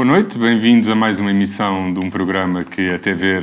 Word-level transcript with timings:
Boa 0.00 0.12
noite, 0.12 0.38
bem-vindos 0.38 0.88
a 0.88 0.94
mais 0.94 1.20
uma 1.20 1.30
emissão 1.30 1.92
de 1.92 2.00
um 2.00 2.08
programa 2.08 2.64
que, 2.64 2.88
até 2.88 3.12
ver, 3.12 3.42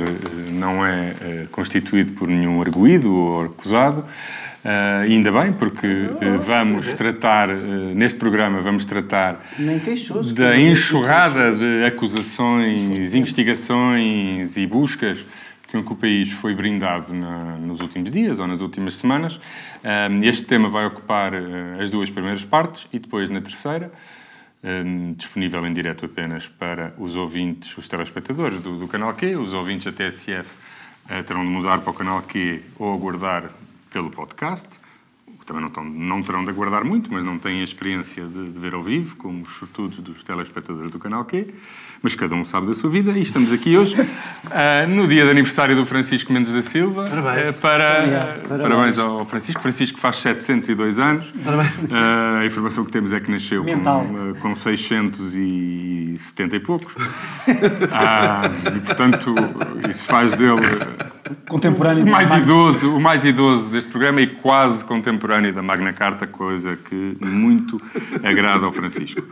não 0.50 0.84
é 0.84 1.14
eh, 1.20 1.46
constituído 1.52 2.14
por 2.14 2.26
nenhum 2.26 2.60
arguído 2.60 3.14
ou 3.14 3.44
acusado. 3.44 4.00
Uh, 4.00 5.04
ainda 5.04 5.30
bem, 5.30 5.52
porque 5.52 5.86
uh, 5.86 6.38
vamos 6.44 6.92
tratar, 6.94 7.48
uh, 7.48 7.54
neste 7.94 8.18
programa, 8.18 8.60
vamos 8.60 8.84
tratar 8.86 9.40
da 10.34 10.58
enxurrada 10.58 11.54
de 11.54 11.84
acusações, 11.84 13.14
investigações 13.14 14.56
e 14.56 14.66
buscas 14.66 15.24
com 15.70 15.84
que 15.84 15.92
o 15.92 15.94
país 15.94 16.32
foi 16.32 16.56
brindado 16.56 17.14
na, 17.14 17.56
nos 17.58 17.80
últimos 17.80 18.10
dias 18.10 18.40
ou 18.40 18.48
nas 18.48 18.62
últimas 18.62 18.94
semanas. 18.94 19.38
este 20.24 20.44
tema 20.44 20.68
vai 20.68 20.86
ocupar 20.86 21.32
as 21.80 21.88
duas 21.88 22.10
primeiras 22.10 22.44
partes 22.44 22.88
e 22.92 22.98
depois, 22.98 23.30
na 23.30 23.40
terceira, 23.40 23.92
um, 24.62 25.12
disponível 25.12 25.64
em 25.66 25.72
direto 25.72 26.04
apenas 26.04 26.48
para 26.48 26.94
os 26.98 27.16
ouvintes, 27.16 27.76
os 27.76 27.88
telespectadores 27.88 28.62
do, 28.62 28.78
do 28.78 28.88
canal 28.88 29.14
Q. 29.14 29.36
Os 29.36 29.54
ouvintes 29.54 29.86
da 29.86 29.92
TSF 29.92 30.48
uh, 31.04 31.22
terão 31.24 31.44
de 31.44 31.50
mudar 31.50 31.80
para 31.80 31.90
o 31.90 31.94
canal 31.94 32.22
Q 32.22 32.62
ou 32.78 32.94
aguardar 32.94 33.50
pelo 33.92 34.10
podcast. 34.10 34.78
Também 35.46 35.62
não, 35.62 35.68
estão, 35.68 35.84
não 35.84 36.22
terão 36.22 36.44
de 36.44 36.50
aguardar 36.50 36.84
muito, 36.84 37.10
mas 37.10 37.24
não 37.24 37.38
têm 37.38 37.62
a 37.62 37.64
experiência 37.64 38.22
de, 38.26 38.52
de 38.52 38.58
ver 38.58 38.74
ao 38.74 38.82
vivo, 38.82 39.16
como 39.16 39.44
os 39.44 39.54
sortudos 39.54 39.98
dos 39.98 40.22
telespectadores 40.22 40.90
do 40.90 40.98
canal 40.98 41.24
Q 41.24 41.54
mas 42.02 42.14
cada 42.14 42.34
um 42.34 42.44
sabe 42.44 42.66
da 42.66 42.74
sua 42.74 42.88
vida 42.88 43.12
e 43.12 43.22
estamos 43.22 43.52
aqui 43.52 43.76
hoje 43.76 44.00
uh, 44.00 44.88
no 44.88 45.06
dia 45.06 45.24
de 45.24 45.30
aniversário 45.30 45.74
do 45.74 45.84
Francisco 45.84 46.32
Mendes 46.32 46.52
da 46.52 46.62
Silva. 46.62 47.08
Parabéns. 47.08 47.50
Uh, 47.50 47.60
para, 47.60 48.38
uh, 48.44 48.58
parabéns. 48.58 48.98
ao 48.98 49.24
Francisco. 49.24 49.60
Francisco 49.60 49.98
faz 49.98 50.16
702 50.16 50.98
anos. 50.98 51.26
Parabéns. 51.44 51.70
a 52.40 52.46
informação 52.46 52.84
que 52.84 52.92
temos 52.92 53.12
é 53.12 53.20
que 53.20 53.30
nasceu 53.30 53.64
com, 53.64 54.34
com 54.40 54.54
670 54.54 56.56
e 56.56 56.60
poucos. 56.60 56.92
e, 58.76 58.80
portanto, 58.80 59.34
isso 59.88 60.04
faz 60.04 60.34
dele 60.34 60.60
contemporâneo 61.46 62.04
o 62.04 62.10
mais 62.10 62.32
idoso 62.32 62.96
o 62.96 63.00
mais 63.00 63.24
idoso 63.24 63.66
deste 63.66 63.90
programa 63.90 64.20
e 64.20 64.26
quase 64.26 64.84
contemporâneo 64.84 65.52
da 65.52 65.62
Magna 65.62 65.92
Carta 65.92 66.26
coisa 66.26 66.76
que 66.76 67.16
muito 67.20 67.80
agrada 68.24 68.64
ao 68.64 68.72
Francisco 68.72 69.22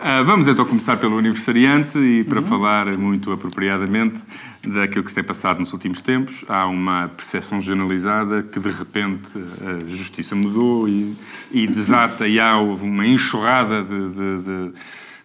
uh, 0.00 0.24
vamos 0.24 0.48
então 0.48 0.64
começar 0.64 0.96
pelo 0.96 1.18
aniversariante 1.18 1.98
e 1.98 2.24
para 2.24 2.40
uhum. 2.40 2.46
falar 2.46 2.86
muito 2.96 3.30
apropriadamente 3.32 4.18
daquilo 4.66 5.04
que 5.04 5.10
se 5.10 5.14
tem 5.14 5.24
passado 5.24 5.60
nos 5.60 5.72
últimos 5.72 6.00
tempos 6.00 6.44
há 6.48 6.66
uma 6.66 7.08
percepção 7.08 7.60
generalizada 7.60 8.42
que 8.42 8.58
de 8.58 8.70
repente 8.70 9.28
a 9.64 9.88
justiça 9.88 10.34
mudou 10.34 10.88
e, 10.88 11.16
e 11.50 11.66
desata 11.66 12.26
e 12.26 12.40
há 12.40 12.58
uma 12.58 13.06
enxurrada 13.06 13.82
de, 13.82 14.08
de, 14.10 14.42
de 14.42 14.72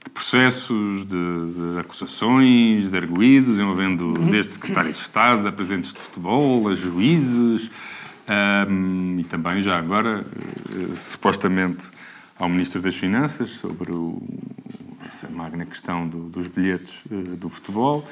de 0.06 0.12
processos, 0.12 1.04
de, 1.04 1.08
de, 1.08 1.80
acusações, 1.80 2.92
de 2.92 2.96
arguídos, 2.96 3.60
envolvendo 3.60 4.14
desde 4.30 4.54
secretários 4.54 4.98
de 4.98 5.02
Estado, 5.02 5.48
a 5.48 5.52
presidentes 5.52 5.92
de 5.92 6.00
futebol, 6.00 6.70
a 6.70 6.76
juízes 6.76 7.72
um, 8.70 9.20
e 9.20 9.24
também, 9.24 9.62
já 9.62 9.78
agora, 9.78 10.24
uh, 10.24 10.96
supostamente 10.96 11.86
ao 12.38 12.50
Ministro 12.50 12.82
das 12.82 12.96
Finanças 12.96 13.52
sobre 13.52 13.92
o, 13.92 14.22
essa 15.06 15.30
magna 15.30 15.66
questão 15.66 16.08
do, 16.08 16.30
dos 16.30 16.48
bilhetes 16.48 17.00
uh, 17.06 17.36
do 17.38 17.50
futebol. 17.50 18.08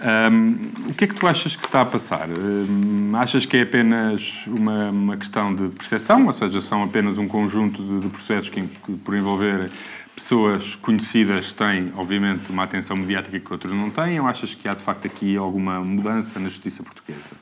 Um, 0.00 0.90
o 0.90 0.94
que 0.94 1.04
é 1.04 1.06
que 1.06 1.14
tu 1.14 1.26
achas 1.26 1.54
que 1.54 1.64
está 1.64 1.82
a 1.82 1.84
passar? 1.84 2.28
Um, 2.30 3.12
achas 3.16 3.44
que 3.44 3.58
é 3.58 3.62
apenas 3.62 4.46
uma, 4.46 4.88
uma 4.88 5.16
questão 5.16 5.54
de 5.54 5.68
percepção, 5.76 6.26
ou 6.26 6.32
seja, 6.32 6.58
são 6.60 6.82
apenas 6.82 7.18
um 7.18 7.28
conjunto 7.28 7.82
de, 7.82 8.00
de 8.00 8.08
processos 8.08 8.48
que, 8.48 8.62
que, 8.62 8.92
por 8.92 9.14
envolver 9.14 9.70
pessoas 10.14 10.74
conhecidas 10.76 11.52
têm, 11.52 11.92
obviamente, 11.96 12.50
uma 12.50 12.64
atenção 12.64 12.96
mediática 12.96 13.38
que 13.38 13.52
outros 13.52 13.72
não 13.72 13.90
têm, 13.90 14.18
ou 14.20 14.26
achas 14.26 14.54
que 14.54 14.66
há, 14.68 14.74
de 14.74 14.82
facto, 14.82 15.06
aqui 15.06 15.36
alguma 15.36 15.80
mudança 15.80 16.38
na 16.40 16.48
justiça 16.48 16.82
portuguesa? 16.82 17.32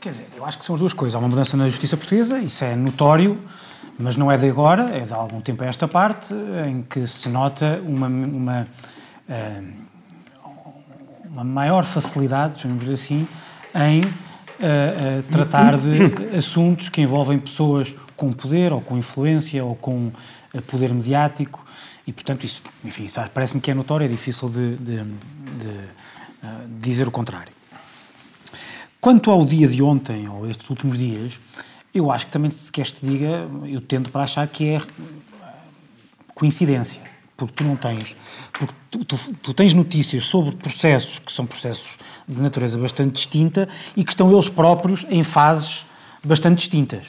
Quer 0.00 0.10
dizer, 0.10 0.26
eu 0.36 0.44
acho 0.44 0.58
que 0.58 0.64
são 0.64 0.74
as 0.74 0.80
duas 0.80 0.92
coisas. 0.92 1.16
Há 1.16 1.18
uma 1.18 1.28
mudança 1.28 1.56
na 1.56 1.66
justiça 1.66 1.96
portuguesa, 1.96 2.38
isso 2.38 2.64
é 2.64 2.76
notório, 2.76 3.38
mas 3.98 4.16
não 4.16 4.30
é 4.30 4.36
de 4.36 4.48
agora, 4.48 4.96
é 4.96 5.00
de 5.00 5.12
algum 5.12 5.40
tempo 5.40 5.64
a 5.64 5.66
esta 5.66 5.88
parte, 5.88 6.32
em 6.66 6.82
que 6.82 7.06
se 7.06 7.28
nota 7.28 7.82
uma, 7.84 8.06
uma, 8.06 8.68
eh, 9.28 9.62
uma 11.30 11.42
maior 11.42 11.84
facilidade, 11.84 12.60
chamemos 12.60 12.88
assim, 12.88 13.26
em 13.74 14.02
uh, 14.02 14.06
uh, 14.08 15.22
tratar 15.30 15.76
de 15.76 16.12
assuntos 16.36 16.88
que 16.88 17.00
envolvem 17.00 17.38
pessoas 17.38 17.94
com 18.16 18.32
poder 18.32 18.72
ou 18.72 18.80
com 18.80 18.96
influência 18.96 19.64
ou 19.64 19.74
com 19.74 20.12
poder 20.66 20.94
mediático 20.94 21.64
e, 22.06 22.12
portanto, 22.12 22.44
isso, 22.44 22.62
enfim, 22.84 23.06
parece-me 23.34 23.60
que 23.60 23.70
é 23.70 23.74
notório, 23.74 24.04
é 24.04 24.08
difícil 24.08 24.48
de, 24.48 24.76
de, 24.76 24.96
de 24.96 25.68
uh, 25.68 26.68
dizer 26.80 27.06
o 27.06 27.10
contrário. 27.10 27.57
Quanto 29.00 29.30
ao 29.30 29.44
dia 29.44 29.68
de 29.68 29.82
ontem, 29.82 30.28
ou 30.28 30.48
estes 30.48 30.68
últimos 30.68 30.98
dias, 30.98 31.38
eu 31.94 32.10
acho 32.10 32.26
que 32.26 32.32
também, 32.32 32.50
se 32.50 32.70
queres 32.70 32.90
te 32.90 33.06
diga, 33.06 33.48
eu 33.66 33.80
tendo 33.80 34.10
para 34.10 34.22
achar 34.22 34.46
que 34.46 34.70
é 34.70 34.82
coincidência, 36.34 37.00
porque 37.36 37.54
tu 37.54 37.64
não 37.64 37.76
tens, 37.76 38.16
porque 38.52 38.74
tu, 38.90 39.04
tu, 39.04 39.16
tu, 39.34 39.54
tens 39.54 39.72
notícias 39.72 40.24
sobre 40.24 40.54
processos 40.56 41.18
que 41.18 41.32
são 41.32 41.46
processos 41.46 41.96
de 42.28 42.40
natureza 42.42 42.78
bastante 42.78 43.14
distinta 43.14 43.68
e 43.96 44.04
que 44.04 44.10
estão 44.10 44.32
eles 44.32 44.48
próprios 44.48 45.06
em 45.08 45.22
fases 45.22 45.84
bastante 46.22 46.58
distintas. 46.58 47.06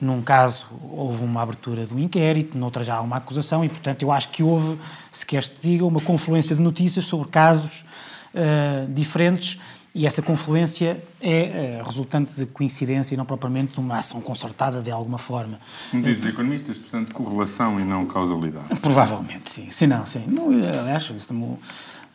Num 0.00 0.22
caso, 0.22 0.66
houve 0.92 1.24
uma 1.24 1.42
abertura 1.42 1.84
do 1.84 1.98
inquérito, 1.98 2.56
noutra 2.56 2.84
já 2.84 2.96
há 2.96 3.00
uma 3.00 3.16
acusação, 3.16 3.64
e, 3.64 3.68
portanto, 3.68 4.02
eu 4.02 4.12
acho 4.12 4.28
que 4.28 4.42
houve, 4.42 4.78
se 5.12 5.26
queres 5.26 5.48
te 5.48 5.60
diga, 5.60 5.84
uma 5.84 6.00
confluência 6.00 6.54
de 6.54 6.62
notícias 6.62 7.04
sobre 7.04 7.28
casos 7.28 7.84
uh, 8.32 8.92
diferentes, 8.92 9.58
e 9.94 10.06
essa 10.06 10.22
confluência 10.22 11.02
é 11.20 11.80
uh, 11.80 11.86
resultante 11.86 12.32
de 12.32 12.46
coincidência 12.46 13.14
e 13.14 13.16
não 13.16 13.24
propriamente 13.24 13.74
de 13.74 13.80
uma 13.80 13.98
ação 13.98 14.20
concertada 14.20 14.80
de 14.80 14.90
alguma 14.90 15.18
forma. 15.18 15.58
Como 15.90 16.02
dizem 16.02 16.20
os 16.20 16.34
economistas, 16.34 16.78
portanto, 16.78 17.14
correlação 17.14 17.80
e 17.80 17.84
não 17.84 18.06
causalidade. 18.06 18.78
Provavelmente, 18.80 19.50
sim. 19.50 19.70
Sim, 19.70 19.86
não, 19.86 20.04
sim. 20.04 20.22
Não, 20.26 20.50
aliás, 20.50 21.10
isso 21.16 21.32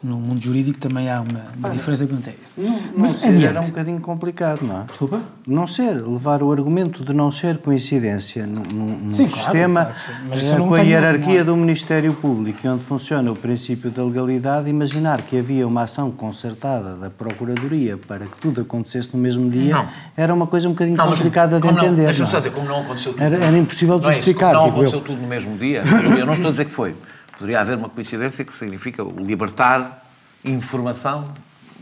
no 0.04 0.18
mundo 0.18 0.44
jurídico 0.44 0.78
também 0.80 1.10
há 1.10 1.22
uma, 1.22 1.46
uma 1.58 1.70
diferença 1.70 2.06
que 2.06 2.14
não 2.14 2.22
tem 2.22 2.36
isso. 2.46 2.56
Não, 2.58 2.72
não 2.72 2.80
Mas, 2.98 3.20
ser 3.20 3.28
adiante. 3.30 3.46
era 3.46 3.62
um 3.62 3.68
bocadinho 3.68 4.02
complicado, 4.02 4.60
não 4.62 4.82
é? 4.82 4.84
Desculpa? 4.86 5.22
Não 5.48 5.66
ser, 5.66 5.94
levar 6.06 6.44
o 6.44 6.52
argumento 6.52 7.06
de 7.06 7.14
não 7.14 7.32
ser 7.32 7.58
coincidência 7.60 8.46
num, 8.46 8.64
num 8.64 9.16
sim, 9.16 9.28
sistema 9.28 9.86
claro, 9.86 10.42
claro 10.42 10.68
com 10.68 10.76
a 10.76 10.82
hierarquia 10.82 11.44
do 11.46 11.56
Ministério 11.56 12.14
Público 12.14 12.60
e 12.64 12.68
onde 12.68 12.84
funciona 12.84 13.32
o 13.32 13.36
princípio 13.36 13.90
da 13.92 14.04
legalidade, 14.04 14.70
imaginar 14.70 15.22
que 15.22 15.38
havia 15.38 15.66
uma 15.66 15.84
ação 15.84 16.12
concertada 16.12 16.96
da 16.96 17.10
Procuradoria 17.10 17.98
para 17.98 18.26
que 18.26 18.38
tudo 18.38 18.62
acontecesse 18.62 19.10
no 19.14 19.20
mesmo 19.20 19.50
dia 19.50 19.74
não. 19.74 19.88
era 20.18 20.34
uma 20.34 20.48
coisa 20.48 20.68
um 20.68 20.74
bocadinho 20.74 20.98
não, 20.98 21.08
complicada 21.08 21.60
de 21.60 21.68
entender. 21.68 22.06
Deixa-me 22.06 22.30
só 22.30 22.38
dizer, 22.38 22.52
como 22.52 22.68
não 22.68 22.82
aconteceu 22.82 23.14
tudo. 23.14 23.24
Era, 23.24 23.38
era 23.38 23.58
impossível 23.58 24.00
de 24.00 24.08
justificar. 24.08 24.54
Não, 24.54 24.62
é 24.62 24.64
não 24.64 24.74
aconteceu 24.74 25.00
eu. 25.00 25.06
tudo 25.06 25.22
no 25.22 25.28
mesmo 25.28 25.58
dia. 25.58 25.84
Eu 26.18 26.26
não 26.26 26.34
estou 26.34 26.50
a 26.50 26.52
dizer 26.52 26.66
que 26.66 26.72
foi. 26.72 26.94
Poderia 27.38 27.60
haver 27.60 27.78
uma 27.78 27.90
coincidência 27.90 28.44
que 28.46 28.54
significa 28.54 29.04
libertar 29.04 30.06
informação 30.44 31.32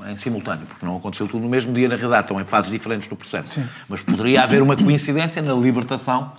em 0.08 0.16
simultâneo, 0.16 0.66
porque 0.66 0.86
não 0.86 0.98
aconteceu 0.98 1.28
tudo 1.28 1.44
no 1.44 1.50
mesmo 1.50 1.74
dia, 1.74 1.88
na 1.88 1.96
realidade, 1.96 2.24
estão 2.24 2.40
em 2.40 2.44
fases 2.44 2.72
diferentes 2.72 3.08
do 3.08 3.16
processo. 3.16 3.52
Sim. 3.52 3.68
Mas 3.88 4.02
poderia 4.02 4.44
haver 4.44 4.62
uma 4.62 4.76
coincidência 4.76 5.42
na 5.42 5.54
libertação 5.54 6.32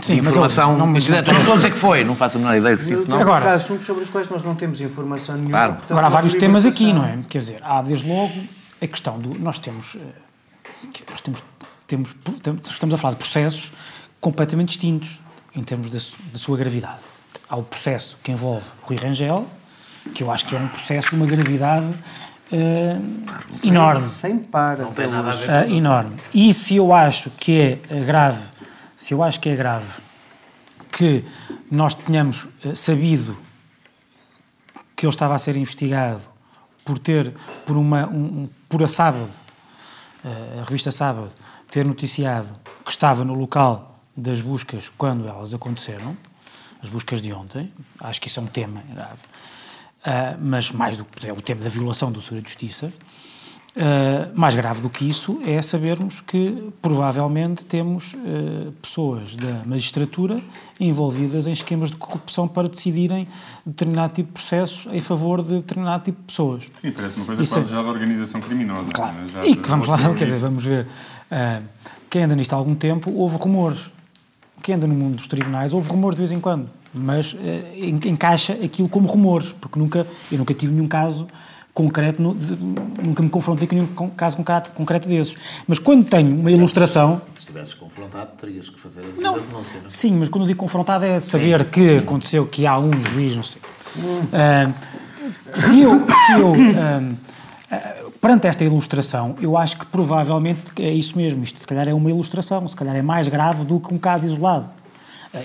Sim, 0.00 0.18
informação. 0.18 0.76
Mas, 0.88 1.08
não, 1.08 1.16
não, 1.16 1.22
não, 1.22 1.32
não 1.32 1.40
estou 1.40 1.54
a 1.54 1.56
dizer 1.56 1.70
que 1.70 1.78
foi, 1.78 2.04
não 2.04 2.16
faço 2.16 2.38
a 2.38 2.40
menor 2.40 2.56
ideia 2.56 2.76
se 2.76 2.94
isso 2.94 3.08
não. 3.08 3.20
Agora, 3.20 3.50
há 3.50 3.54
assuntos 3.54 3.84
sobre 3.84 4.02
os 4.02 4.10
quais 4.10 4.28
nós 4.28 4.42
não 4.42 4.54
temos 4.54 4.80
informação 4.80 5.34
nenhuma. 5.34 5.50
Claro. 5.50 5.72
Portanto, 5.74 5.90
Agora, 5.90 6.06
há 6.06 6.10
vários 6.10 6.34
temas 6.34 6.66
aqui, 6.66 6.92
não 6.92 7.04
é? 7.04 7.18
Quer 7.28 7.38
dizer, 7.38 7.60
há 7.62 7.82
desde 7.82 8.08
logo 8.08 8.32
a 8.80 8.86
questão 8.86 9.18
do. 9.18 9.38
Nós 9.38 9.58
temos. 9.58 9.96
Eh, 9.96 11.02
nós 11.10 11.20
temos, 11.20 11.42
temos, 11.86 12.14
estamos 12.70 12.94
a 12.94 12.98
falar 12.98 13.12
de 13.12 13.18
processos 13.18 13.72
completamente 14.20 14.68
distintos 14.68 15.18
em 15.54 15.62
termos 15.62 15.90
da, 15.90 15.98
da 16.32 16.38
sua 16.38 16.56
gravidade. 16.56 17.13
Há 17.48 17.56
o 17.56 17.62
processo 17.62 18.18
que 18.22 18.32
envolve 18.32 18.64
Rui 18.82 18.96
Rangel, 18.96 19.46
que 20.14 20.22
eu 20.22 20.30
acho 20.30 20.46
que 20.46 20.54
é 20.54 20.58
um 20.58 20.68
processo 20.68 21.10
de 21.10 21.16
uma 21.16 21.26
gravidade 21.26 21.86
uh, 22.52 23.66
enorme. 23.66 24.08
Sem 24.08 24.38
par. 24.38 24.78
Não 24.78 24.92
tem 24.92 25.08
nada 25.08 25.30
a 25.30 25.34
ver. 25.34 25.70
Uh, 25.70 25.74
enorme. 25.76 26.16
E 26.32 26.52
se 26.52 26.76
eu 26.76 26.92
acho 26.92 27.30
que 27.30 27.78
é 27.88 28.00
grave, 28.00 28.42
se 28.96 29.14
eu 29.14 29.22
acho 29.22 29.40
que 29.40 29.48
é 29.48 29.56
grave 29.56 30.02
que 30.90 31.24
nós 31.70 31.94
tenhamos 31.94 32.44
uh, 32.44 32.74
sabido 32.74 33.36
que 34.96 35.06
ele 35.06 35.12
estava 35.12 35.34
a 35.34 35.38
ser 35.38 35.56
investigado 35.56 36.22
por 36.84 36.98
ter, 36.98 37.34
por 37.66 37.76
uma, 37.76 38.06
um, 38.06 38.48
por 38.68 38.82
a 38.82 38.88
sábado, 38.88 39.30
a 40.24 40.64
revista 40.64 40.90
Sábado, 40.90 41.32
ter 41.70 41.84
noticiado 41.84 42.54
que 42.84 42.90
estava 42.90 43.24
no 43.24 43.34
local 43.34 43.98
das 44.16 44.40
buscas 44.40 44.90
quando 44.96 45.28
elas 45.28 45.52
aconteceram, 45.52 46.16
as 46.84 46.90
buscas 46.90 47.22
de 47.22 47.32
ontem, 47.32 47.72
acho 48.00 48.20
que 48.20 48.28
isso 48.28 48.38
é 48.38 48.42
um 48.42 48.46
tema 48.46 48.82
grave. 48.92 49.22
Uh, 50.06 50.38
mas 50.38 50.70
mais 50.70 50.98
do 50.98 51.04
que 51.04 51.26
é 51.26 51.32
o 51.32 51.40
tema 51.40 51.62
da 51.62 51.70
violação 51.70 52.12
do 52.12 52.20
segredo 52.20 52.44
de 52.44 52.50
justiça. 52.50 52.92
Uh, 53.74 54.30
mais 54.38 54.54
grave 54.54 54.80
do 54.80 54.88
que 54.88 55.08
isso 55.08 55.40
é 55.44 55.60
sabermos 55.60 56.20
que 56.20 56.72
provavelmente 56.80 57.64
temos 57.64 58.14
uh, 58.14 58.70
pessoas 58.80 59.34
da 59.34 59.64
magistratura 59.64 60.40
envolvidas 60.78 61.48
em 61.48 61.52
esquemas 61.52 61.90
de 61.90 61.96
corrupção 61.96 62.46
para 62.46 62.68
decidirem 62.68 63.26
determinado 63.66 64.12
tipo 64.12 64.28
de 64.28 64.34
processos 64.34 64.86
em 64.92 65.00
favor 65.00 65.42
de 65.42 65.54
determinado 65.54 66.04
tipo 66.04 66.20
de 66.20 66.26
pessoas. 66.26 66.70
Sim, 66.80 66.92
parece 66.92 67.16
uma 67.16 67.26
coisa 67.26 67.42
isso 67.42 67.54
quase 67.54 67.68
é... 67.68 67.72
já 67.72 67.82
da 67.82 67.88
organização 67.88 68.40
criminosa. 68.40 68.90
Claro. 68.92 69.16
É? 69.42 69.48
e 69.48 69.56
que 69.56 69.68
vamos 69.68 69.88
lá, 69.88 69.96
quer 70.14 70.26
dizer, 70.26 70.38
vamos 70.38 70.64
ver. 70.64 70.86
Quem 72.08 72.22
anda 72.22 72.36
nisto 72.36 72.52
há 72.52 72.56
algum 72.56 72.76
tempo, 72.76 73.10
houve 73.10 73.38
rumores. 73.38 73.90
Quem 74.64 74.76
anda 74.76 74.86
no 74.86 74.94
mundo 74.94 75.16
dos 75.16 75.26
tribunais, 75.26 75.74
houve 75.74 75.90
rumores 75.90 76.16
de 76.16 76.22
vez 76.22 76.32
em 76.32 76.40
quando. 76.40 76.70
Mas 76.94 77.36
encaixa 78.06 78.54
aquilo 78.54 78.88
como 78.88 79.06
rumores, 79.06 79.52
porque 79.52 79.78
nunca, 79.78 80.06
eu 80.32 80.38
nunca 80.38 80.54
tive 80.54 80.72
nenhum 80.72 80.88
caso 80.88 81.26
concreto, 81.74 82.34
de, 82.34 82.56
nunca 83.06 83.22
me 83.22 83.28
confrontei 83.28 83.68
com 83.68 83.74
nenhum 83.74 84.10
caso 84.16 84.38
concreto, 84.38 84.72
concreto 84.72 85.06
desses. 85.06 85.36
Mas 85.68 85.78
quando 85.78 86.06
tenho 86.06 86.34
uma 86.34 86.50
ilustração. 86.50 87.20
Se 87.34 87.40
estivesses 87.40 87.74
confrontado, 87.74 88.30
terias 88.40 88.70
que 88.70 88.80
fazer 88.80 89.00
a 89.00 89.08
devida 89.08 89.32
denúncia, 89.32 89.80
não 89.80 89.86
é? 89.86 89.90
Sim, 89.90 90.12
mas 90.18 90.30
quando 90.30 90.44
eu 90.44 90.48
digo 90.48 90.60
confrontado 90.60 91.04
é 91.04 91.20
saber 91.20 91.62
Sim. 91.64 91.68
que 91.68 91.98
aconteceu, 91.98 92.46
que 92.46 92.66
há 92.66 92.78
um 92.78 92.98
juiz, 92.98 93.36
não 93.36 93.42
sei. 93.42 93.60
Hum. 93.98 94.20
Uh, 94.22 94.74
se 95.52 95.78
eu. 95.78 96.06
Se 96.24 96.32
eu 96.40 96.52
uh, 96.52 98.03
perante 98.24 98.46
esta 98.46 98.64
ilustração, 98.64 99.36
eu 99.38 99.54
acho 99.54 99.76
que 99.76 99.84
provavelmente 99.84 100.62
é 100.78 100.90
isso 100.90 101.14
mesmo. 101.14 101.44
Isto, 101.44 101.60
se 101.60 101.66
calhar, 101.66 101.86
é 101.86 101.92
uma 101.92 102.08
ilustração, 102.08 102.66
se 102.66 102.74
calhar 102.74 102.96
é 102.96 103.02
mais 103.02 103.28
grave 103.28 103.66
do 103.66 103.78
que 103.78 103.92
um 103.92 103.98
caso 103.98 104.24
isolado. 104.24 104.70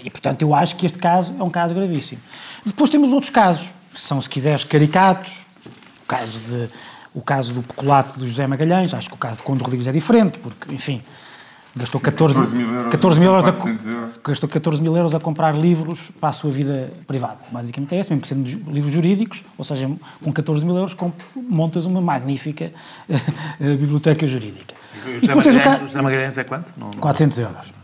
E, 0.01 0.09
portanto, 0.09 0.43
eu 0.43 0.55
acho 0.55 0.77
que 0.77 0.85
este 0.85 0.97
caso 0.97 1.35
é 1.37 1.43
um 1.43 1.49
caso 1.49 1.73
gravíssimo. 1.73 2.21
Depois 2.65 2.89
temos 2.89 3.11
outros 3.11 3.29
casos, 3.29 3.73
que 3.93 3.99
são, 3.99 4.21
se 4.21 4.29
quiseres, 4.29 4.63
caricatos, 4.63 5.45
caso 6.07 6.39
de, 6.39 6.69
o 7.13 7.19
caso 7.19 7.53
do 7.53 7.61
peculato 7.61 8.17
do 8.17 8.25
José 8.25 8.47
Magalhães, 8.47 8.93
acho 8.93 9.09
que 9.09 9.15
o 9.15 9.19
caso 9.19 9.39
de 9.39 9.43
Conde 9.43 9.61
Rodrigues 9.61 9.85
é 9.85 9.91
diferente, 9.91 10.39
porque, 10.39 10.73
enfim, 10.73 11.03
gastou 11.75 12.01
14, 12.01 12.35
14 12.35 12.55
mil 12.55 12.67
euros, 12.67 12.91
14 12.91 13.19
mil 13.19 13.29
euros, 13.29 13.47
a, 13.47 13.51
euros. 13.51 14.19
gastou 14.23 14.49
14 14.49 14.81
mil 14.81 14.95
euros 14.95 15.15
a 15.15 15.19
comprar 15.19 15.55
livros 15.55 16.11
para 16.19 16.29
a 16.29 16.31
sua 16.31 16.51
vida 16.51 16.91
privada. 17.05 17.37
Basicamente 17.51 17.95
é 17.95 17.99
isso, 17.99 18.11
mesmo 18.11 18.21
que 18.21 18.27
sendo 18.27 18.71
livros 18.71 18.93
jurídicos, 18.93 19.43
ou 19.57 19.63
seja, 19.63 19.89
com 20.23 20.31
14 20.31 20.65
mil 20.65 20.75
euros 20.75 20.95
montas 21.35 21.85
uma 21.85 22.01
magnífica 22.01 22.71
eh, 23.09 23.75
biblioteca 23.75 24.25
jurídica. 24.25 24.73
E 25.05 25.17
o 25.17 25.19
José, 25.19 25.35
Magalhães, 25.35 25.81
o 25.81 25.87
José 25.87 26.01
Magalhães 26.01 26.37
é 26.37 26.43
quanto? 26.43 26.73
400 26.99 27.37
euros. 27.39 27.79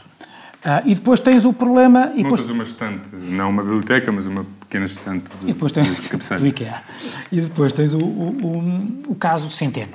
Ah, 0.68 0.82
e 0.84 0.96
depois 0.96 1.20
tens 1.20 1.46
o 1.46 1.54
problema... 1.54 2.12
E 2.16 2.24
depois... 2.24 2.50
uma 2.50 2.64
estante, 2.64 3.16
não 3.16 3.52
uma 3.52 3.62
biblioteca, 3.62 4.12
mas 4.12 4.26
uma 4.26 4.44
pequena 4.62 4.86
estante 4.86 5.30
de, 5.38 5.52
e 5.52 5.54
depois 5.54 5.72
tens, 5.72 6.10
do 6.42 6.48
IKEA. 6.48 6.82
E 7.32 7.40
depois 7.40 7.72
tens 7.72 7.94
o, 7.94 8.00
o, 8.00 9.02
o, 9.08 9.12
o 9.12 9.16
caso 9.16 9.52
Centeno 9.52 9.94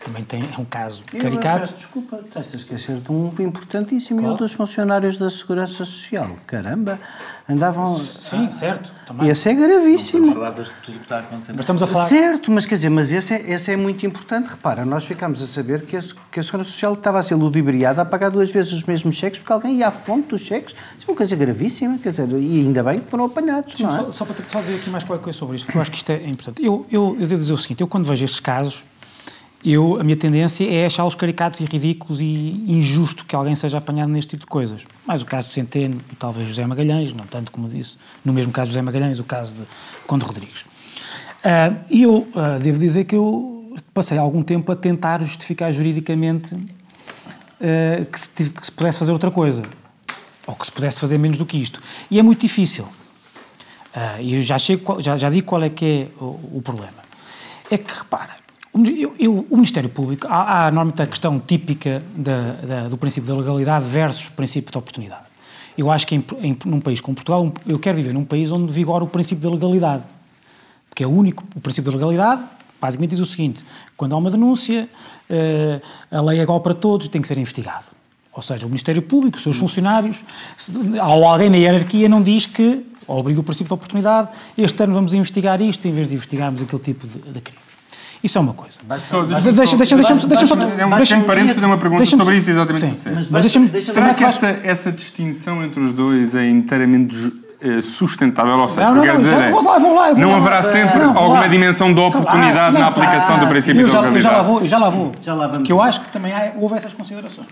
também 0.00 0.24
tem, 0.24 0.42
é 0.42 0.60
um 0.60 0.64
caso 0.64 1.02
eu 1.12 1.20
caricato. 1.20 1.60
Peço 1.60 1.74
desculpa, 1.74 2.20
estás 2.24 2.52
a 2.52 2.56
esquecer 2.56 2.96
de 2.96 3.12
um 3.12 3.32
importantíssimo 3.38 4.20
claro. 4.20 4.32
e 4.32 4.34
um 4.34 4.38
dos 4.38 4.52
funcionários 4.52 5.16
da 5.16 5.30
Segurança 5.30 5.84
Social. 5.84 6.30
Caramba, 6.46 6.98
andavam. 7.48 7.98
Sim, 7.98 8.50
certo. 8.50 8.92
Também. 9.06 9.28
Esse 9.28 9.48
é 9.48 9.54
gravíssimo. 9.54 10.26
Não 10.26 10.34
falar 10.34 10.50
de 10.50 10.64
tudo 10.82 10.98
que 10.98 11.04
está 11.04 11.20
acontecendo. 11.20 11.56
Mas 11.56 11.64
estamos 11.64 11.82
a 11.82 11.86
falar. 11.86 12.04
Certo, 12.06 12.50
mas 12.50 12.66
quer 12.66 12.74
dizer, 12.74 12.88
mas 12.88 13.12
esse 13.12 13.34
é, 13.34 13.50
esse 13.50 13.70
é 13.70 13.76
muito 13.76 14.04
importante. 14.06 14.48
Repara, 14.48 14.84
nós 14.84 15.04
ficámos 15.04 15.42
a 15.42 15.46
saber 15.46 15.82
que 15.82 15.96
a, 15.96 16.00
que 16.30 16.40
a 16.40 16.42
Segurança 16.42 16.70
Social 16.70 16.94
estava 16.94 17.18
a 17.18 17.22
ser 17.22 17.34
ludibriada 17.34 18.02
a 18.02 18.04
pagar 18.04 18.30
duas 18.30 18.50
vezes 18.50 18.72
os 18.72 18.84
mesmos 18.84 19.14
cheques 19.14 19.38
porque 19.38 19.52
alguém 19.52 19.76
ia 19.76 19.88
à 19.88 19.90
fonte 19.90 20.28
dos 20.28 20.40
cheques. 20.40 20.74
Isso 20.98 21.06
é 21.08 21.10
uma 21.10 21.16
coisa 21.16 21.36
gravíssima, 21.36 21.98
quer 21.98 22.10
dizer, 22.10 22.28
e 22.30 22.60
ainda 22.60 22.82
bem 22.82 22.98
que 22.98 23.10
foram 23.10 23.24
apanhados. 23.24 23.74
Sim, 23.74 23.84
não 23.84 23.90
é? 23.90 23.98
só, 23.98 24.12
só, 24.12 24.24
para 24.24 24.46
só 24.46 24.60
dizer 24.60 24.76
aqui 24.76 24.90
mais 24.90 25.04
qualquer 25.04 25.22
coisa 25.22 25.38
sobre 25.38 25.56
isto, 25.56 25.66
porque 25.66 25.78
eu 25.78 25.82
acho 25.82 25.90
que 25.90 25.96
isto 25.98 26.10
é 26.10 26.26
importante. 26.26 26.64
Eu, 26.64 26.86
eu, 26.90 27.16
eu 27.20 27.26
devo 27.26 27.40
dizer 27.40 27.52
o 27.52 27.58
seguinte: 27.58 27.80
eu 27.80 27.88
quando 27.88 28.04
vejo 28.04 28.24
estes 28.24 28.40
casos 28.40 28.84
eu, 29.72 29.98
a 29.98 30.04
minha 30.04 30.16
tendência 30.16 30.64
é 30.70 30.86
achá-los 30.86 31.16
caricatos 31.16 31.58
e 31.58 31.64
ridículos 31.64 32.20
e 32.20 32.64
injusto 32.68 33.24
que 33.24 33.34
alguém 33.34 33.56
seja 33.56 33.78
apanhado 33.78 34.12
neste 34.12 34.30
tipo 34.30 34.42
de 34.42 34.46
coisas. 34.46 34.82
Mais 35.04 35.22
o 35.22 35.26
caso 35.26 35.48
de 35.48 35.54
Centeno 35.54 36.00
talvez 36.20 36.48
José 36.48 36.64
Magalhães, 36.64 37.12
não 37.12 37.26
tanto 37.26 37.50
como 37.50 37.68
disse, 37.68 37.98
no 38.24 38.32
mesmo 38.32 38.52
caso 38.52 38.70
José 38.70 38.80
Magalhães, 38.80 39.18
o 39.18 39.24
caso 39.24 39.56
de 39.56 39.62
Conde 40.06 40.24
Rodrigues. 40.24 40.62
Uh, 40.62 41.76
e 41.90 42.02
eu 42.02 42.18
uh, 42.18 42.60
devo 42.62 42.78
dizer 42.78 43.06
que 43.06 43.16
eu 43.16 43.76
passei 43.92 44.16
algum 44.16 44.40
tempo 44.40 44.70
a 44.70 44.76
tentar 44.76 45.20
justificar 45.22 45.72
juridicamente 45.72 46.54
uh, 46.54 48.06
que, 48.10 48.20
se, 48.20 48.30
que, 48.30 48.66
se, 48.66 48.70
pudesse 48.70 48.98
fazer 48.98 49.10
outra 49.10 49.32
coisa, 49.32 49.62
ou 50.46 50.54
que 50.54 50.64
se 50.64 50.70
pudesse 50.70 51.00
fazer 51.00 51.18
menos 51.18 51.38
do 51.38 51.46
que 51.46 51.60
isto. 51.60 51.82
E 52.08 52.20
é 52.20 52.22
muito 52.22 52.40
difícil. 52.40 52.86
E 54.20 54.34
eu 54.34 54.42
já, 54.42 54.58
chego, 54.58 55.00
já, 55.00 55.16
já 55.16 55.30
digo 55.30 55.46
qual 55.46 55.62
é 55.62 55.70
que 55.70 55.84
é 55.84 56.22
o, 56.22 56.58
o 56.58 56.62
problema. 56.62 56.98
É 57.70 57.78
que, 57.78 57.92
repara, 57.92 58.36
eu, 58.84 59.14
eu, 59.18 59.46
o 59.48 59.56
Ministério 59.56 59.88
Público, 59.88 60.26
há, 60.28 60.66
há 60.66 60.70
normalmente 60.70 61.02
a 61.02 61.06
questão 61.06 61.40
típica 61.40 62.02
da, 62.14 62.52
da, 62.52 62.88
do 62.88 62.96
princípio 62.96 63.28
da 63.28 63.36
legalidade 63.36 63.86
versus 63.86 64.28
o 64.28 64.32
princípio 64.32 64.72
da 64.72 64.78
oportunidade. 64.78 65.24
Eu 65.76 65.90
acho 65.90 66.06
que 66.06 66.14
em, 66.14 66.24
em, 66.40 66.56
num 66.64 66.80
país 66.80 67.00
como 67.00 67.14
Portugal, 67.14 67.52
eu 67.66 67.78
quero 67.78 67.96
viver 67.96 68.12
num 68.12 68.24
país 68.24 68.50
onde 68.50 68.72
vigora 68.72 69.04
o 69.04 69.06
princípio 69.06 69.42
da 69.42 69.54
legalidade. 69.54 70.02
Porque 70.88 71.04
é 71.04 71.06
o 71.06 71.10
único, 71.10 71.44
o 71.54 71.60
princípio 71.60 71.90
da 71.90 71.98
legalidade, 71.98 72.42
basicamente 72.80 73.10
diz 73.10 73.20
o 73.20 73.26
seguinte, 73.26 73.64
quando 73.96 74.14
há 74.14 74.18
uma 74.18 74.30
denúncia, 74.30 74.88
uh, 75.30 76.16
a 76.16 76.22
lei 76.22 76.40
é 76.40 76.42
igual 76.42 76.60
para 76.60 76.74
todos 76.74 77.06
e 77.06 77.10
tem 77.10 77.20
que 77.20 77.28
ser 77.28 77.36
investigado. 77.36 77.84
Ou 78.32 78.42
seja, 78.42 78.66
o 78.66 78.68
Ministério 78.68 79.02
Público, 79.02 79.36
os 79.36 79.42
seus 79.42 79.56
funcionários, 79.56 80.24
se, 80.56 80.72
alguém 80.98 81.50
na 81.50 81.56
hierarquia 81.56 82.08
não 82.08 82.22
diz 82.22 82.46
que, 82.46 82.84
ao 83.06 83.20
abrir 83.20 83.38
o 83.38 83.42
princípio 83.42 83.68
da 83.68 83.74
oportunidade, 83.74 84.28
este 84.56 84.82
ano 84.82 84.94
vamos 84.94 85.14
investigar 85.14 85.60
isto 85.60 85.86
em 85.86 85.92
vez 85.92 86.08
de 86.08 86.14
investigarmos 86.14 86.62
aquele 86.62 86.82
tipo 86.82 87.06
de, 87.06 87.18
de 87.18 87.40
crime. 87.40 87.65
Isso 88.22 88.38
é 88.38 88.40
uma 88.40 88.54
coisa. 88.54 88.78
Deixa-me 88.86 89.52
deixa, 89.52 89.76
deixa, 89.76 89.96
deixa, 89.96 90.46
só. 90.46 90.54
É 90.56 90.86
um 91.16 91.22
parênteses 91.22 91.54
fazer 91.54 91.66
uma 91.66 91.78
pergunta 91.78 92.04
sobre 92.06 92.36
isso, 92.36 92.50
exatamente 92.50 92.98
sim, 92.98 93.10
mas, 93.10 93.28
mas 93.28 93.42
deixa 93.42 93.92
Será 93.92 94.14
que 94.14 94.24
essa, 94.24 94.48
essa 94.62 94.92
distinção 94.92 95.62
entre 95.62 95.80
os 95.80 95.92
dois 95.92 96.34
é 96.34 96.48
inteiramente 96.48 97.32
eh, 97.60 97.82
sustentável, 97.82 98.58
ou 98.58 98.68
seja, 98.68 98.88
não, 98.88 98.96
não, 98.96 99.04
não, 99.04 99.18
dizer, 99.18 99.34
é, 99.34 99.50
vou 99.50 99.62
lá, 99.62 99.78
vou 99.78 99.94
lá, 99.94 100.12
vou 100.12 100.20
não 100.20 100.30
lá, 100.30 100.36
haverá 100.36 100.62
sempre 100.62 100.98
não, 100.98 101.16
alguma 101.16 101.48
dimensão 101.48 101.92
de 101.92 102.00
oportunidade 102.00 102.74
não, 102.74 102.80
na 102.80 102.86
aplicação 102.86 103.36
ah, 103.36 103.38
do 103.38 103.46
princípio 103.48 103.90
da 103.90 104.00
legalidade. 104.00 104.22
Já 104.22 104.30
lá 104.30 104.42
vou, 104.42 104.66
já 104.66 104.78
lá 104.78 104.90
vou. 104.90 105.12
Já 105.22 105.34
lá 105.34 105.46
vamos. 105.46 105.66
Que 105.66 105.72
eu 105.72 105.80
acho 105.80 106.00
que 106.00 106.08
também 106.10 106.32
há, 106.32 106.52
houve 106.56 106.74
essas 106.74 106.92
considerações. 106.92 107.48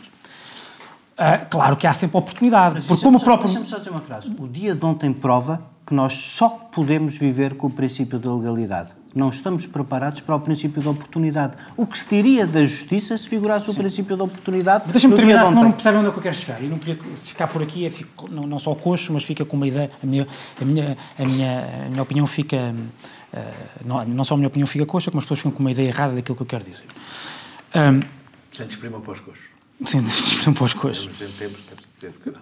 Ah, 1.17 1.39
claro 1.39 1.77
que 1.77 1.87
há 1.87 1.93
sempre 1.93 2.19
oportunidade, 2.19 2.75
Mas 2.75 2.87
porque 2.87 3.03
como 3.03 3.19
próprio... 3.21 3.47
Deixa-me 3.47 3.65
só 3.65 3.79
dizer 3.79 3.91
uma 3.91 4.01
frase. 4.01 4.31
O 4.39 4.47
dia 4.47 4.75
de 4.75 4.85
ontem 4.85 5.13
prova 5.13 5.63
que 5.87 5.95
nós 5.95 6.13
só 6.15 6.49
podemos 6.49 7.17
viver 7.17 7.55
com 7.55 7.69
o 7.69 7.71
princípio 7.71 8.19
da 8.19 8.35
legalidade 8.35 8.91
não 9.15 9.29
estamos 9.31 9.65
preparados 9.67 10.21
para 10.21 10.35
o 10.35 10.41
princípio 10.41 10.83
da 10.83 10.91
oportunidade. 10.91 11.55
O 11.77 11.87
que 11.87 11.97
se 11.97 12.07
diria 12.09 12.47
da 12.47 12.63
justiça 12.65 13.17
se 13.17 13.29
figurasse 13.29 13.67
Sim. 13.67 13.73
o 13.73 13.75
princípio 13.75 14.17
da 14.17 14.25
oportunidade? 14.25 14.91
Deixa-me 14.91 15.15
terminar, 15.15 15.47
senão 15.47 15.65
não 15.65 15.73
percebem 15.73 16.01
onde 16.01 16.09
é 16.09 16.13
que 16.13 16.19
eu 16.19 16.23
quero 16.23 16.35
chegar. 16.35 16.63
E 16.63 16.67
não 16.67 16.79
queria, 16.79 16.99
se 17.15 17.29
ficar 17.29 17.47
por 17.47 17.63
aqui, 17.63 17.87
é, 17.87 17.91
fico, 17.91 18.29
não, 18.31 18.47
não 18.47 18.59
só 18.59 18.75
coxo, 18.75 19.13
mas 19.13 19.25
fica 19.25 19.45
com 19.45 19.57
uma 19.57 19.69
ideia. 19.69 19.91
A 20.03 20.07
minha, 20.07 20.27
a 20.61 20.65
minha, 20.65 20.97
a 21.19 21.25
minha, 21.25 21.85
a 21.87 21.89
minha 21.91 22.03
opinião 22.03 22.27
fica. 22.27 22.75
Uh, 23.33 23.87
não, 23.87 24.05
não 24.05 24.25
só 24.25 24.35
a 24.35 24.37
minha 24.37 24.49
opinião 24.49 24.67
fica 24.67 24.87
coxa, 24.87 25.11
como 25.11 25.19
as 25.19 25.25
pessoas 25.25 25.41
ficam 25.41 25.53
com 25.53 25.61
uma 25.61 25.71
ideia 25.71 25.89
errada 25.89 26.15
daquilo 26.15 26.37
que 26.37 26.43
eu 26.43 26.47
quero 26.47 26.65
dizer. 26.65 26.87
Um, 27.75 28.01
Sem 28.51 28.67
desprima 28.67 29.01
para 29.01 29.13
os 29.13 29.21
coxos. 29.21 29.45
Sem 29.85 30.03
desprima 30.03 30.55
para 30.55 30.65
os 30.65 30.75
coxos. 30.75 31.23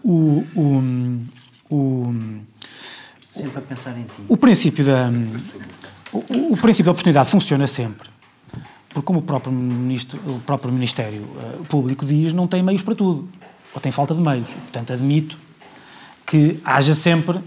O, 0.05 0.45
o, 0.55 1.23
o, 1.71 2.15
Sempre 3.33 3.59
a 3.59 3.63
pensar 3.63 3.99
em 3.99 4.05
ti. 4.05 4.13
O 4.29 4.37
princípio 4.37 4.85
da. 4.85 5.11
O, 6.13 6.53
o, 6.53 6.57
princípio 6.57 6.87
da 6.87 6.93
oportunidade 6.93 7.31
funciona 7.31 7.67
sempre, 7.67 8.09
porque 8.91 9.07
como 9.07 9.21
o 9.21 9.23
próprio, 9.23 9.53
ministro, 9.53 10.21
o 10.27 10.41
próprio 10.41 10.71
Ministério 10.71 11.23
uh, 11.23 11.65
Público 11.65 12.05
diz, 12.05 12.35
não 12.35 12.47
tem 12.47 12.63
meios 12.63 12.83
para 12.83 12.95
tudo, 12.95 13.27
ou 13.75 13.81
tem 13.81 13.91
falta 13.91 14.15
de 14.15 14.21
meios. 14.21 14.49
Portanto, 14.49 14.93
admito 14.93 15.39
que 16.27 16.61
haja 16.65 16.93
sempre, 16.93 17.41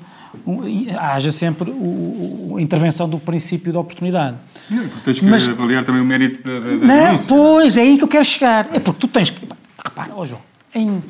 um, 0.47 0.61
haja 0.97 1.29
sempre 1.29 1.69
o, 1.69 2.55
a 2.57 2.61
intervenção 2.61 3.07
do 3.07 3.19
princípio 3.19 3.71
da 3.71 3.79
oportunidade. 3.79 4.37
Não, 4.69 4.87
tens 5.03 5.19
que 5.19 5.25
Mas, 5.25 5.47
avaliar 5.47 5.83
também 5.83 6.01
o 6.01 6.05
mérito 6.05 6.41
da, 6.43 6.59
da, 6.59 6.59
da 6.59 6.71
não, 6.71 7.05
denúncia. 7.05 7.27
Pois, 7.27 7.77
é 7.77 7.81
aí 7.81 7.97
que 7.97 8.03
eu 8.03 8.07
quero 8.07 8.25
chegar. 8.25 8.67
É 8.73 8.79
porque 8.79 8.99
tu 8.99 9.07
tens 9.07 9.29
que... 9.29 9.47
Repara, 9.83 10.13
oh 10.15 10.25
João, 10.25 10.41
em, 10.73 11.03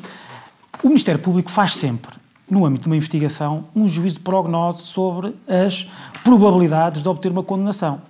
o 0.82 0.88
Ministério 0.88 1.20
Público 1.20 1.50
faz 1.50 1.74
sempre 1.74 2.25
no 2.48 2.64
âmbito 2.64 2.84
de 2.84 2.88
uma 2.88 2.96
investigação, 2.96 3.64
um 3.74 3.88
juízo 3.88 4.16
de 4.16 4.20
prognose 4.22 4.82
sobre 4.82 5.34
as 5.48 5.88
probabilidades 6.22 7.02
de 7.02 7.08
obter 7.08 7.32
uma 7.32 7.42
condenação. 7.42 8.00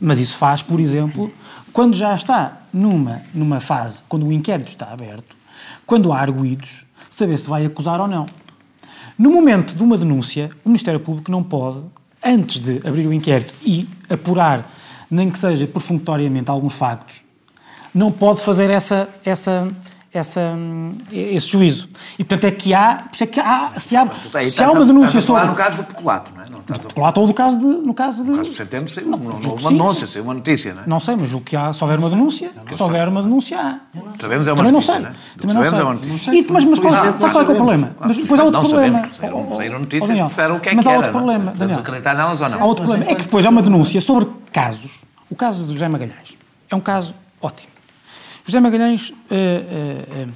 Mas 0.00 0.18
isso 0.18 0.36
faz, 0.36 0.62
por 0.62 0.80
exemplo, 0.80 1.32
quando 1.72 1.96
já 1.96 2.14
está 2.14 2.62
numa, 2.72 3.22
numa 3.34 3.60
fase, 3.60 4.02
quando 4.08 4.26
o 4.26 4.32
inquérito 4.32 4.68
está 4.68 4.92
aberto, 4.92 5.36
quando 5.86 6.12
há 6.12 6.18
arguídos, 6.18 6.84
saber 7.10 7.38
se 7.38 7.48
vai 7.48 7.64
acusar 7.64 8.00
ou 8.00 8.08
não. 8.08 8.26
No 9.16 9.30
momento 9.30 9.74
de 9.74 9.82
uma 9.82 9.96
denúncia, 9.96 10.50
o 10.64 10.68
Ministério 10.68 10.98
Público 10.98 11.30
não 11.30 11.42
pode, 11.42 11.82
antes 12.24 12.60
de 12.60 12.86
abrir 12.86 13.06
o 13.06 13.12
inquérito 13.12 13.54
e 13.64 13.88
apurar, 14.08 14.68
nem 15.10 15.30
que 15.30 15.38
seja 15.38 15.66
perfunctoriamente, 15.66 16.50
alguns 16.50 16.74
factos, 16.74 17.22
não 17.94 18.10
pode 18.10 18.40
fazer 18.40 18.70
essa, 18.70 19.08
essa, 19.24 19.70
essa, 20.14 20.54
esse 21.12 21.48
juízo. 21.48 21.88
E, 22.16 22.22
portanto, 22.22 22.44
é 22.44 22.50
que 22.52 22.72
há... 22.72 23.04
É 23.20 23.26
que 23.26 23.40
há 23.40 23.72
se 23.76 23.96
há, 23.96 24.08
se 24.48 24.62
há 24.62 24.70
uma 24.70 24.86
denúncia 24.86 25.20
sobre... 25.20 25.44
no 25.44 25.54
caso 25.54 25.78
do 25.78 25.84
peculato, 25.84 26.30
não 26.32 26.40
é? 26.40 26.44
Não 26.50 26.60
do 26.60 26.80
peculato 26.86 27.20
ou 27.20 27.26
do 27.26 27.34
caso 27.34 27.58
de... 27.58 27.64
No 27.66 27.92
caso, 27.92 28.22
de... 28.22 28.30
no 28.30 28.36
caso 28.36 28.50
do 28.50 28.54
Centeno, 28.56 28.86
não, 29.06 29.18
não, 29.18 29.40
não 29.40 29.50
houve 29.50 29.64
uma 29.64 29.70
denúncia, 29.72 30.06
saiu 30.06 30.22
uma 30.22 30.34
notícia, 30.34 30.72
não 30.72 30.82
é? 30.82 30.86
Não 30.86 31.00
sei, 31.00 31.16
mas 31.16 31.34
o 31.34 31.40
que 31.40 31.56
há, 31.56 31.72
se 31.72 31.82
houver 31.82 31.98
uma 31.98 32.08
denúncia, 32.08 32.48
se 32.70 32.82
houver 32.82 33.08
uma 33.08 33.22
denúncia, 33.22 33.58
há. 33.58 33.80
Sabemos 34.20 34.46
é 34.46 34.52
uma 34.52 34.56
Também 34.56 34.72
notícia, 34.72 34.94
não 34.94 35.00
sei. 35.02 35.10
é? 35.10 35.40
Também 35.40 35.56
não 35.56 35.64
Sabemos 35.64 35.70
sei. 35.70 35.80
é 35.80 35.84
uma 35.84 35.94
notícia. 35.94 36.34
E, 36.34 36.46
mas, 36.52 36.64
mas 36.64 36.78
qual, 36.78 36.92
sabe 36.92 37.18
qual 37.18 37.28
é, 37.28 37.32
que 37.32 37.38
é 37.50 37.54
o 37.54 37.56
problema? 37.56 37.96
Mas 37.98 38.16
depois 38.16 38.40
há 38.40 38.44
outro 38.44 38.62
Não 38.62 38.70
problema. 38.70 39.08
Saíram- 39.56 39.78
notícias 39.80 40.18
que 40.20 40.26
disseram 40.28 40.56
o 40.56 40.60
que 40.60 40.68
é 40.68 40.74
mas 40.74 40.84
que 40.84 40.88
há 40.90 40.94
era, 40.94 41.06
outro 41.06 41.12
não 41.20 41.30
é? 41.30 41.34
problema, 41.34 41.58
Daniel. 41.58 41.78
acreditar 41.80 42.14
nelas 42.16 42.40
ou 42.40 42.48
não? 42.48 42.62
Há 42.62 42.64
outro 42.64 42.84
problema. 42.84 43.10
É 43.10 43.14
que 43.16 43.22
depois 43.24 43.44
há 43.44 43.50
uma 43.50 43.62
denúncia 43.62 44.00
sobre 44.00 44.28
casos. 44.52 45.02
O 45.28 45.34
caso 45.34 45.64
do 45.64 45.72
José 45.72 45.88
Magalhães 45.88 46.36
é 46.70 46.76
um 46.76 46.80
caso 46.80 47.14
ótimo. 47.42 47.73
José 48.44 48.60
Magalhães 48.60 49.12
eh, 49.30 49.34
eh, 49.36 50.22
eh, 50.22 50.28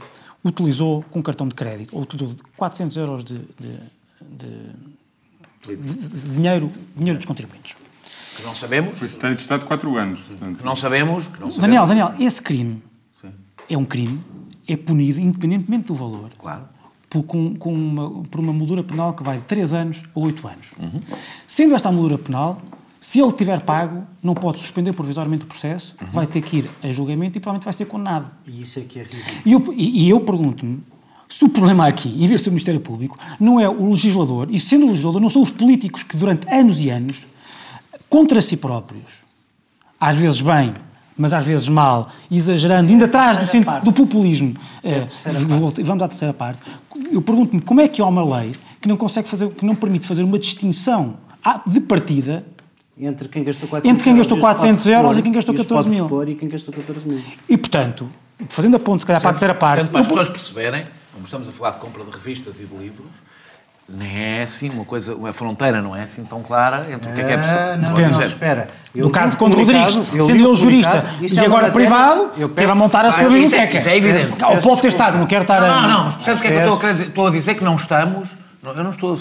utilizou 0.45 1.03
com 1.11 1.23
cartão 1.23 1.47
de 1.49 1.55
crédito, 1.55 1.95
ou 1.95 2.03
utilizou 2.03 2.35
400 2.57 2.97
euros 2.97 3.25
de, 3.25 3.39
de- 3.39 3.81
de- 5.67 5.77
de- 5.77 6.33
dinheiro, 6.35 6.71
dinheiro 6.97 7.19
dos 7.19 7.27
contribuintes. 7.27 7.77
Que 8.37 8.43
não 8.45 8.55
sabemos, 8.55 8.99
Foi 8.99 9.09
secretário 9.09 9.37
de 9.37 9.43
Estado 9.43 9.65
4 9.67 9.97
anos. 9.97 10.21
Portanto, 10.21 10.59
que 10.59 10.65
não 10.65 10.77
sabemos, 10.77 11.25
que 11.27 11.41
não 11.41 11.51
sabemos. 11.51 11.59
Daniel, 11.59 11.87
Daniel, 11.87 12.13
esse 12.25 12.41
crime 12.41 12.83
é 13.69 13.77
um 13.77 13.85
crime, 13.85 14.21
é 14.67 14.77
punido 14.77 15.19
independentemente 15.21 15.87
do 15.89 15.95
valor. 15.95 16.31
Claro. 16.39 16.63
Por, 17.11 17.23
com, 17.25 17.55
com 17.57 17.73
uma, 17.75 18.23
por 18.25 18.39
uma 18.41 18.53
moldura 18.53 18.83
penal 18.85 19.13
que 19.15 19.23
vai 19.23 19.39
de 19.39 19.45
3 19.45 19.73
anos 19.73 20.03
a 20.15 20.19
8 20.21 20.47
anos. 20.49 20.69
Sendo 21.47 21.75
esta 21.75 21.89
a 21.89 21.93
moldura 21.93 22.17
penal, 22.19 22.61
se 23.01 23.21
ele 23.21 23.33
tiver 23.33 23.61
pago, 23.61 24.03
não 24.23 24.35
pode 24.35 24.59
suspender 24.59 24.93
provisoriamente 24.93 25.45
o 25.45 25.47
processo, 25.47 25.95
vai 26.13 26.27
ter 26.27 26.41
que 26.43 26.59
ir 26.59 26.71
a 26.83 26.91
julgamento 26.91 27.39
e 27.39 27.41
provavelmente 27.41 27.65
vai 27.65 27.73
ser 27.73 27.85
condenado. 27.87 28.31
E 28.47 28.63
isso 28.63 28.79
é 28.79 28.83
que 28.83 28.99
é 28.99 29.03
ridículo. 29.03 29.37
E 29.47 29.53
eu, 29.53 29.75
e- 29.77 30.09
eu 30.09 30.21
pergunto-me 30.21 30.83
se 31.29 31.45
o 31.45 31.49
problema 31.49 31.87
aqui, 31.87 32.09
em 32.09 32.27
vez 32.27 32.41
de 32.41 32.45
ser 32.45 32.51
o 32.51 32.53
Ministério 32.53 32.81
Público, 32.81 33.17
não 33.39 33.61
é 33.61 33.69
o 33.69 33.91
legislador, 33.91 34.49
e 34.51 34.59
sendo 34.59 34.87
o 34.87 34.91
legislador, 34.91 35.21
não 35.21 35.31
são 35.31 35.43
os 35.43 35.51
políticos 35.51 36.03
que 36.03 36.17
durante 36.17 36.49
anos 36.53 36.81
e 36.81 36.89
anos, 36.91 37.27
contra 38.09 38.41
si 38.41 38.57
próprios, 38.57 39.19
às 40.01 40.17
vezes 40.17 40.41
bem, 40.41 40.73
mas 41.17 41.33
às 41.35 41.45
vezes 41.45 41.69
mal, 41.69 42.09
exagerando, 42.31 42.91
indo 42.91 43.05
atrás 43.05 43.39
do, 43.39 43.47
centro- 43.47 43.81
do 43.83 43.93
populismo, 43.93 44.55
voltei- 45.59 45.85
vamos 45.85 46.03
à 46.03 46.09
terceira 46.09 46.33
parte, 46.33 46.61
eu 47.13 47.21
pergunto-me 47.23 47.61
como 47.61 47.81
é 47.81 47.89
que 47.89 48.01
há 48.01 48.07
uma 48.07 48.25
lei 48.39 48.53
que 48.81 48.89
não 48.89 48.97
consegue 48.97 49.29
fazer, 49.29 49.49
que 49.51 49.65
não 49.67 49.75
permite 49.75 50.07
fazer 50.07 50.23
uma 50.23 50.39
distinção 50.39 51.17
ah, 51.45 51.61
de 51.67 51.81
partida 51.81 52.45
Entre 53.01 53.29
quem 53.29 53.45
gastou 53.45 53.69
400 53.69 53.91
Entre 53.95 54.05
quem 54.05 54.17
gastou 54.17 54.37
euros, 54.39 54.51
400 54.61 54.83
pode 54.83 54.95
euros 54.95 55.11
pôr, 55.11 55.19
e 55.19 55.23
quem 55.23 55.33
gastou 55.33 55.55
os 55.55 55.61
14 55.61 55.89
pode 55.89 55.89
mil. 55.89 56.29
E 56.29 56.35
quem 56.35 56.49
gastou 56.49 56.75
14 56.75 57.07
mil. 57.07 57.23
e, 57.49 57.57
portanto, 57.57 58.09
fazendo 58.49 58.77
a 58.77 58.81
ponte, 58.81 59.01
se 59.03 59.07
calhar, 59.07 59.21
para 59.21 59.31
a 59.31 59.33
terceira 59.35 59.55
parte, 59.55 59.89
para 59.89 60.01
as 60.01 60.07
pessoas 60.07 60.29
perceberem, 60.29 60.85
como 61.13 61.25
estamos 61.25 61.49
a 61.49 61.53
falar 61.53 61.71
de 61.73 61.77
compra 61.79 62.03
de 62.05 62.11
revistas 62.11 62.59
e 62.61 62.65
de 62.65 62.77
livros, 62.77 63.07
nem 63.89 64.19
é 64.21 64.43
assim 64.43 64.69
uma 64.69 64.85
coisa, 64.85 65.17
a 65.29 65.33
fronteira 65.33 65.81
não 65.81 65.97
é 65.97 66.03
assim 66.03 66.23
tão 66.25 66.43
clara 66.43 66.87
entre 66.93 67.09
o 67.11 67.15
que 67.15 67.21
é 67.21 67.25
que 67.25 67.31
é 67.31 67.35
Ah, 67.37 67.39
pessoa. 67.39 67.77
não, 67.77 67.95
Depende. 67.95 68.13
não, 68.15 68.23
espera. 68.23 68.69
Eu 68.95 69.05
No 69.07 69.11
caso 69.11 69.33
de 69.33 69.39
Conde 69.39 69.57
Rodrigues, 69.57 69.97
eu 70.13 70.27
sendo 70.27 70.47
ele 70.47 70.55
jurista 70.57 71.05
e 71.23 71.27
é 71.27 71.41
uma 71.41 71.47
agora 71.47 71.67
matéria- 71.69 71.73
privado, 71.73 72.31
esteve 72.51 72.71
a 72.71 72.75
montar 72.75 73.07
a 73.07 73.13
sua 73.13 73.23
Ah, 73.23 73.29
isso 73.29 73.37
é- 73.37 73.41
biblioteca. 73.41 73.77
isso 73.79 73.89
é 73.89 73.97
evidente. 73.97 74.35
Ah, 74.43 74.51
o 74.53 74.61
pode 74.61 74.83
ter 74.83 74.89
estado, 74.89 75.17
não 75.17 75.27
quero 75.27 75.43
estar 75.43 75.63
a... 75.63 75.83
Não, 75.83 75.89
não, 76.05 76.13
percebes 76.13 76.41
o 76.41 76.43
que 76.43 76.49
é 76.49 76.51
que 76.51 76.57
eu 76.69 76.75
estou 76.75 76.89
a, 76.89 76.93
dizer? 76.93 77.07
estou 77.07 77.27
a 77.27 77.31
dizer 77.31 77.55
que 77.55 77.65
não 77.65 77.77
estamos. 77.77 78.29
Eu 78.77 78.85
não 78.85 78.91
estou 78.91 79.13
a 79.13 79.17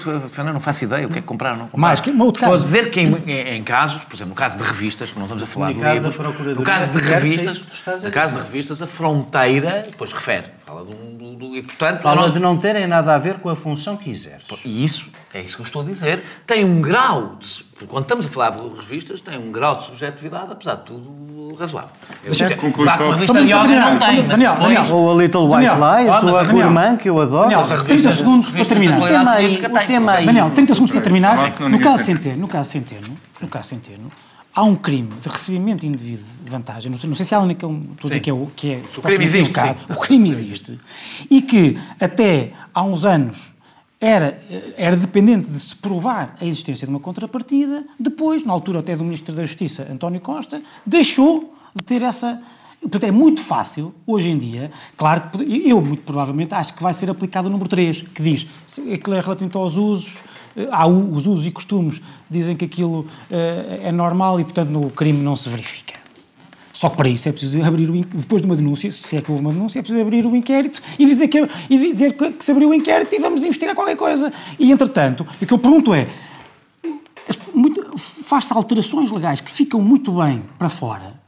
não 0.53 0.59
faço 0.59 0.83
ideia 0.83 1.05
o 1.07 1.09
que 1.09 1.19
é 1.19 1.21
que 1.21 1.27
comprar 1.27 1.51
ou 1.51 1.57
não 1.57 1.65
comprar. 1.65 1.79
Mais, 1.79 1.99
que- 1.99 2.09
estou 2.09 2.53
a 2.53 2.57
dizer 2.57 2.89
que 2.91 2.99
em, 3.01 3.13
em- 3.29 3.57
casos, 3.63 4.03
por 4.03 4.15
exemplo, 4.15 4.29
no 4.29 4.35
caso 4.35 4.57
de 4.57 4.63
revistas, 4.63 5.09
que 5.11 5.17
não 5.17 5.25
estamos 5.25 5.43
a 5.43 5.47
falar 5.47 5.67
de 5.73 5.79
livros, 5.95 6.15
no 6.55 6.63
caso 6.63 6.91
de 6.91 6.97
a 6.97 7.19
revistas, 7.19 8.03
no 8.03 8.11
caso 8.11 8.35
de 8.35 8.41
revistas, 8.41 8.81
a 8.81 8.87
fronteira, 8.87 9.83
depois 9.89 10.11
refere, 10.13 10.45
fala 10.65 10.85
de 10.85 10.91
um, 10.91 11.15
do, 11.17 11.35
do- 11.35 11.55
e 11.55 11.61
portanto, 11.63 12.01
Fala 12.01 12.21
nós- 12.21 12.33
de 12.33 12.39
não 12.39 12.57
terem 12.57 12.87
nada 12.87 13.13
a 13.15 13.17
ver 13.17 13.35
com 13.35 13.49
a 13.49 13.55
função 13.55 13.97
que 13.97 14.09
exerces. 14.09 14.61
E 14.65 14.83
isso, 14.83 15.05
é 15.37 15.41
isso 15.41 15.55
que 15.55 15.61
eu 15.61 15.65
estou 15.65 15.81
a 15.81 15.85
dizer, 15.85 16.23
tem 16.45 16.65
um 16.65 16.81
grau, 16.81 17.37
de, 17.39 17.85
quando 17.85 18.03
estamos 18.03 18.25
a 18.25 18.29
falar 18.29 18.49
de 18.51 18.59
revistas, 18.75 19.21
tem 19.21 19.37
um 19.37 19.51
grau 19.51 19.75
de 19.75 19.83
subjetividade, 19.83 20.51
apesar 20.51 20.75
de 20.75 20.81
tudo, 20.83 21.55
razoável. 21.59 21.89
Digo, 22.29 22.55
concluir 22.61 22.89
só- 22.97 23.03
uma 23.05 23.13
revista 23.15 23.41
de 23.41 23.47
não 23.53 23.61
tem, 23.99 24.17
mas 24.17 24.27
Daniel, 24.27 24.53
depois- 24.55 24.73
Daniel. 24.75 24.95
Ou 24.95 25.11
a 25.11 25.23
Little 25.23 25.43
White 25.45 25.65
Daniel, 25.67 25.75
Lies, 25.75 26.23
ou 26.23 26.37
a 26.37 26.41
a 26.41 26.43
Gourmand, 26.45 26.97
que 26.97 27.09
eu 27.09 27.21
adoro. 27.21 27.41
Daniel, 27.43 27.59
Mas 27.61 27.71
a 27.71 27.75
30 27.75 27.87
revista- 27.89 28.11
segundos 28.15 28.51
para 28.51 28.65
terminar. 28.65 29.01
O 29.01 29.07
tema 29.07 29.31
aí, 29.31 29.43
política 29.45 29.67
o 29.69 29.73
tem. 29.73 29.87
tema 29.87 30.11
aí. 30.13 30.25
Daniel, 30.25 30.49
30 30.51 30.73
segundos 30.73 30.91
para 30.91 31.01
terminar. 31.01 31.37
No 31.69 31.79
caso. 31.79 32.03
Centeno, 32.03 32.37
no 32.37 32.47
caso 32.47 32.69
Centeno, 32.71 33.17
no 33.41 33.47
caso 33.47 33.69
Centeno, 33.69 34.07
há 34.55 34.63
um 34.63 34.75
crime 34.75 35.13
de 35.21 35.29
recebimento 35.29 35.85
indevido 35.85 36.23
de 36.43 36.49
vantagem. 36.49 36.91
Não 36.91 36.97
sei, 36.99 37.09
não 37.09 37.15
sei 37.15 37.25
se 37.25 37.33
há 37.35 37.39
naquele. 37.45 37.73
Estou 37.93 38.07
a 38.07 38.09
dizer 38.09 38.19
que 38.19 38.29
é 38.29 38.33
o 38.33 38.47
que 38.55 38.71
é 38.73 38.81
supostamente 38.87 39.23
existe, 39.23 39.51
evocado. 39.51 39.79
sim. 39.79 39.85
O 39.93 39.95
crime 39.99 40.29
existe. 40.29 40.77
E 41.29 41.41
que 41.41 41.77
até 41.99 42.51
há 42.73 42.83
uns 42.83 43.05
anos 43.05 43.53
era, 43.99 44.39
era 44.77 44.95
dependente 44.95 45.49
de 45.49 45.59
se 45.59 45.75
provar 45.75 46.35
a 46.39 46.45
existência 46.45 46.85
de 46.85 46.91
uma 46.91 46.99
contrapartida. 46.99 47.83
Depois, 47.99 48.43
na 48.43 48.53
altura 48.53 48.79
até 48.79 48.95
do 48.95 49.03
Ministro 49.03 49.33
da 49.35 49.43
Justiça, 49.43 49.87
António 49.91 50.21
Costa, 50.21 50.61
deixou 50.85 51.55
de 51.75 51.83
ter 51.83 52.01
essa. 52.03 52.41
Portanto, 52.79 53.05
é 53.05 53.11
muito 53.11 53.41
fácil, 53.41 53.93
hoje 54.05 54.29
em 54.29 54.37
dia, 54.37 54.69
claro 54.95 55.31
que 55.31 55.67
eu, 55.67 55.81
muito 55.81 56.03
provavelmente, 56.03 56.53
acho 56.53 56.75
que 56.75 56.83
vai 56.83 56.93
ser 56.93 57.09
aplicado 57.09 57.47
o 57.47 57.51
número 57.51 57.67
3, 57.67 58.03
que 58.13 58.21
diz 58.21 58.45
aquilo 58.93 59.15
é 59.15 59.19
relativamente 59.19 59.57
aos 59.57 59.77
usos, 59.77 60.19
eh, 60.55 60.67
há 60.71 60.85
os 60.85 61.25
usos 61.25 61.47
e 61.47 61.51
costumes, 61.51 61.99
dizem 62.29 62.55
que 62.55 62.65
aquilo 62.65 63.07
eh, 63.31 63.79
é 63.85 63.91
normal 63.91 64.39
e, 64.39 64.43
portanto, 64.43 64.69
no 64.69 64.91
crime 64.91 65.23
não 65.23 65.35
se 65.35 65.49
verifica. 65.49 66.06
Só 66.77 66.89
que 66.89 66.95
para 66.97 67.09
isso 67.09 67.27
é 67.27 67.31
preciso 67.31 67.59
abrir 67.63 67.89
o 67.89 67.95
in- 67.95 68.05
depois 68.13 68.39
de 68.39 68.47
uma 68.47 68.55
denúncia, 68.55 68.91
se 68.91 69.17
é 69.17 69.21
que 69.21 69.31
houve 69.31 69.41
uma 69.41 69.51
denúncia, 69.51 69.79
é 69.79 69.81
preciso 69.81 69.99
abrir 69.99 70.27
o 70.27 70.35
inquérito 70.35 70.79
e 70.99 71.07
dizer 71.07 71.27
que, 71.27 71.39
e 71.71 71.75
dizer 71.75 72.13
que, 72.13 72.35
se 72.37 72.51
abriu 72.51 72.69
o 72.69 72.73
inquérito 72.73 73.15
e 73.15 73.19
vamos 73.19 73.43
investigar 73.43 73.73
qualquer 73.73 73.95
coisa. 73.95 74.31
E 74.59 74.71
entretanto, 74.71 75.25
o 75.41 75.45
que 75.47 75.51
eu 75.51 75.57
pergunto 75.57 75.91
é, 75.91 76.07
faz-se 77.97 78.53
alterações 78.53 79.09
legais 79.09 79.41
que 79.41 79.49
ficam 79.49 79.81
muito 79.81 80.11
bem 80.11 80.43
para 80.59 80.69
fora, 80.69 81.19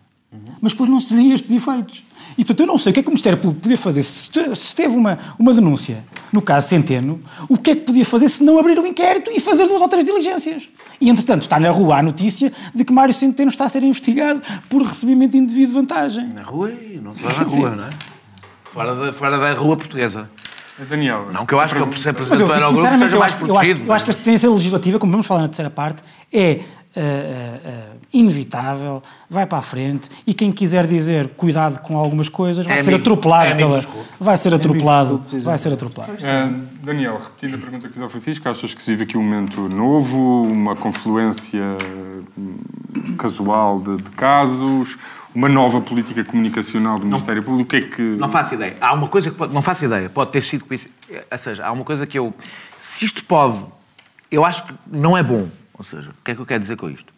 mas 0.62 0.74
depois 0.74 0.88
não 0.88 1.00
se 1.00 1.16
vêem 1.16 1.32
estes 1.32 1.52
efeitos. 1.52 2.04
E 2.38 2.46
portanto 2.46 2.60
eu 2.62 2.68
não 2.68 2.78
sei 2.78 2.92
o 2.92 2.94
que 2.94 3.00
é 3.00 3.04
que 3.04 3.10
o 3.10 3.12
Ministério 3.12 3.38
Público 3.38 3.62
podia 3.62 3.78
fazer 3.78 4.04
se, 4.04 4.30
te- 4.30 4.56
se 4.56 4.76
teve 4.76 4.96
uma, 4.96 5.18
uma 5.38 5.54
denúncia, 5.54 6.04
no 6.32 6.42
caso 6.42 6.68
Centeno, 6.70 7.22
o 7.50 7.58
que 7.58 7.72
é 7.72 7.76
que 7.76 7.82
podia 7.82 8.06
fazer 8.06 8.30
se 8.30 8.44
não 8.44 8.58
abrir 8.60 8.80
o 8.80 8.86
inquérito 8.86 9.30
e 9.32 9.40
fazer 9.40 9.68
duas 9.68 9.82
ou 9.82 9.88
três 9.88 10.06
diligências. 10.06 10.70
E 11.02 11.10
entretanto 11.10 11.42
está 11.44 11.60
na 11.60 11.70
rua 11.72 11.98
a 11.98 12.02
notícia 12.04 12.52
de 12.74 12.84
que 12.86 12.94
Mário 12.94 13.14
Centeno 13.14 13.50
está 13.50 13.66
a 13.66 13.70
ser 13.70 13.84
investigado 13.84 14.42
por 14.70 14.82
recebimento 14.82 15.36
indevido 15.36 15.68
de 15.68 15.74
vantagem. 15.74 16.28
Na 16.34 16.44
rua 16.44 16.72
e 16.72 17.00
não 17.04 17.14
se 17.14 17.22
vai 17.24 17.36
na 17.38 17.46
Sim. 17.50 17.60
rua, 17.60 17.70
não 17.72 17.84
é? 17.86 17.90
Fora 18.72 18.96
da, 18.96 19.12
fora 19.14 19.38
da 19.38 19.54
rua 19.54 19.76
portuguesa. 19.76 20.30
Daniel. 20.90 21.28
Não 21.34 21.46
que 21.46 21.54
eu 21.54 21.60
acho 21.60 21.76
que 21.76 21.82
eu, 21.82 21.92
ser 21.92 22.14
Mas 22.14 22.28
presidente 22.28 22.32
eu 22.42 22.48
do 22.48 22.54
digo 22.54 22.54
Eurogrupo 22.54 22.76
sinceramente, 22.78 23.04
esteja 23.06 23.20
mais 23.20 23.34
acho, 23.34 23.46
eu, 23.46 23.58
acho, 23.58 23.66
protegido. 23.68 23.86
eu 23.90 23.94
acho 23.94 24.06
que 24.06 24.12
a 24.12 24.14
tendência 24.14 24.50
legislativa, 24.50 25.00
como 25.00 25.12
vamos 25.12 25.28
falar 25.28 25.42
na 25.42 25.48
terceira 25.50 25.70
parte, 25.70 26.02
é 26.32 26.62
ah, 26.96 27.60
ah, 27.66 27.96
inevitável, 28.12 29.02
vai 29.30 29.46
para 29.46 29.60
a 29.60 29.62
frente 29.62 30.10
e 30.26 30.34
quem 30.34 30.52
quiser 30.52 30.88
dizer 30.88 31.30
cuidado 31.38 31.80
com 31.80 31.98
algumas 31.98 32.28
coisas 32.30 32.66
vai 32.66 32.78
É 32.78 32.84
ser 32.84 32.90
amigo- 32.90 33.02
atropelado 33.04 33.52
é 33.52 33.56
pela. 33.56 33.84
clubes. 33.84 34.10
Vai 34.20 34.38
ser 34.38 34.54
atropelado. 34.54 35.20
clubes, 35.20 35.44
Vai 35.46 35.58
ser 35.58 35.74
atropelado. 35.74 36.14
Daniel, 36.84 37.20
repetindo 37.24 37.56
a 37.56 37.58
pergunta 37.58 37.88
que 37.88 37.94
fiz 37.94 38.04
ao 38.04 38.10
Francisco, 38.10 38.50
achas 38.50 38.74
que 38.74 38.82
se 38.82 38.90
vive 38.92 39.04
aqui 39.04 39.18
um 39.18 39.24
momento 39.24 39.62
novo, 39.70 40.44
uma 40.44 40.76
confluência 40.76 41.62
hum, 42.38 42.58
casual 43.18 43.80
de, 43.80 43.98
de 43.98 44.10
casos, 44.12 44.98
uma 45.34 45.48
nova 45.48 45.80
política 45.82 46.24
comunicacional 46.24 46.98
do 46.98 47.06
Ministério 47.06 47.44
Público? 47.44 47.64
O 47.64 47.70
que 47.70 47.76
é 47.76 47.82
que. 47.82 48.02
Não 48.02 48.30
faço 48.30 48.56
ideia. 48.56 48.76
Há 48.82 48.94
uma 48.94 49.08
coisa 49.08 49.30
que 49.30 49.38
pode, 49.38 49.54
não 49.54 49.62
faço 49.62 49.86
ideia. 49.86 50.10
Pode 50.10 50.32
ter 50.32 50.42
sido 50.42 50.66
Ou 50.70 51.38
seja, 51.38 51.66
há 51.66 51.72
uma 51.72 51.84
coisa 51.84 52.08
que 52.08 52.18
eu. 52.18 52.34
Se 52.78 53.06
isto 53.06 53.24
pode. 53.26 53.60
Eu 54.32 54.44
acho 54.44 54.66
que 54.66 54.74
não 54.88 55.16
é 55.18 55.22
bom. 55.24 55.48
Ou 55.80 55.86
seja, 55.86 56.10
o 56.10 56.24
que 56.24 56.32
é 56.32 56.36
que 56.36 56.42
eu 56.42 56.46
quero 56.46 56.60
dizer 56.60 56.76
com 56.76 56.90
isto? 56.90 57.12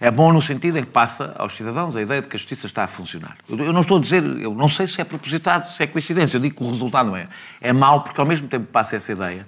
É 0.00 0.10
bom 0.10 0.32
no 0.32 0.40
sentido 0.40 0.78
em 0.78 0.84
que 0.84 0.90
passa 0.90 1.34
aos 1.38 1.54
cidadãos 1.54 1.94
a 1.94 2.00
ideia 2.00 2.22
de 2.22 2.28
que 2.28 2.34
a 2.34 2.38
justiça 2.38 2.66
está 2.66 2.84
a 2.84 2.86
funcionar. 2.86 3.36
Eu 3.48 3.72
não 3.74 3.82
estou 3.82 3.98
a 3.98 4.00
dizer, 4.00 4.24
eu 4.24 4.54
não 4.54 4.70
sei 4.70 4.86
se 4.86 5.00
é 5.02 5.04
propositado, 5.04 5.70
se 5.70 5.82
é 5.82 5.86
coincidência. 5.86 6.38
Eu 6.38 6.40
digo 6.40 6.56
que 6.56 6.64
o 6.64 6.70
resultado 6.70 7.10
não 7.10 7.16
é. 7.16 7.24
É 7.60 7.74
mau 7.74 8.02
porque 8.02 8.18
ao 8.18 8.26
mesmo 8.26 8.48
tempo 8.48 8.64
passa 8.66 8.96
essa 8.96 9.12
ideia, 9.12 9.46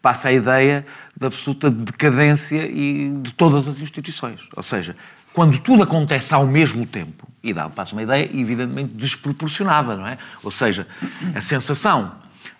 passa 0.00 0.28
a 0.28 0.32
ideia 0.32 0.86
da 1.16 1.26
absoluta 1.26 1.68
decadência 1.70 2.64
e 2.66 3.10
de 3.20 3.32
todas 3.32 3.66
as 3.66 3.80
instituições. 3.80 4.48
Ou 4.56 4.62
seja, 4.62 4.94
quando 5.32 5.58
tudo 5.58 5.82
acontece 5.82 6.32
ao 6.32 6.46
mesmo 6.46 6.86
tempo, 6.86 7.28
e 7.42 7.52
dá, 7.52 7.68
passa 7.68 7.94
uma 7.94 8.02
ideia 8.02 8.30
evidentemente 8.32 8.94
desproporcionada, 8.94 9.96
não 9.96 10.06
é? 10.06 10.18
Ou 10.42 10.52
seja, 10.52 10.86
a 11.34 11.40
sensação 11.40 12.12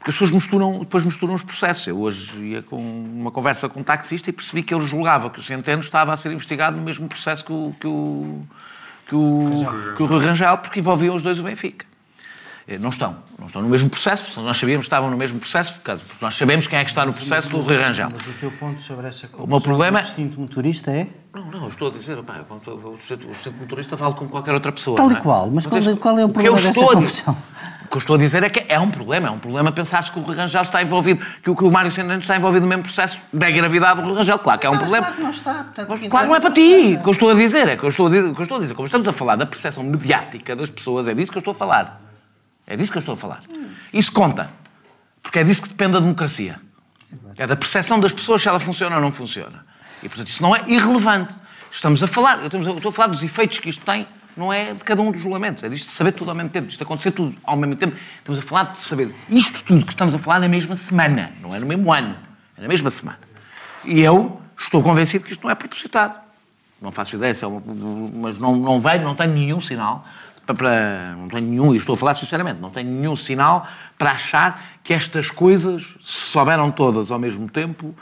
porque 0.04 0.10
as 0.10 0.16
pessoas 0.16 0.30
misturam, 0.32 0.80
depois 0.80 1.02
misturam 1.02 1.32
os 1.32 1.42
processos. 1.42 1.86
Eu 1.86 1.98
hoje 1.98 2.38
ia 2.38 2.62
com 2.62 2.76
uma 2.76 3.30
conversa 3.30 3.70
com 3.70 3.80
um 3.80 3.82
taxista 3.82 4.28
e 4.28 4.34
percebi 4.34 4.62
que 4.62 4.74
ele 4.74 4.84
julgava 4.84 5.30
que 5.30 5.40
o 5.40 5.42
Centeno 5.42 5.80
estava 5.80 6.12
a 6.12 6.16
ser 6.16 6.30
investigado 6.30 6.76
no 6.76 6.82
mesmo 6.82 7.08
processo 7.08 7.42
que 7.42 7.50
o, 7.50 7.74
que 7.80 7.86
o, 7.86 8.40
que 9.08 9.14
o, 9.14 9.96
que 9.96 10.02
o 10.02 10.06
Rangel, 10.06 10.58
porque 10.58 10.80
envolviam 10.80 11.14
os 11.14 11.22
dois 11.22 11.40
o 11.40 11.42
Benfica. 11.42 11.86
Eh, 12.66 12.78
Não 12.78 12.88
estão. 12.90 13.16
Não 13.38 13.46
estão 13.46 13.60
no 13.60 13.68
mesmo 13.68 13.90
processo. 13.90 14.40
Nós 14.40 14.56
sabíamos 14.56 14.84
que 14.84 14.86
estavam 14.86 15.10
no 15.10 15.16
mesmo 15.16 15.38
processo, 15.38 15.74
porque 15.74 15.92
nós 16.22 16.34
sabemos 16.34 16.66
quem 16.66 16.78
é 16.78 16.84
que 16.84 16.90
está 16.90 17.04
no 17.04 17.12
processo 17.12 17.50
do 17.50 17.60
Rui 17.60 17.76
Rangel. 17.76 18.08
Mas 18.10 18.26
o 18.26 18.32
teu 18.38 18.50
ponto 18.52 18.80
sobre 18.80 19.06
essa 19.08 19.26
confusão 19.26 19.46
meu 19.46 19.60
problema 19.60 19.98
é- 19.98 20.02
do 20.02 20.06
distinto 20.06 20.40
motorista 20.40 20.90
é? 20.90 21.06
Não, 21.34 21.44
não, 21.50 21.62
eu 21.64 21.68
estou 21.68 21.88
a 21.88 21.90
dizer, 21.90 22.16
estou- 22.18 22.74
o 22.74 22.90
o 22.92 22.94
assistente 22.94 23.56
motorista 23.60 23.96
falo 23.96 24.14
com 24.14 24.26
qualquer 24.28 24.54
outra 24.54 24.72
pessoa. 24.72 24.96
Tal 24.96 25.10
e 25.12 25.16
qual, 25.16 25.50
mas 25.50 25.66
qual, 25.66 25.78
isso- 25.78 25.96
qual 25.98 26.18
é 26.18 26.24
o 26.24 26.28
que 26.28 26.38
eu 26.46 26.54
problema 26.54 26.56
dessa 26.62 26.80
confusão? 26.86 27.36
O 27.84 27.88
que 27.88 27.96
eu 27.96 27.98
estou 27.98 28.16
a 28.16 28.18
dizer 28.18 28.42
é 28.42 28.48
que 28.48 28.64
é 28.66 28.80
um 28.80 28.90
problema. 28.90 29.28
É 29.28 29.30
um 29.30 29.38
problema 29.38 29.70
pensar-se 29.70 30.10
que 30.10 30.18
o 30.18 30.22
Rui 30.22 30.34
Rangel 30.34 30.62
está 30.62 30.82
envolvido, 30.82 31.24
que 31.42 31.50
o, 31.50 31.54
que 31.54 31.64
o 31.64 31.70
Mário 31.70 31.90
Centeno 31.90 32.18
está 32.18 32.34
envolvido 32.36 32.62
no 32.62 32.68
mesmo 32.68 32.82
processo 32.84 33.20
da 33.32 33.50
gravidade 33.50 34.00
do 34.00 34.08
Rui 34.08 34.16
Rangel. 34.16 34.38
Claro 34.38 34.58
que 34.58 34.66
é 34.66 34.70
um 34.70 34.78
problema. 34.78 35.04
Claro 35.06 35.16
que 35.16 35.22
não 35.22 35.30
está. 35.30 35.54
Portanto, 35.64 36.08
claro 36.08 36.28
não 36.28 36.34
é 36.36 36.40
para 36.40 36.50
ti. 36.50 36.96
O 36.98 37.02
que 37.02 37.08
eu 37.08 37.12
estou 37.12 37.30
a 37.30 37.34
dizer 37.34 37.68
é 37.68 37.76
que 37.76 37.84
eu 37.84 37.88
estou 37.90 38.06
a 38.06 38.10
dizer, 38.10 38.28
o 38.30 38.34
que 38.34 38.40
eu 38.40 38.42
estou 38.42 38.56
a 38.56 38.60
dizer, 38.60 38.74
como 38.74 38.86
estamos 38.86 39.06
a 39.06 39.12
falar 39.12 39.36
da 39.36 39.44
percepção 39.44 39.84
mediática 39.84 40.56
das 40.56 40.70
pessoas, 40.70 41.06
é 41.06 41.14
disso 41.14 41.30
que 41.30 41.36
eu 41.38 41.40
estou 41.40 41.52
a 41.52 41.54
falar. 41.54 42.00
É 42.66 42.76
disso 42.76 42.90
que 42.90 42.98
eu 42.98 43.00
estou 43.00 43.14
a 43.14 43.16
falar. 43.16 43.42
Isso 43.92 44.12
conta. 44.12 44.50
Porque 45.22 45.38
é 45.38 45.44
disso 45.44 45.62
que 45.62 45.68
depende 45.68 45.96
a 45.96 46.00
democracia. 46.00 46.60
É 47.36 47.46
da 47.46 47.56
percepção 47.56 47.98
das 47.98 48.12
pessoas 48.12 48.42
se 48.42 48.48
ela 48.48 48.60
funciona 48.60 48.96
ou 48.96 49.02
não 49.02 49.10
funciona. 49.12 49.64
E, 50.02 50.08
portanto, 50.08 50.28
isso 50.28 50.42
não 50.42 50.54
é 50.54 50.62
irrelevante. 50.66 51.34
Estamos 51.70 52.02
a 52.02 52.06
falar, 52.06 52.40
eu 52.40 52.46
estou 52.46 52.90
a 52.90 52.92
falar 52.92 53.08
dos 53.08 53.22
efeitos 53.24 53.58
que 53.58 53.68
isto 53.68 53.84
tem, 53.84 54.06
não 54.36 54.52
é 54.52 54.72
de 54.72 54.84
cada 54.84 55.02
um 55.02 55.10
dos 55.10 55.20
julgamentos, 55.20 55.64
é 55.64 55.68
disto 55.68 55.86
de 55.86 55.92
saber 55.92 56.12
tudo 56.12 56.30
ao 56.30 56.34
mesmo 56.36 56.50
tempo, 56.50 56.68
isto 56.68 56.82
acontecer 56.82 57.10
tudo 57.10 57.34
ao 57.42 57.56
mesmo 57.56 57.74
tempo. 57.74 57.96
Estamos 58.18 58.38
a 58.38 58.42
falar 58.42 58.62
de 58.64 58.78
saber 58.78 59.12
isto 59.28 59.64
tudo 59.64 59.84
que 59.84 59.92
estamos 59.92 60.14
a 60.14 60.18
falar 60.18 60.38
na 60.38 60.48
mesma 60.48 60.76
semana, 60.76 61.32
não 61.40 61.54
é 61.54 61.58
no 61.58 61.66
mesmo 61.66 61.92
ano, 61.92 62.16
é 62.56 62.62
na 62.62 62.68
mesma 62.68 62.90
semana. 62.90 63.18
E 63.84 64.00
eu 64.00 64.40
estou 64.56 64.82
convencido 64.82 65.24
que 65.24 65.32
isto 65.32 65.42
não 65.42 65.50
é 65.50 65.54
propositado. 65.54 66.18
Não 66.80 66.92
faço 66.92 67.16
ideia, 67.16 67.34
é 67.40 67.46
uma, 67.46 67.62
mas 68.14 68.38
não, 68.38 68.54
não 68.54 68.80
vejo, 68.80 69.02
não 69.02 69.14
tenho 69.14 69.32
nenhum 69.32 69.60
sinal 69.60 70.06
para, 70.52 71.14
não 71.16 71.28
tenho 71.28 71.46
nenhum, 71.46 71.74
e 71.74 71.78
estou 71.78 71.94
a 71.94 71.96
falar 71.96 72.14
sinceramente, 72.14 72.60
não 72.60 72.70
tenho 72.70 72.90
nenhum 72.90 73.16
sinal 73.16 73.66
para 73.96 74.10
achar 74.10 74.62
que 74.82 74.92
estas 74.92 75.30
coisas, 75.30 75.94
se 76.04 76.30
souberam 76.30 76.70
todas 76.70 77.10
ao 77.10 77.18
mesmo 77.18 77.48
tempo, 77.48 77.94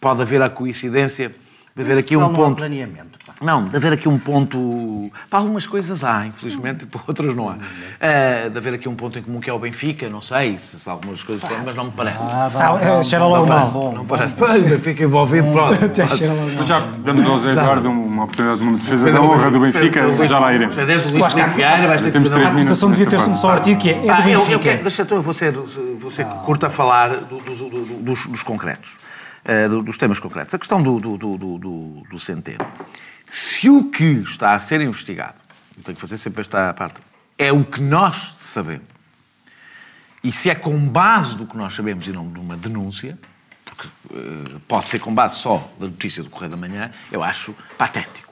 pode 0.00 0.20
haver 0.20 0.42
a 0.42 0.50
coincidência 0.50 1.34
de 1.76 1.82
haver 1.82 1.98
aqui 1.98 2.16
um 2.16 2.32
ponto. 2.32 2.56
planeamento. 2.56 3.18
Pá. 3.26 3.34
Não, 3.42 3.68
de 3.68 3.76
haver 3.76 3.92
aqui 3.92 4.08
um 4.08 4.18
ponto. 4.18 5.10
Para 5.28 5.40
algumas 5.40 5.66
coisas 5.66 6.02
há, 6.02 6.24
infelizmente, 6.24 6.84
e 6.84 6.86
para 6.88 7.02
outras 7.06 7.34
não 7.34 7.50
há. 7.50 7.52
Uh, 7.52 8.50
de 8.50 8.56
haver 8.56 8.72
aqui 8.72 8.88
um 8.88 8.94
ponto 8.94 9.18
em 9.18 9.22
comum 9.22 9.40
que 9.40 9.50
é 9.50 9.52
o 9.52 9.58
Benfica, 9.58 10.08
não 10.08 10.22
sei 10.22 10.56
se, 10.56 10.80
se 10.80 10.88
algumas 10.88 11.22
coisas 11.22 11.46
foram, 11.46 11.64
mas 11.66 11.74
não 11.74 11.84
me 11.84 11.90
parece. 11.90 12.22
Ah, 12.22 12.48
bom, 12.82 13.02
cheira 13.02 13.26
logo 13.26 13.46
mal. 13.46 13.70
Não, 13.70 13.92
não 13.92 14.06
parece. 14.06 14.32
Pois, 14.32 14.62
o 14.62 14.64
Benfica 14.64 15.04
envolvido, 15.04 15.52
pronto. 15.52 15.76
já 16.66 16.80
damos 17.04 17.26
ao 17.26 17.38
Zé 17.40 17.52
Eduardo 17.52 17.90
uma 17.90 18.24
oportunidade 18.24 18.58
de 18.58 18.66
uma 18.66 18.78
defesa 18.78 19.12
da 19.12 19.20
honra 19.20 19.50
do 19.50 19.60
Benfica, 19.60 20.26
já 20.26 20.38
lá 20.38 20.54
iremos. 20.54 20.76
Eu 21.12 21.24
acho 21.26 21.36
que 21.36 21.42
a 21.42 21.46
Vieira 21.48 21.88
vais 21.88 22.00
ter 22.00 22.10
que 22.10 22.20
fazer 22.20 22.42
A 22.42 22.48
acusação 22.48 22.90
devia 22.90 23.06
ter 23.06 23.20
um 23.20 23.36
só 23.36 23.50
artigo 23.50 23.78
que 23.78 23.90
é, 23.90 23.94
do 23.94 24.22
Benfica. 24.22 24.76
Deixa 24.78 25.06
eu 25.10 25.20
vou 25.20 25.34
ser, 25.34 25.52
vou 25.52 26.10
ser 26.10 26.24
curto 26.24 26.64
a 26.64 26.70
falar 26.70 27.10
dos, 27.10 28.26
dos 28.26 28.42
concretos. 28.42 28.96
Uh, 29.46 29.82
dos 29.82 29.96
temas 29.96 30.18
concretos. 30.18 30.52
A 30.54 30.58
questão 30.58 30.82
do, 30.82 30.98
do, 30.98 31.16
do, 31.16 32.02
do, 32.10 32.18
Centeno. 32.18 32.66
Se 33.26 33.70
o 33.70 33.90
que 33.90 34.22
está 34.22 34.54
a 34.54 34.58
ser 34.58 34.80
investigado, 34.80 35.40
tenho 35.84 35.94
que 35.94 36.00
fazer 36.00 36.18
sempre 36.18 36.40
esta 36.40 36.74
parte, 36.74 37.00
é 37.38 37.52
o 37.52 37.64
que 37.64 37.80
nós 37.80 38.34
sabemos, 38.38 38.88
e 40.24 40.32
se 40.32 40.50
é 40.50 40.54
com 40.56 40.76
base 40.88 41.36
do 41.36 41.46
que 41.46 41.56
nós 41.56 41.74
sabemos 41.74 42.08
e 42.08 42.10
não 42.10 42.28
de 42.28 42.40
uma 42.40 42.56
denúncia, 42.56 43.16
porque 43.64 43.86
uh, 43.86 44.60
pode 44.66 44.88
ser 44.88 44.98
com 44.98 45.14
base 45.14 45.36
só 45.36 45.70
da 45.78 45.86
notícia 45.86 46.22
do 46.22 46.30
Correio 46.30 46.50
da 46.50 46.56
Manhã, 46.56 46.90
eu 47.12 47.22
acho 47.22 47.54
patético. 47.78 48.25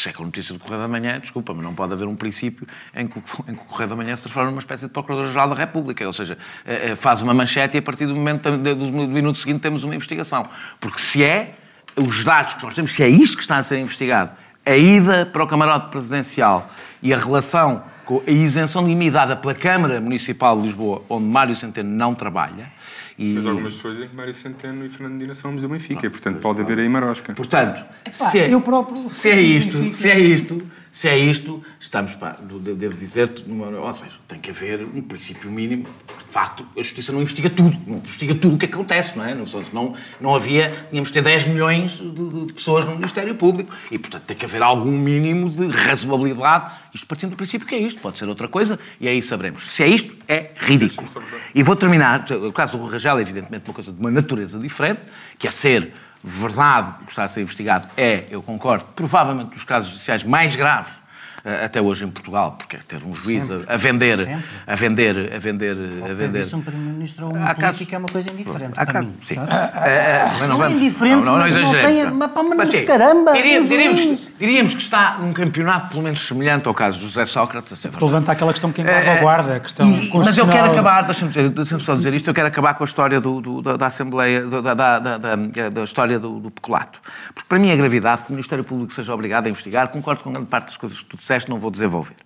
Porque 0.00 0.02
se 0.02 0.08
é 0.08 0.12
com 0.12 0.24
notícia 0.24 0.54
do 0.54 0.60
Correio 0.60 0.80
da 0.80 0.88
Manhã, 0.88 1.20
desculpa, 1.20 1.52
mas 1.52 1.62
não 1.62 1.74
pode 1.74 1.92
haver 1.92 2.08
um 2.08 2.16
princípio 2.16 2.66
em 2.94 3.06
que, 3.06 3.18
em 3.18 3.54
que 3.54 3.60
o 3.60 3.64
Correio 3.66 3.90
da 3.90 3.96
Manhã 3.96 4.16
se 4.16 4.22
transforma 4.22 4.50
numa 4.50 4.60
espécie 4.60 4.86
de 4.86 4.90
Procurador-Geral 4.90 5.50
da 5.50 5.54
República. 5.54 6.06
Ou 6.06 6.12
seja, 6.12 6.38
uh, 6.64 6.92
uh, 6.92 6.96
faz 6.96 7.20
uma 7.20 7.34
manchete 7.34 7.76
e 7.76 7.78
a 7.78 7.82
partir 7.82 8.06
do 8.06 8.16
momento 8.16 8.50
do 8.50 8.92
minuto 9.08 9.36
seguinte 9.36 9.60
temos 9.60 9.84
uma 9.84 9.94
investigação. 9.94 10.46
Porque 10.80 11.00
se 11.00 11.22
é, 11.22 11.54
os 11.96 12.24
dados 12.24 12.54
que 12.54 12.62
nós 12.62 12.74
temos, 12.74 12.94
se 12.94 13.02
é 13.02 13.08
isto 13.08 13.36
que 13.36 13.42
está 13.42 13.58
a 13.58 13.62
ser 13.62 13.78
investigado, 13.78 14.32
a 14.64 14.74
ida 14.74 15.26
para 15.26 15.44
o 15.44 15.46
camarote 15.46 15.90
presidencial 15.90 16.70
e 17.02 17.12
a 17.12 17.18
relação 17.18 17.82
com 18.06 18.22
a 18.26 18.30
isenção 18.30 18.86
limitada 18.86 19.36
pela 19.36 19.54
Câmara 19.54 20.00
Municipal 20.00 20.56
de 20.56 20.62
Lisboa, 20.62 21.02
onde 21.08 21.26
Mário 21.26 21.54
Centeno 21.54 21.90
não 21.90 22.14
trabalha. 22.14 22.72
E... 23.20 23.34
Mas 23.34 23.46
algumas 23.46 23.74
pessoas 23.74 23.96
dizem 23.96 24.08
que 24.08 24.16
Mário 24.16 24.32
Centeno 24.32 24.82
e 24.86 24.88
Fernando 24.88 25.12
Medina 25.12 25.34
somos 25.34 25.60
do 25.60 25.68
Benfica, 25.68 26.06
e, 26.06 26.08
portanto 26.08 26.40
pode 26.40 26.62
haver 26.62 26.78
aí 26.78 26.88
marosca. 26.88 27.34
Portanto, 27.34 27.84
se, 28.10 28.38
é, 28.38 28.50
eu 28.50 28.62
próprio 28.62 29.10
se 29.10 29.28
é 29.28 29.38
isto, 29.38 29.92
se 29.92 30.08
é 30.08 30.18
isto, 30.18 30.62
se 30.92 31.08
é 31.08 31.16
isto, 31.16 31.62
estamos, 31.78 32.14
pá, 32.16 32.36
devo 32.40 32.96
dizer, 32.96 33.30
ou 33.48 33.92
seja, 33.92 34.12
tem 34.26 34.40
que 34.40 34.50
haver 34.50 34.82
um 34.82 35.00
princípio 35.00 35.48
mínimo. 35.50 35.84
De 35.84 36.32
facto, 36.32 36.66
a 36.76 36.82
justiça 36.82 37.12
não 37.12 37.20
investiga 37.20 37.48
tudo, 37.48 37.76
não 37.86 37.98
investiga 37.98 38.34
tudo 38.34 38.56
o 38.56 38.58
que 38.58 38.66
acontece, 38.66 39.16
não 39.16 39.24
é? 39.24 39.34
Não, 39.34 39.44
não, 39.72 39.94
não 40.20 40.34
havia, 40.34 40.86
tínhamos 40.90 41.10
de 41.10 41.14
ter 41.14 41.22
10 41.22 41.46
milhões 41.46 41.92
de, 41.92 42.46
de, 42.46 42.52
pessoas 42.52 42.84
no 42.84 42.96
Ministério 42.96 43.34
Público 43.36 43.72
e, 43.90 43.98
portanto, 43.98 44.24
tem 44.24 44.36
que 44.36 44.44
haver 44.44 44.62
algum 44.62 44.90
mínimo 44.90 45.48
de 45.48 45.68
razoabilidade. 45.68 46.72
Isto 46.92 47.06
partindo 47.06 47.30
do 47.30 47.36
princípio 47.36 47.66
que 47.66 47.74
é 47.74 47.78
isto, 47.78 48.00
pode 48.00 48.18
ser 48.18 48.28
outra 48.28 48.48
coisa 48.48 48.78
e 49.00 49.06
aí 49.06 49.22
saberemos. 49.22 49.72
Se 49.72 49.84
é 49.84 49.88
isto, 49.88 50.16
é 50.26 50.50
ridículo. 50.56 51.08
E 51.54 51.62
vou 51.62 51.76
terminar, 51.76 52.26
o 52.32 52.52
caso 52.52 52.76
do 52.76 52.84
Rangel 52.86 53.18
é 53.18 53.22
evidentemente 53.22 53.68
uma 53.68 53.74
coisa 53.74 53.92
de 53.92 54.00
uma 54.00 54.10
natureza 54.10 54.58
diferente, 54.58 55.02
que 55.38 55.46
é 55.46 55.50
ser 55.52 55.92
verdade 56.22 56.94
o 57.02 57.04
que 57.06 57.12
está 57.12 57.24
a 57.24 57.28
ser 57.28 57.42
investigado 57.42 57.88
é, 57.96 58.26
eu 58.30 58.42
concordo, 58.42 58.84
provavelmente 58.94 59.50
dos 59.50 59.64
casos 59.64 59.90
judiciais 59.90 60.22
mais 60.24 60.54
graves 60.54 60.99
até 61.44 61.80
hoje 61.80 62.04
em 62.04 62.08
Portugal, 62.08 62.52
porque 62.58 62.76
é 62.76 62.80
ter 62.86 63.04
um 63.04 63.14
juiz 63.14 63.50
a, 63.50 63.56
a, 63.66 63.76
vender, 63.76 64.18
sempre. 64.18 64.44
a 64.66 64.74
vender, 64.74 65.32
a 65.34 65.38
vender, 65.38 65.76
a 66.10 66.14
vender. 66.14 66.54
um 66.54 66.60
primeiro-ministro 66.60 67.26
ou 67.26 67.34
uma 67.34 67.54
política 67.54 67.96
é 67.96 67.98
uma 67.98 68.08
coisa 68.08 68.30
indiferente 68.30 68.72
Há 68.76 68.86
para 68.86 69.02
mim. 69.02 69.12
Sim. 69.22 69.36
É, 69.38 70.28
não, 70.40 70.58
não 70.58 70.64
é 70.64 70.72
indiferente, 70.72 71.16
não, 71.16 71.24
não, 71.24 71.38
não 71.38 71.46
exageremos. 71.46 72.16
Mas, 72.16 72.56
mas, 72.56 72.80
caramba, 72.82 73.32
diríamos, 73.32 73.68
diríamos, 73.68 74.28
diríamos, 74.38 74.74
que 74.74 74.82
está 74.82 75.18
num 75.18 75.32
campeonato 75.32 75.90
pelo 75.90 76.02
menos 76.02 76.26
semelhante 76.26 76.66
ao 76.68 76.74
caso 76.74 76.98
de 76.98 77.04
José 77.04 77.24
Sócrates. 77.26 77.72
Estou 77.72 78.08
a 78.08 78.10
levantar 78.10 78.32
aquela 78.32 78.52
questão 78.52 78.72
que 78.72 78.80
é 78.82 79.20
guarda, 79.20 79.56
a 79.56 79.60
questão 79.60 79.90
e, 79.90 80.10
Mas 80.12 80.36
eu 80.36 80.46
quero 80.46 80.70
acabar, 80.70 81.02
deixa-me 81.02 81.48
deixa 81.50 81.78
só 81.78 81.94
dizer 81.94 82.14
isto, 82.14 82.28
eu 82.28 82.34
quero 82.34 82.48
acabar 82.48 82.74
com 82.74 82.84
a 82.84 82.86
história 82.86 83.20
do, 83.20 83.40
do, 83.40 83.62
da, 83.62 83.76
da, 83.76 83.86
Assembleia, 83.86 84.42
da, 84.46 84.74
da, 84.74 84.98
da, 84.98 85.84
história 85.84 86.18
do, 86.18 86.40
do 86.40 86.50
peculato. 86.50 87.00
Porque 87.34 87.48
para 87.48 87.58
mim 87.58 87.70
a 87.70 87.76
gravidade 87.76 88.24
que 88.24 88.30
o 88.30 88.32
Ministério 88.32 88.64
Público 88.64 88.92
seja 88.92 89.12
obrigado 89.12 89.46
a 89.46 89.50
investigar, 89.50 89.88
concordo 89.88 90.22
com 90.22 90.32
grande 90.32 90.48
parte 90.48 90.66
das 90.66 90.76
coisas 90.76 90.98
que 91.00 91.06
tu 91.06 91.16
disseste, 91.16 91.29
não 91.48 91.58
vou 91.58 91.70
desenvolver. 91.70 92.16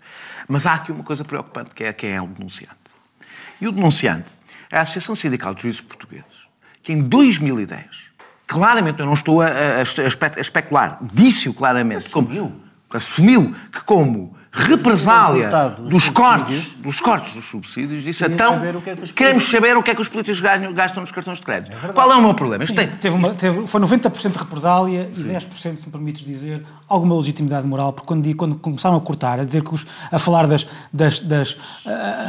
Mas 0.48 0.66
há 0.66 0.74
aqui 0.74 0.92
uma 0.92 1.04
coisa 1.04 1.24
preocupante, 1.24 1.74
que 1.74 1.84
é 1.84 1.92
quem 1.92 2.10
é 2.10 2.20
o 2.20 2.26
denunciante. 2.26 2.74
E 3.60 3.68
o 3.68 3.72
denunciante 3.72 4.34
é 4.70 4.78
a 4.78 4.82
Associação 4.82 5.14
Sindical 5.14 5.54
de 5.54 5.62
Juízes 5.62 5.80
Portugueses, 5.80 6.48
que 6.82 6.92
em 6.92 7.02
2010, 7.02 8.10
claramente, 8.46 9.00
eu 9.00 9.06
não 9.06 9.14
estou 9.14 9.40
a, 9.40 9.46
a, 9.46 9.78
a 9.80 10.40
especular, 10.40 10.98
disse-o 11.02 11.54
claramente, 11.54 12.06
assumiu. 12.06 12.48
Como, 12.48 12.64
assumiu 12.92 13.56
que 13.72 13.80
como 13.82 14.36
represália 14.54 15.50
dos 15.80 16.08
cortes, 16.08 16.70
dos 16.78 17.00
cortes 17.00 17.34
dos 17.34 17.44
subsídios, 17.46 18.04
disse 18.04 18.24
então 18.24 18.54
saber 18.54 18.76
é 18.86 18.94
que 18.94 19.12
queremos 19.12 19.50
saber 19.50 19.76
o 19.76 19.82
que 19.82 19.90
é 19.90 19.94
que 19.96 20.00
os 20.00 20.08
políticos 20.08 20.40
ganham, 20.40 20.72
gastam 20.72 21.00
nos 21.00 21.10
cartões 21.10 21.38
de 21.38 21.44
crédito. 21.44 21.76
É 21.84 21.88
Qual 21.88 22.12
é 22.12 22.14
o 22.14 22.22
meu 22.22 22.34
problema? 22.34 22.64
Sim, 22.64 22.74
teve 22.74 23.16
uma, 23.16 23.30
teve, 23.30 23.66
foi 23.66 23.80
90% 23.80 24.30
de 24.30 24.38
represália 24.38 25.10
Sim. 25.12 25.28
e 25.28 25.34
10%, 25.34 25.76
se 25.76 25.86
me 25.86 25.92
permites 25.92 26.24
dizer, 26.24 26.64
alguma 26.88 27.16
legitimidade 27.16 27.66
moral, 27.66 27.92
porque 27.92 28.06
quando, 28.06 28.34
quando 28.36 28.54
começaram 28.54 28.96
a 28.96 29.00
cortar, 29.00 29.40
a 29.40 29.44
dizer 29.44 29.64
que 29.64 29.74
os, 29.74 29.84
a 30.12 30.20
falar 30.20 30.46
das... 30.46 30.64
das, 30.92 31.18
das, 31.18 31.50
uh, 31.50 31.56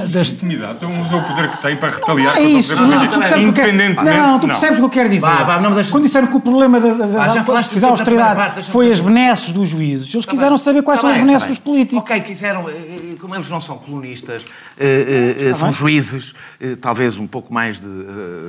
das... 0.05 0.11
Legitimidade? 0.13 0.77
Então 0.77 1.01
usa 1.01 1.17
o 1.17 1.23
poder 1.23 1.51
que 1.51 1.61
tem 1.61 1.77
para 1.77 1.89
retaliar. 1.89 2.37
é 2.37 2.41
isso, 2.41 2.81
não, 2.81 3.07
tu 3.07 3.19
percebes 3.19 3.45
independentemente. 3.45 4.17
Não, 4.17 4.39
tu 4.39 4.47
percebes 4.47 4.77
o 4.77 4.81
que 4.81 4.85
eu 4.85 4.89
quero 4.89 5.09
dizer. 5.09 5.29
Quando 5.91 6.03
disseram 6.03 6.25
que 6.25 6.35
o 6.35 6.41
problema 6.41 6.79
da, 6.79 6.93
da, 6.93 7.23
ah, 7.23 7.79
da, 7.79 7.87
austeridade 7.87 8.63
foi 8.63 8.91
as 8.91 8.99
benesses 8.99 9.51
dos 9.51 9.69
juízes, 9.69 10.11
eles 10.11 10.25
tá 10.25 10.31
quiseram 10.31 10.57
saber 10.57 10.81
quais 10.81 10.99
tá 10.99 11.01
são 11.01 11.11
as 11.11 11.17
tá 11.17 11.23
benesses 11.23 11.47
dos 11.47 11.59
políticos 11.59 12.14
quiseram, 12.21 12.69
eh, 12.69 12.73
eh, 12.73 13.15
como 13.19 13.35
eles 13.35 13.49
não 13.49 13.61
são 13.61 13.77
colonistas, 13.77 14.45
eh, 14.77 15.51
são 15.55 15.71
juízes, 15.71 16.33
talvez 16.81 17.17
um 17.17 17.27
pouco 17.27 17.53
mais 17.53 17.79
de. 17.79 17.87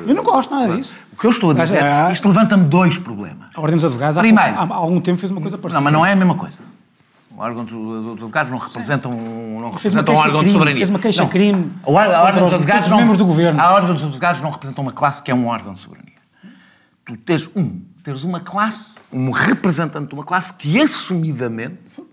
Eu 0.06 0.14
não 0.14 0.22
gosto 0.22 0.54
nada 0.54 0.76
disso. 0.76 0.94
O 1.12 1.16
que 1.16 1.26
eu 1.26 1.30
estou 1.30 1.50
a 1.50 1.54
dizer, 1.54 1.82
é, 1.82 2.12
isto 2.12 2.28
levanta-me 2.28 2.64
dois 2.64 2.98
problemas. 2.98 3.48
A 3.54 3.60
Ordem 3.60 3.76
dos 3.76 3.84
Advogados 3.84 4.18
Primeiro, 4.18 4.54
há, 4.54 4.62
há 4.62 4.74
algum 4.74 5.00
tempo 5.00 5.18
fez 5.18 5.30
uma 5.30 5.40
coisa 5.40 5.56
parecida. 5.56 5.80
Não, 5.80 5.84
mas 5.84 5.92
não 5.92 6.04
é 6.04 6.12
a 6.12 6.16
mesma 6.16 6.34
coisa. 6.34 6.62
O 7.36 7.40
órgão 7.40 7.64
dos, 7.64 8.12
advogados 8.12 8.50
não 8.50 8.58
representam, 8.58 9.12
não 9.12 9.70
representam 9.70 10.14
um 10.14 10.18
órgão 10.18 10.42
de 10.42 10.52
soberania. 10.52 10.76
Fez 10.78 10.88
uma 10.88 10.98
queixa-crime 10.98 11.70
a 11.84 11.90
ordem 11.90 12.42
dos 12.42 12.54
advogados 12.54 12.88
não, 12.88 12.96
membros 12.96 13.18
do 13.18 13.26
governo. 13.26 13.60
A 13.60 13.74
órgão 13.74 13.92
dos 13.92 14.04
advogados 14.04 14.40
não 14.40 14.50
representam 14.50 14.82
uma 14.82 14.92
classe 14.92 15.22
que 15.22 15.30
é 15.30 15.34
um 15.34 15.46
órgão 15.46 15.74
de 15.74 15.80
soberania. 15.80 16.14
Tu 17.04 17.16
tens 17.18 17.50
um, 17.54 17.82
teres 18.06 18.22
uma 18.22 18.38
classe, 18.38 18.94
um 19.12 19.32
representante 19.32 20.06
de 20.06 20.14
uma 20.14 20.22
classe 20.22 20.52
que 20.52 20.80
assumidamente 20.80 22.06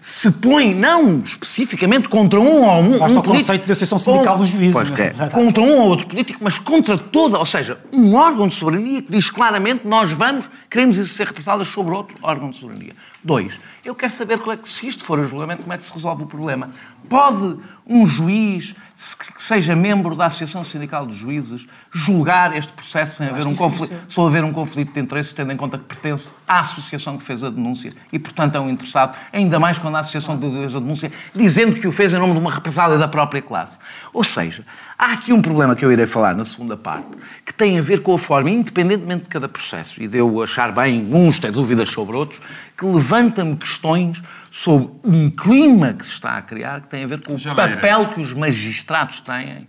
se 0.00 0.30
põe, 0.30 0.72
não 0.72 1.18
especificamente 1.24 2.08
contra 2.08 2.38
um 2.38 2.64
ou 2.64 2.80
um. 2.80 2.98
Basta 3.00 3.16
um 3.16 3.20
o 3.20 3.24
conceito 3.24 3.66
de 3.66 3.72
associação 3.72 3.98
sindical 3.98 4.38
dos 4.38 4.48
juízes. 4.48 4.72
Pois 4.72 4.90
que 4.90 5.02
é. 5.02 5.10
Contra 5.28 5.60
um 5.60 5.76
ou 5.76 5.88
outro 5.88 6.06
político, 6.06 6.38
mas 6.40 6.56
contra 6.56 6.96
toda, 6.96 7.36
ou 7.36 7.44
seja, 7.44 7.80
um 7.92 8.14
órgão 8.14 8.46
de 8.46 8.54
soberania 8.54 9.02
que 9.02 9.10
diz 9.10 9.28
claramente 9.28 9.88
nós 9.88 10.12
vamos, 10.12 10.48
queremos 10.70 10.96
exercer 11.00 11.26
represálias 11.26 11.66
sobre 11.66 11.94
outro 11.94 12.16
órgão 12.22 12.50
de 12.50 12.56
soberania. 12.56 12.94
Dois, 13.24 13.58
eu 13.84 13.94
quero 13.94 14.12
saber 14.12 14.38
qual 14.38 14.54
é 14.54 14.56
que, 14.56 14.68
se 14.68 14.86
isto 14.86 15.02
for 15.02 15.18
o 15.18 15.24
julgamento, 15.24 15.62
como 15.62 15.72
é 15.72 15.78
que 15.78 15.84
se 15.84 15.92
resolve 15.92 16.22
o 16.22 16.26
problema. 16.26 16.70
Pode 17.08 17.58
um 17.84 18.06
juiz, 18.06 18.76
que 19.18 19.19
seja 19.50 19.74
membro 19.74 20.14
da 20.14 20.26
Associação 20.26 20.62
Sindical 20.62 21.04
dos 21.04 21.16
Juízes, 21.16 21.66
julgar 21.92 22.56
este 22.56 22.72
processo 22.72 23.16
sem 23.16 23.26
haver 23.26 23.48
um 23.48 23.54
conflito, 23.56 23.92
só 24.08 24.24
haver 24.24 24.44
um 24.44 24.52
conflito 24.52 24.92
de 24.92 25.00
interesses, 25.00 25.32
tendo 25.32 25.50
em 25.52 25.56
conta 25.56 25.76
que 25.76 25.82
pertence 25.82 26.30
à 26.46 26.60
associação 26.60 27.18
que 27.18 27.24
fez 27.24 27.42
a 27.42 27.50
denúncia 27.50 27.92
e, 28.12 28.18
portanto, 28.18 28.54
é 28.54 28.60
um 28.60 28.70
interessado 28.70 29.16
ainda 29.32 29.58
mais 29.58 29.76
quando 29.76 29.96
a 29.96 29.98
Associação 29.98 30.38
de 30.38 30.48
Defesa 30.48 30.80
denuncia, 30.80 31.10
dizendo 31.34 31.74
que 31.74 31.88
o 31.88 31.90
fez 31.90 32.14
em 32.14 32.18
nome 32.18 32.32
de 32.32 32.38
uma 32.38 32.52
represália 32.52 32.96
da 32.96 33.08
própria 33.08 33.42
classe. 33.42 33.80
Ou 34.12 34.22
seja, 34.22 34.64
há 35.00 35.14
aqui 35.14 35.32
um 35.32 35.40
problema 35.40 35.74
que 35.74 35.82
eu 35.82 35.90
irei 35.90 36.04
falar 36.04 36.34
na 36.34 36.44
segunda 36.44 36.76
parte, 36.76 37.08
que 37.44 37.54
tem 37.54 37.78
a 37.78 37.82
ver 37.82 38.02
com 38.02 38.14
a 38.14 38.18
forma, 38.18 38.50
independentemente 38.50 39.22
de 39.22 39.28
cada 39.30 39.48
processo, 39.48 40.02
e 40.02 40.06
de 40.06 40.18
eu 40.18 40.42
achar 40.42 40.70
bem 40.70 41.08
uns 41.12 41.38
ter 41.38 41.50
dúvidas 41.50 41.88
sobre 41.88 42.14
outros, 42.14 42.38
que 42.76 42.84
levanta-me 42.84 43.56
questões 43.56 44.22
sobre 44.52 44.90
um 45.02 45.30
clima 45.30 45.94
que 45.94 46.04
se 46.04 46.12
está 46.12 46.36
a 46.36 46.42
criar, 46.42 46.82
que 46.82 46.88
tem 46.88 47.04
a 47.04 47.06
ver 47.06 47.22
com 47.22 47.34
o 47.34 47.56
papel 47.56 48.08
que 48.08 48.20
os 48.20 48.34
magistrados 48.34 49.20
têm 49.20 49.66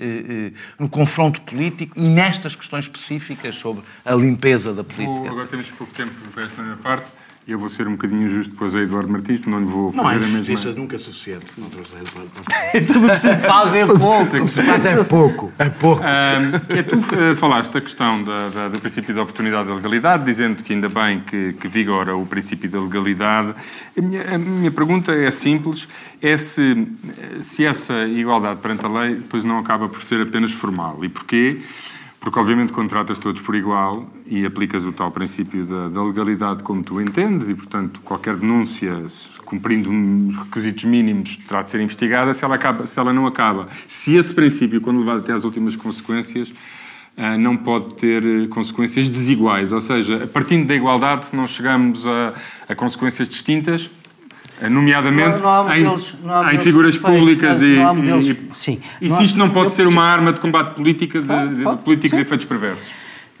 eh, 0.00 0.04
eh, 0.06 0.52
no 0.78 0.88
confronto 0.88 1.40
político 1.40 1.98
e 1.98 2.02
nestas 2.02 2.54
questões 2.54 2.84
específicas 2.84 3.56
sobre 3.56 3.82
a 4.04 4.14
limpeza 4.14 4.72
da 4.72 4.84
política. 4.84 5.30
agora 5.30 5.46
temos 5.48 5.68
pouco 5.70 5.92
tempo 5.92 6.12
para 6.32 6.44
esta 6.44 6.62
parte. 6.80 7.10
Eu 7.48 7.58
vou 7.58 7.70
ser 7.70 7.88
um 7.88 7.92
bocadinho 7.92 8.28
justo 8.28 8.50
depois 8.50 8.74
a 8.76 8.82
Eduardo 8.82 9.08
Martins, 9.08 9.40
não 9.46 9.60
lhe 9.60 9.64
vou 9.64 9.90
fazer 9.90 10.02
não 10.02 10.06
a 10.06 10.14
mesma... 10.18 10.32
Não 10.32 10.44
justiça 10.44 10.72
nunca 10.78 10.96
é 10.96 10.98
suficiente. 10.98 11.46
Tudo 12.86 13.06
o 13.06 13.10
que 13.10 13.16
se 13.16 13.36
faz 13.38 13.74
é 13.74 13.86
pouco. 13.88 14.30
Tudo 14.30 14.44
que 14.44 14.50
se 14.50 14.62
faz 14.62 14.84
é 14.84 15.02
pouco. 15.02 15.52
É 15.58 15.70
pouco. 15.70 16.02
Um, 16.02 16.82
tu 16.82 16.96
uh, 16.96 17.34
falaste 17.36 17.72
da 17.72 17.80
questão 17.80 18.22
da, 18.22 18.50
da, 18.50 18.68
do 18.68 18.78
princípio 18.78 19.14
da 19.14 19.22
oportunidade 19.22 19.66
da 19.66 19.74
legalidade, 19.74 20.26
dizendo 20.26 20.62
que 20.62 20.74
ainda 20.74 20.90
bem 20.90 21.20
que, 21.20 21.54
que 21.54 21.68
vigora 21.68 22.14
o 22.14 22.26
princípio 22.26 22.68
da 22.68 22.80
legalidade. 22.80 23.54
A 23.96 24.02
minha, 24.02 24.34
a 24.34 24.36
minha 24.36 24.70
pergunta 24.70 25.14
é 25.14 25.30
simples, 25.30 25.88
é 26.20 26.36
se, 26.36 26.86
se 27.40 27.64
essa 27.64 28.06
igualdade 28.08 28.60
perante 28.60 28.84
a 28.84 28.88
lei 28.90 29.14
depois 29.14 29.42
não 29.46 29.58
acaba 29.58 29.88
por 29.88 30.02
ser 30.02 30.20
apenas 30.20 30.52
formal. 30.52 31.02
E 31.02 31.08
porquê? 31.08 31.62
Porque, 32.20 32.38
obviamente, 32.38 32.72
contratas 32.72 33.18
todos 33.18 33.40
por 33.40 33.54
igual 33.54 34.10
e 34.26 34.44
aplicas 34.44 34.84
o 34.84 34.92
tal 34.92 35.10
princípio 35.10 35.64
da, 35.64 35.88
da, 35.88 36.02
legalidade 36.02 36.62
como 36.64 36.82
tu 36.82 37.00
entendes 37.00 37.48
e, 37.48 37.54
portanto, 37.54 38.00
qualquer 38.00 38.34
denúncia, 38.34 39.04
cumprindo 39.44 39.88
uns 39.88 40.36
requisitos 40.36 40.84
mínimos, 40.84 41.36
terá 41.36 41.62
de 41.62 41.70
ser 41.70 41.80
investigada 41.80 42.34
se 42.34 42.44
ela, 42.44 42.56
acaba, 42.56 42.86
se 42.86 42.98
ela 42.98 43.12
não 43.12 43.26
acaba. 43.26 43.68
Se 43.86 44.16
esse 44.16 44.34
princípio, 44.34 44.80
quando 44.80 44.98
levado 44.98 45.20
até 45.20 45.32
às 45.32 45.44
últimas 45.44 45.76
consequências, 45.76 46.52
ah, 47.20 47.36
não 47.36 47.56
pode 47.56 47.94
ter 47.94 48.24
eh, 48.24 48.46
consequências 48.46 49.08
desiguais. 49.08 49.72
Ou 49.72 49.80
seja, 49.80 50.28
partindo 50.28 50.68
da 50.68 50.74
igualdade, 50.76 51.26
se 51.26 51.34
não 51.34 51.48
chegamos 51.48 52.06
a, 52.06 52.32
a 52.68 52.74
consequências 52.76 53.28
distintas, 53.28 53.90
nomeadamente 54.68 55.42
não, 55.42 55.48
não 55.48 55.64
modelos, 55.64 56.14
em, 56.52 56.56
em, 56.56 56.58
figuras 56.58 56.98
públicas 56.98 57.62
e, 57.62 57.76
modelos, 57.76 58.26
e, 58.26 58.38
sim, 58.52 58.80
e 59.00 59.10
se 59.10 59.24
isto 59.24 59.38
não 59.38 59.50
pode 59.50 59.72
ser 59.72 59.86
uma 59.86 60.02
arma 60.02 60.32
de 60.32 60.40
combate 60.40 60.74
política 60.74 61.20
de, 61.20 61.26
pode, 61.26 61.76
de, 61.76 61.82
político 61.82 62.16
de 62.16 62.22
efeitos 62.22 62.46
perversos? 62.46 62.88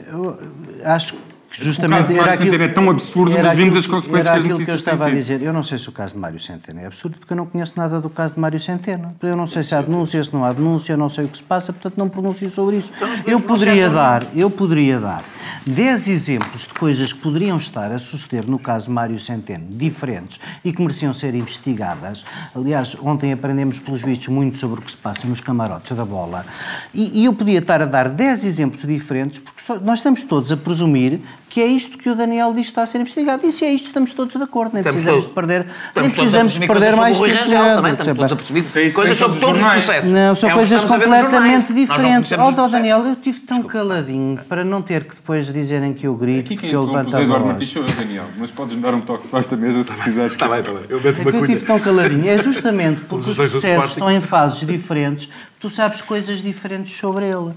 Eu 0.06 0.38
acho 0.84 1.16
justamente 1.50 2.12
o 2.12 2.16
caso 2.16 2.20
era 2.20 2.32
aquilo, 2.32 2.50
Centeno 2.50 2.64
é 2.64 2.68
tão 2.68 2.90
absurdo, 2.90 3.36
mas 3.42 3.56
vimos 3.56 3.76
as 3.76 3.86
consequências 3.86 4.26
era 4.26 4.38
aquilo 4.38 4.64
que 4.64 4.70
eu 4.70 4.74
estava 4.74 5.06
a 5.06 5.10
dizer. 5.10 5.42
Eu 5.42 5.52
não 5.52 5.62
sei 5.62 5.78
se 5.78 5.88
o 5.88 5.92
caso 5.92 6.14
de 6.14 6.20
Mário 6.20 6.38
Centeno 6.38 6.80
é 6.80 6.86
absurdo, 6.86 7.18
porque 7.18 7.32
eu 7.32 7.36
não 7.36 7.46
conheço 7.46 7.74
nada 7.76 8.00
do 8.00 8.10
caso 8.10 8.34
de 8.34 8.40
Mário 8.40 8.60
Centeno. 8.60 9.14
Eu 9.22 9.36
não 9.36 9.46
sei 9.46 9.62
se 9.62 9.74
há 9.74 9.82
denúncia, 9.82 10.22
se 10.22 10.32
não 10.32 10.44
há 10.44 10.52
denúncia, 10.52 10.92
eu 10.92 10.96
não 10.96 11.08
sei 11.08 11.24
o 11.24 11.28
que 11.28 11.36
se 11.36 11.42
passa, 11.42 11.72
portanto 11.72 11.96
não 11.96 12.08
pronuncio 12.08 12.48
sobre 12.50 12.76
isso. 12.76 12.92
Então, 12.96 13.08
eu 13.26 13.40
poderia 13.40 13.88
dar, 13.88 14.24
eu 14.34 14.50
poderia 14.50 15.00
dar 15.00 15.24
10 15.66 16.08
exemplos 16.08 16.62
de 16.62 16.74
coisas 16.74 17.12
que 17.12 17.20
poderiam 17.20 17.56
estar 17.56 17.90
a 17.92 17.98
suceder 17.98 18.46
no 18.46 18.58
caso 18.58 18.86
de 18.86 18.92
Mário 18.92 19.18
Centeno, 19.18 19.66
diferentes, 19.70 20.40
e 20.64 20.72
que 20.72 20.80
mereciam 20.80 21.12
ser 21.12 21.34
investigadas. 21.34 22.24
Aliás, 22.54 22.96
ontem 23.02 23.32
aprendemos, 23.32 23.78
pelos 23.78 24.02
vistos, 24.02 24.28
muito 24.28 24.58
sobre 24.58 24.80
o 24.80 24.82
que 24.82 24.90
se 24.90 24.96
passa 24.96 25.26
nos 25.26 25.40
camarotes 25.40 25.96
da 25.96 26.04
bola. 26.04 26.44
E, 26.92 27.22
e 27.22 27.24
eu 27.24 27.32
podia 27.32 27.58
estar 27.58 27.82
a 27.82 27.86
dar 27.86 28.08
10 28.08 28.44
exemplos 28.44 28.82
diferentes, 28.82 29.38
porque 29.38 29.62
só, 29.62 29.78
nós 29.78 29.98
estamos 29.98 30.22
todos 30.22 30.52
a 30.52 30.56
presumir 30.56 31.20
que 31.48 31.60
é 31.62 31.66
isto 31.66 31.96
que 31.96 32.10
o 32.10 32.14
Daniel 32.14 32.52
diz 32.52 32.66
que 32.66 32.72
está 32.72 32.82
a 32.82 32.86
ser 32.86 33.00
investigado. 33.00 33.46
E 33.46 33.50
se 33.50 33.64
é 33.64 33.72
isto, 33.72 33.86
estamos 33.86 34.12
todos 34.12 34.34
de 34.34 34.42
acordo. 34.42 34.74
Nem 34.74 34.80
estamos 34.80 35.02
precisamos 35.02 35.24
todos, 35.24 35.34
perder, 35.34 35.66
nem 35.96 36.10
precisamos 36.10 36.58
perder 36.58 36.96
mais 36.96 37.18
tempo. 37.18 37.48
Também, 37.48 37.92
estamos 37.92 38.16
todos 38.16 38.32
a 38.32 38.36
perceber 38.36 38.92
coisas 38.92 39.16
sobre 39.16 39.40
todos 39.40 39.62
os 39.62 39.68
processos. 39.68 40.10
Não, 40.10 40.34
são 40.34 40.50
é 40.50 40.52
coisas 40.52 40.84
completamente 40.84 41.72
diferentes. 41.72 42.32
Ó, 42.32 42.48
oh, 42.48 42.68
Daniel, 42.68 43.04
eu 43.06 43.12
estive 43.12 43.40
tão 43.40 43.58
Desculpa. 43.58 43.78
caladinho 43.78 44.38
para 44.48 44.64
não 44.64 44.82
ter 44.82 45.04
que 45.04 45.16
depois 45.16 45.50
dizerem 45.50 45.94
que 45.94 46.06
eu 46.06 46.14
grito, 46.14 46.48
porque 46.54 46.66
eu 46.66 46.84
levanto 46.84 47.16
a 47.16 47.20
voz. 47.24 47.74
Daniel, 47.96 48.26
mas 48.36 48.50
podes 48.50 48.78
dar 48.78 48.94
um 48.94 49.00
toque 49.00 49.28
para 49.28 49.40
esta 49.40 49.56
mesa 49.56 49.82
se 49.82 49.90
quiseres. 49.90 50.32
Está 50.32 50.48
bem, 50.48 50.60
está 50.60 50.72
bem. 50.72 50.82
Eu 50.88 51.00
meto 51.00 51.20
é 51.20 51.24
que 51.24 51.36
eu 51.36 51.44
estive 51.44 51.64
tão 51.64 51.80
caladinho. 51.80 52.28
É 52.28 52.38
justamente 52.38 53.02
porque 53.02 53.30
os 53.30 53.36
processos 53.36 53.90
estão 53.90 54.10
em 54.10 54.20
fases 54.20 54.66
diferentes, 54.66 55.30
tu 55.58 55.70
sabes 55.70 56.02
coisas 56.02 56.42
diferentes 56.42 56.96
sobre 56.96 57.24
ele. 57.26 57.52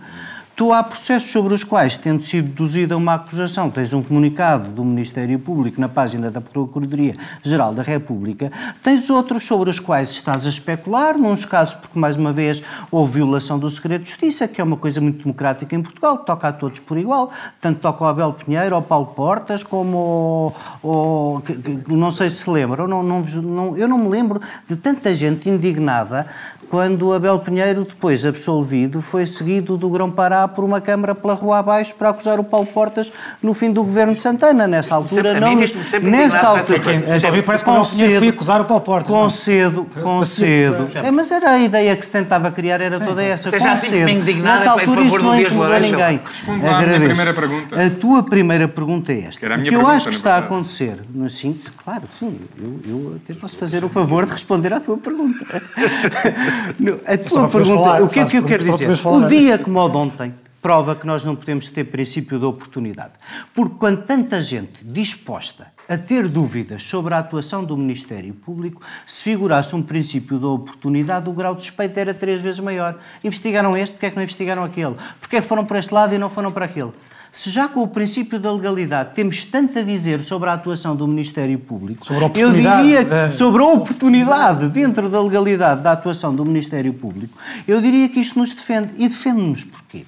Tu 0.61 0.71
há 0.71 0.83
processos 0.83 1.31
sobre 1.31 1.55
os 1.55 1.63
quais, 1.63 1.95
tendo 1.95 2.21
sido 2.21 2.49
deduzida 2.49 2.95
uma 2.95 3.15
acusação, 3.15 3.71
tens 3.71 3.93
um 3.93 4.03
comunicado 4.03 4.69
do 4.69 4.85
Ministério 4.85 5.39
Público 5.39 5.81
na 5.81 5.89
página 5.89 6.29
da 6.29 6.39
Procuradoria-Geral 6.39 7.73
da 7.73 7.81
República, 7.81 8.51
tens 8.83 9.09
outros 9.09 9.43
sobre 9.43 9.71
os 9.71 9.79
quais 9.79 10.11
estás 10.11 10.45
a 10.45 10.49
especular, 10.49 11.17
nos 11.17 11.45
casos 11.45 11.73
porque, 11.73 11.97
mais 11.97 12.15
uma 12.15 12.31
vez, 12.31 12.61
houve 12.91 13.13
violação 13.13 13.57
do 13.57 13.67
segredo 13.71 14.03
de 14.03 14.11
justiça, 14.11 14.47
que 14.47 14.61
é 14.61 14.63
uma 14.63 14.77
coisa 14.77 15.01
muito 15.01 15.23
democrática 15.23 15.75
em 15.75 15.81
Portugal, 15.81 16.19
que 16.19 16.27
toca 16.27 16.49
a 16.49 16.53
todos 16.53 16.77
por 16.77 16.95
igual, 16.95 17.31
tanto 17.59 17.79
toca 17.79 18.03
ao 18.03 18.11
Abel 18.11 18.31
Pinheiro, 18.33 18.75
ao 18.75 18.83
Paulo 18.83 19.07
Portas, 19.07 19.63
como 19.63 20.53
ao... 20.83 20.91
ao 20.91 21.43
não 21.87 22.11
sei 22.11 22.29
se 22.29 22.35
se 22.35 22.49
lembram, 22.51 22.87
não, 22.87 23.01
não, 23.01 23.21
não, 23.21 23.75
eu 23.75 23.87
não 23.87 23.97
me 23.97 24.09
lembro 24.09 24.39
de 24.69 24.75
tanta 24.75 25.11
gente 25.15 25.49
indignada 25.49 26.27
quando 26.71 27.09
o 27.09 27.13
Abel 27.13 27.37
Pinheiro, 27.39 27.83
depois 27.83 28.25
absolvido, 28.25 29.01
foi 29.01 29.25
seguido 29.25 29.75
do 29.75 29.89
Grão-Pará 29.89 30.47
por 30.47 30.63
uma 30.63 30.79
câmara 30.79 31.13
pela 31.13 31.33
rua 31.33 31.59
abaixo 31.59 31.93
para 31.95 32.07
acusar 32.07 32.39
o 32.39 32.45
Paulo 32.45 32.65
Portas 32.65 33.11
no 33.43 33.53
fim 33.53 33.73
do 33.73 33.83
governo 33.83 34.13
de 34.13 34.21
Santana. 34.21 34.65
Nessa 34.65 34.95
altura, 34.95 35.37
não. 35.37 35.53
Nessa 35.53 36.47
altura. 36.47 36.95
Então, 37.17 37.43
parece 37.43 37.63
que 37.65 37.69
o 37.69 37.85
Pinheiro 37.85 38.19
foi 38.19 38.29
acusar 38.29 38.61
o 38.61 38.63
Paulo 38.63 38.81
Portas. 38.85 39.09
Com 39.09 39.29
cedo, 39.29 39.85
com 40.01 40.23
cedo. 40.23 40.89
É, 40.95 41.11
mas 41.11 41.29
era 41.29 41.49
a 41.49 41.59
ideia 41.59 41.93
que 41.93 42.05
se 42.05 42.11
tentava 42.11 42.49
criar, 42.51 42.79
era 42.79 42.97
Sim. 42.99 43.03
toda 43.03 43.21
essa. 43.21 43.51
Com 43.51 43.75
cedo. 43.75 44.41
Nessa 44.41 44.71
altura, 44.71 45.01
isto 45.01 45.21
não 45.21 45.37
incomodou 45.37 45.77
ninguém. 45.77 46.21
Agradeço. 46.47 46.95
A 46.95 47.07
primeira 47.07 47.33
pergunta. 47.33 47.85
A 47.85 47.89
tua 47.89 48.23
primeira 48.23 48.67
pergunta 48.69 49.11
é 49.11 49.25
esta. 49.25 49.45
O 49.45 49.63
que 49.63 49.75
eu 49.75 49.87
acho 49.87 50.07
que 50.07 50.15
está 50.15 50.35
a 50.35 50.37
acontecer, 50.37 50.99
no 51.13 51.29
síntese, 51.29 51.69
claro, 51.71 52.03
sim, 52.09 52.39
eu, 52.57 52.79
eu 52.87 53.19
até 53.21 53.33
posso 53.33 53.57
fazer 53.57 53.83
o 53.83 53.89
favor 53.89 54.25
de 54.25 54.31
responder 54.31 54.73
à 54.73 54.79
tua 54.79 54.97
pergunta. 54.97 55.45
A 57.05 57.17
tua 57.17 57.47
pergunta, 57.47 57.83
falar, 57.83 58.01
o 58.03 58.09
que 58.09 58.19
é 58.19 58.25
que 58.25 58.37
eu 58.37 58.43
quero 58.43 58.63
dizer? 58.63 59.07
O 59.07 59.27
dia 59.27 59.57
como 59.57 59.79
o 59.79 59.89
de 59.89 59.97
ontem 59.97 60.33
prova 60.61 60.95
que 60.95 61.07
nós 61.07 61.25
não 61.25 61.35
podemos 61.35 61.69
ter 61.69 61.85
princípio 61.85 62.37
de 62.37 62.45
oportunidade. 62.45 63.13
Porque 63.53 63.75
quando 63.79 64.03
tanta 64.03 64.39
gente 64.39 64.85
disposta 64.85 65.71
a 65.89 65.97
ter 65.97 66.27
dúvidas 66.27 66.83
sobre 66.83 67.13
a 67.13 67.17
atuação 67.17 67.63
do 67.63 67.75
Ministério 67.75 68.33
Público, 68.33 68.81
se 69.05 69.23
figurasse 69.23 69.75
um 69.75 69.81
princípio 69.81 70.37
de 70.37 70.45
oportunidade, 70.45 71.29
o 71.29 71.33
grau 71.33 71.55
de 71.55 71.63
suspeito 71.63 71.99
era 71.99 72.13
três 72.13 72.39
vezes 72.39 72.59
maior. 72.59 72.97
Investigaram 73.23 73.75
este, 73.75 73.93
porque 73.93 74.05
é 74.05 74.09
que 74.11 74.15
não 74.15 74.23
investigaram 74.23 74.63
aquele? 74.63 74.95
Porque 75.19 75.37
é 75.37 75.41
que 75.41 75.47
foram 75.47 75.65
para 75.65 75.79
este 75.79 75.93
lado 75.93 76.13
e 76.13 76.17
não 76.17 76.29
foram 76.29 76.51
para 76.51 76.65
aquele? 76.65 76.91
Se 77.31 77.49
já 77.49 77.69
com 77.69 77.81
o 77.81 77.87
princípio 77.87 78.37
da 78.37 78.51
legalidade 78.51 79.13
temos 79.13 79.45
tanto 79.45 79.79
a 79.79 79.81
dizer 79.81 80.21
sobre 80.21 80.49
a 80.49 80.53
atuação 80.53 80.95
do 80.95 81.07
Ministério 81.07 81.57
Público, 81.57 82.05
sobre 82.05 82.25
eu 82.35 82.51
diria 82.51 83.05
que, 83.05 83.31
sobre 83.31 83.61
a 83.61 83.67
oportunidade 83.67 84.67
dentro 84.67 85.07
da 85.07 85.21
legalidade 85.21 85.81
da 85.81 85.93
atuação 85.93 86.35
do 86.35 86.43
Ministério 86.43 86.93
Público, 86.93 87.37
eu 87.65 87.79
diria 87.81 88.09
que 88.09 88.19
isto 88.19 88.37
nos 88.37 88.53
defende. 88.53 88.93
E 88.97 89.07
defende-nos 89.07 89.63
porquê? 89.63 90.05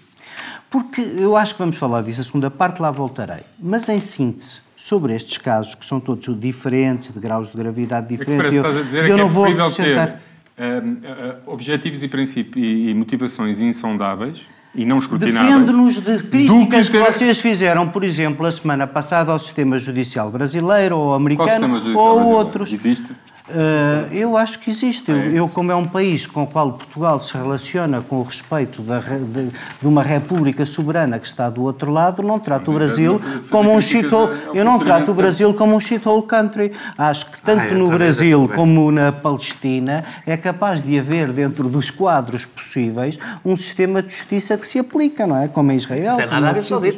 Porque 0.70 1.00
eu 1.02 1.38
acho 1.38 1.54
que 1.54 1.60
vamos 1.60 1.78
falar 1.78 2.02
disso, 2.02 2.20
a 2.20 2.24
segunda 2.26 2.52
parte 2.52 2.82
lá 2.82 2.92
voltarei. 2.92 3.44
Mas 3.58 3.88
em 3.88 4.02
síntese, 4.02 4.60
sobre 4.76 5.16
estes 5.16 5.38
casos, 5.38 5.76
que 5.76 5.86
são 5.86 6.00
todos 6.00 6.28
diferentes, 6.38 7.12
de 7.12 7.20
graus 7.20 7.52
de 7.52 7.58
gravidade 7.58 8.08
diferentes, 8.08 8.48
é 8.48 8.50
que 8.50 8.56
eu, 8.58 8.62
estás 8.62 8.78
a 8.78 8.82
dizer 8.82 9.06
eu 9.06 9.16
é 9.16 9.18
não 9.18 9.28
é 9.28 9.30
vou 9.30 9.46
acrescentar... 9.46 10.20
Ter, 10.58 10.64
uh, 10.64 11.48
uh, 11.48 11.54
objetivos 11.54 12.04
e, 12.04 12.08
princípios 12.08 12.66
e, 12.66 12.90
e 12.90 12.94
motivações 12.94 13.62
insondáveis 13.62 14.42
e 14.76 14.86
não 14.86 14.98
escrutináveis. 14.98 15.54
Defende-nos 15.54 16.00
de 16.00 16.24
críticas 16.24 16.90
que, 16.90 16.98
que, 16.98 17.12
vocês 17.12 17.40
fizeram, 17.40 17.88
por 17.88 18.04
exemplo, 18.04 18.46
a 18.46 18.52
semana 18.52 18.88
passada 18.88 19.32
ao 19.32 19.40
sistema 19.40 19.78
judicial 19.78 20.32
brasileiro 20.32 20.98
ou 20.98 21.14
americano 21.14 21.98
ou 21.98 22.24
outros. 22.26 22.74
Existe? 22.74 23.12
Uh, 23.50 24.14
eu 24.14 24.38
acho 24.38 24.58
que 24.60 24.70
existe. 24.70 25.12
Eu, 25.12 25.18
eu, 25.18 25.50
como 25.50 25.70
é 25.70 25.76
um 25.76 25.86
país 25.86 26.26
com 26.26 26.44
o 26.44 26.48
qual 26.48 26.72
Portugal 26.72 27.20
se 27.20 27.34
relaciona 27.34 28.00
com 28.02 28.20
o 28.20 28.24
respeito 28.24 28.82
da, 28.82 29.00
de, 29.00 29.50
de, 29.50 29.88
uma 29.88 30.02
república 30.02 30.66
soberana 30.66 31.20
que 31.20 31.28
está 31.28 31.50
do 31.50 31.64
outro 31.64 31.92
lado, 31.92 32.24
não 32.24 32.40
trato 32.40 32.72
o 32.72 32.74
Brasil 32.74 33.20
como 33.50 33.74
um 33.74 33.82
shithole. 33.82 34.34
Eu 34.54 34.64
não 34.64 34.80
trato 34.80 35.12
o 35.12 35.14
Brasil 35.14 35.54
como 35.54 35.76
um 35.76 35.80
shithole 35.80 36.24
country. 36.24 36.72
Acho 36.98 37.32
que 37.32 37.42
tanto 37.42 37.74
ah, 37.74 37.78
no 37.78 37.90
Brasil 37.90 38.50
como 38.56 38.90
na 38.90 39.12
Palestina 39.12 40.06
é 40.26 40.38
capaz 40.38 40.82
de 40.82 40.98
haver 40.98 41.34
dentro 41.34 41.68
dos 41.68 41.92
quadros 41.92 42.46
possíveis 42.46 43.20
um 43.44 43.58
sistema 43.58 44.02
de 44.02 44.14
justiça 44.14 44.58
que 44.58 44.66
se 44.66 44.80
aplica, 44.80 45.28
não 45.28 45.38
é? 45.38 45.50
Como 45.50 45.70
em 45.70 45.76
Israel. 45.76 46.12
Não 46.12 46.16
tem 46.16 46.28
nada 46.28 46.48
a 46.48 46.80
ver 46.80 46.98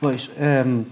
Pois. 0.00 0.30
Um, 0.66 0.84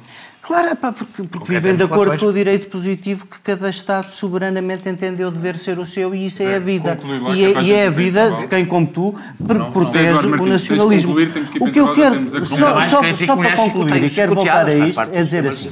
Claro, 0.48 0.74
pá, 0.76 0.90
porque, 0.92 1.24
porque 1.24 1.52
vivem 1.52 1.76
de 1.76 1.82
acordo 1.82 2.04
relações. 2.04 2.22
com 2.22 2.26
o 2.28 2.32
direito 2.32 2.68
positivo 2.68 3.26
que 3.26 3.38
cada 3.42 3.68
Estado 3.68 4.10
soberanamente 4.10 4.88
entendeu 4.88 5.30
dever 5.30 5.56
ser 5.56 5.78
o 5.78 5.84
seu 5.84 6.14
e 6.14 6.24
isso 6.24 6.42
é, 6.42 6.52
é 6.52 6.56
a 6.56 6.58
vida. 6.58 6.98
E 7.34 7.44
é, 7.44 7.62
e 7.64 7.72
é 7.74 7.86
a 7.86 7.90
vida 7.90 8.30
de 8.30 8.46
quem, 8.46 8.64
como 8.64 8.86
tu, 8.86 9.14
não, 9.38 9.70
protege 9.70 10.26
não. 10.26 10.40
o 10.40 10.46
nacionalismo. 10.46 11.14
Que 11.14 11.62
o 11.62 11.70
que 11.70 11.78
eu 11.78 11.92
quero, 11.92 12.46
só, 12.46 12.80
só, 12.80 13.02
só 13.14 13.36
para 13.36 13.56
concluir, 13.56 14.04
e 14.04 14.08
quero 14.08 14.34
voltar 14.34 14.66
a 14.66 14.74
isto, 14.74 15.02
é 15.02 15.22
dizer 15.22 15.46
assim, 15.46 15.68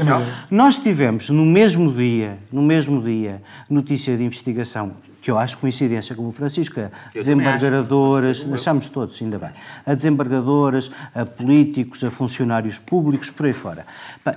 nós 0.50 0.76
tivemos 0.76 1.30
no 1.30 1.46
mesmo 1.46 1.90
dia, 1.90 2.36
no 2.52 2.60
mesmo 2.60 3.00
dia, 3.00 3.40
notícia 3.70 4.14
de 4.14 4.24
investigação 4.24 4.92
que 5.26 5.30
eu 5.32 5.36
acho 5.40 5.58
coincidência 5.58 6.14
com 6.14 6.28
o 6.28 6.30
Francisco, 6.30 6.78
a 6.78 6.88
desembargadoras, 7.12 8.46
achamos 8.52 8.86
todos, 8.86 9.20
ainda 9.20 9.40
bem, 9.40 9.50
a 9.84 9.92
desembargadoras, 9.92 10.88
a 11.12 11.26
políticos, 11.26 12.04
a 12.04 12.12
funcionários 12.12 12.78
públicos, 12.78 13.28
por 13.28 13.46
aí 13.46 13.52
fora. 13.52 13.84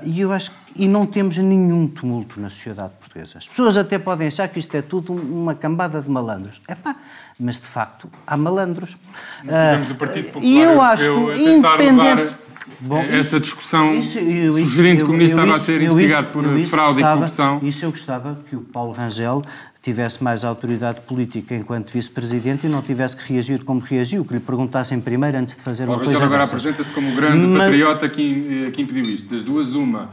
E 0.03 0.19
eu 0.19 0.31
acho 0.31 0.51
e 0.75 0.87
não 0.87 1.05
temos 1.05 1.37
nenhum 1.37 1.87
tumulto 1.87 2.41
na 2.41 2.49
sociedade 2.49 2.93
portuguesa. 2.99 3.37
As 3.37 3.47
pessoas 3.47 3.77
até 3.77 3.99
podem 3.99 4.29
achar 4.29 4.47
que 4.47 4.57
isto 4.57 4.75
é 4.75 4.81
tudo 4.81 5.13
uma 5.13 5.53
cambada 5.53 6.01
de 6.01 6.09
malandros. 6.09 6.59
É 6.67 6.73
pá, 6.73 6.95
mas 7.39 7.57
de 7.57 7.67
facto 7.67 8.09
há 8.25 8.35
malandros. 8.35 8.97
Tivemos 9.41 9.91
o 9.91 9.95
Partido 9.95 10.31
Popular 10.33 10.43
e 10.43 10.59
eu 10.59 10.81
acho 10.81 11.27
que, 11.27 11.49
independente. 11.51 12.35
Bom, 12.81 12.99
essa 13.01 13.17
isso, 13.17 13.39
discussão 13.41 13.93
isso, 13.93 14.19
eu, 14.19 14.53
sugerindo 14.53 15.03
que 15.03 15.11
o 15.11 15.13
Ministro 15.13 15.41
estava 15.41 15.57
a 15.57 15.59
ser 15.59 15.81
investigado 15.81 16.27
por 16.27 16.43
fraude 16.43 16.93
gostava, 16.93 16.99
e 16.99 17.03
corrupção. 17.03 17.59
Isso 17.61 17.85
eu 17.85 17.91
gostava 17.91 18.39
que 18.49 18.55
o 18.55 18.61
Paulo 18.61 18.93
Rangel 18.93 19.41
tivesse 19.81 20.23
mais 20.23 20.43
autoridade 20.43 21.01
política 21.01 21.55
enquanto 21.55 21.89
vice-presidente 21.89 22.67
e 22.67 22.69
não 22.69 22.81
tivesse 22.81 23.15
que 23.15 23.33
reagir 23.33 23.63
como 23.63 23.79
reagiu, 23.79 24.25
que 24.25 24.33
lhe 24.33 24.39
perguntassem 24.39 24.99
primeiro 24.99 25.37
antes 25.37 25.55
de 25.55 25.61
fazer 25.61 25.87
uma 25.87 25.99
coisa 25.99 26.25
agora 26.25 26.43
apresenta-se 26.43 26.91
como 26.91 27.11
o 27.11 27.15
grande 27.15 27.45
Mas... 27.47 27.63
patriota 27.63 28.09
que, 28.09 28.71
que 28.73 28.81
impediu 28.81 29.03
isto. 29.03 29.29
Das 29.29 29.41
duas, 29.41 29.73
uma 29.73 30.09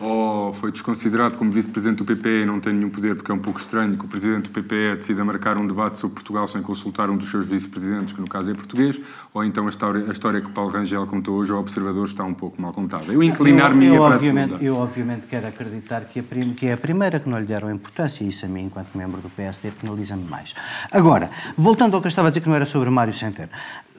ou 0.00 0.52
foi 0.52 0.70
desconsiderado 0.70 1.36
como 1.36 1.50
vice-presidente 1.50 1.98
do 1.98 2.04
PPE 2.04 2.42
e 2.42 2.46
não 2.46 2.60
tem 2.60 2.72
nenhum 2.72 2.90
poder, 2.90 3.14
porque 3.16 3.30
é 3.30 3.34
um 3.34 3.38
pouco 3.38 3.58
estranho 3.58 3.96
que 3.96 4.04
o 4.04 4.08
presidente 4.08 4.48
do 4.48 4.50
PPE 4.50 4.96
decida 4.96 5.24
marcar 5.24 5.58
um 5.58 5.66
debate 5.66 5.98
sobre 5.98 6.14
Portugal 6.14 6.46
sem 6.46 6.62
consultar 6.62 7.10
um 7.10 7.16
dos 7.16 7.30
seus 7.30 7.46
vice-presidentes, 7.46 8.14
que 8.14 8.20
no 8.20 8.28
caso 8.28 8.50
é 8.50 8.54
português, 8.54 9.00
ou 9.34 9.44
então 9.44 9.66
a 9.66 9.68
história, 9.68 10.06
a 10.08 10.12
história 10.12 10.40
que 10.40 10.50
Paulo 10.50 10.70
Rangel 10.70 11.06
contou 11.06 11.36
hoje 11.36 11.52
ao 11.52 11.58
Observador 11.58 12.06
está 12.06 12.24
um 12.24 12.34
pouco 12.34 12.60
mal 12.60 12.72
contada. 12.72 13.12
Eu 13.12 13.22
inclinar-me 13.22 13.96
para 13.96 14.14
a 14.14 14.18
segunda. 14.18 14.56
Eu 14.60 14.76
obviamente 14.76 15.26
quero 15.26 15.46
acreditar 15.46 16.02
que, 16.02 16.20
a 16.20 16.22
prim, 16.22 16.54
que 16.54 16.66
é 16.66 16.74
a 16.74 16.76
primeira 16.76 17.18
que 17.18 17.28
não 17.28 17.38
lhe 17.38 17.46
deram 17.46 17.70
importância 17.70 18.24
e 18.24 18.28
isso 18.28 18.46
a 18.46 18.48
mim, 18.48 18.64
enquanto 18.64 18.96
membro 18.96 19.20
do 19.20 19.28
PSD, 19.30 19.70
penaliza-me 19.70 20.24
mais. 20.24 20.54
Agora, 20.90 21.30
voltando 21.56 21.94
ao 21.94 22.00
que 22.00 22.06
eu 22.06 22.10
estava 22.10 22.28
a 22.28 22.30
dizer 22.30 22.40
que 22.40 22.48
não 22.48 22.56
era 22.56 22.66
sobre 22.66 22.90
Mário 22.90 23.14
Centeno, 23.14 23.50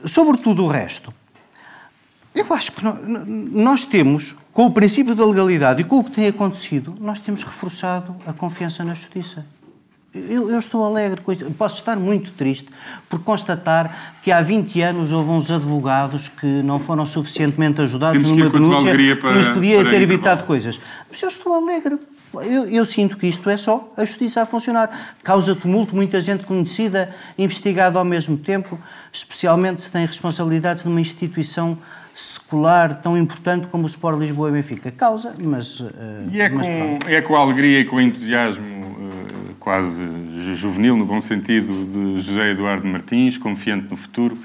sobre 0.05 0.37
tudo 0.37 0.63
o 0.63 0.67
resto, 0.67 1.13
eu 2.33 2.45
acho 2.53 2.71
que 2.71 2.83
nós 2.83 3.83
temos, 3.83 4.35
com 4.59 4.65
o 4.65 4.71
princípio 4.71 5.15
da 5.15 5.25
legalidade 5.25 5.79
e 5.79 5.85
com 5.85 5.99
o 5.99 6.03
que 6.03 6.11
tem 6.11 6.27
acontecido, 6.27 6.93
nós 6.99 7.21
temos 7.21 7.43
reforçado 7.43 8.13
a 8.27 8.33
confiança 8.33 8.83
na 8.83 8.93
justiça. 8.93 9.45
Eu, 10.13 10.49
eu, 10.49 10.59
estou 10.59 10.83
alegre 10.83 11.21
com. 11.21 11.33
Posso 11.53 11.75
estar 11.75 11.95
muito 11.95 12.33
triste 12.33 12.67
por 13.07 13.23
constatar 13.23 14.17
que 14.21 14.33
há 14.33 14.41
20 14.41 14.81
anos 14.81 15.13
houve 15.13 15.29
uns 15.29 15.49
advogados 15.49 16.27
que 16.27 16.45
não 16.45 16.77
foram 16.77 17.05
suficientemente 17.05 17.79
ajudados 17.81 18.21
Temos 18.21 18.37
numa 18.37 18.49
denúncia 18.49 18.93
que 18.97 19.33
nos 19.33 19.47
podia 19.47 19.89
ter 19.89 20.01
evitado 20.01 20.43
coisas. 20.43 20.77
Mas 21.09 21.21
eu 21.21 21.29
estou 21.29 21.53
alegre. 21.53 21.97
Eu, 22.33 22.65
eu, 22.67 22.85
sinto 22.85 23.17
que 23.17 23.27
isto 23.27 23.49
é 23.49 23.55
só 23.55 23.93
a 23.95 24.03
justiça 24.03 24.41
a 24.41 24.45
funcionar. 24.45 25.15
Causa 25.23 25.55
tumulto, 25.55 25.95
muita 25.95 26.19
gente 26.19 26.43
conhecida, 26.43 27.15
investigada 27.37 27.97
ao 27.97 28.03
mesmo 28.03 28.35
tempo, 28.35 28.77
especialmente 29.13 29.83
se 29.83 29.89
tem 29.89 30.05
responsabilidades 30.05 30.83
numa 30.83 30.99
instituição 30.99 31.77
secular 32.19 32.95
tão 32.95 33.17
importante 33.17 33.67
como 33.67 33.83
o 33.83 33.85
Sport 33.85 34.19
Lisboa 34.19 34.49
e 34.49 34.51
Benfica. 34.51 34.91
Causa, 34.91 35.33
mas. 35.39 35.79
Uh, 35.79 35.89
e 36.29 36.41
é, 36.41 36.49
mas 36.49 36.67
com, 36.67 36.99
é 37.07 37.21
com 37.21 37.35
a 37.37 37.39
alegria 37.39 37.79
e 37.79 37.85
com 37.85 37.95
o 37.95 38.01
entusiasmo 38.01 38.87
uh, 38.87 39.55
quase 39.57 40.03
juvenil, 40.53 40.97
no 40.97 41.05
bom 41.05 41.21
sentido, 41.21 41.71
de 41.85 42.21
José 42.21 42.51
Eduardo 42.51 42.85
Martins, 42.85 43.37
confiante 43.37 43.87
no 43.89 43.95
futuro 43.95 44.37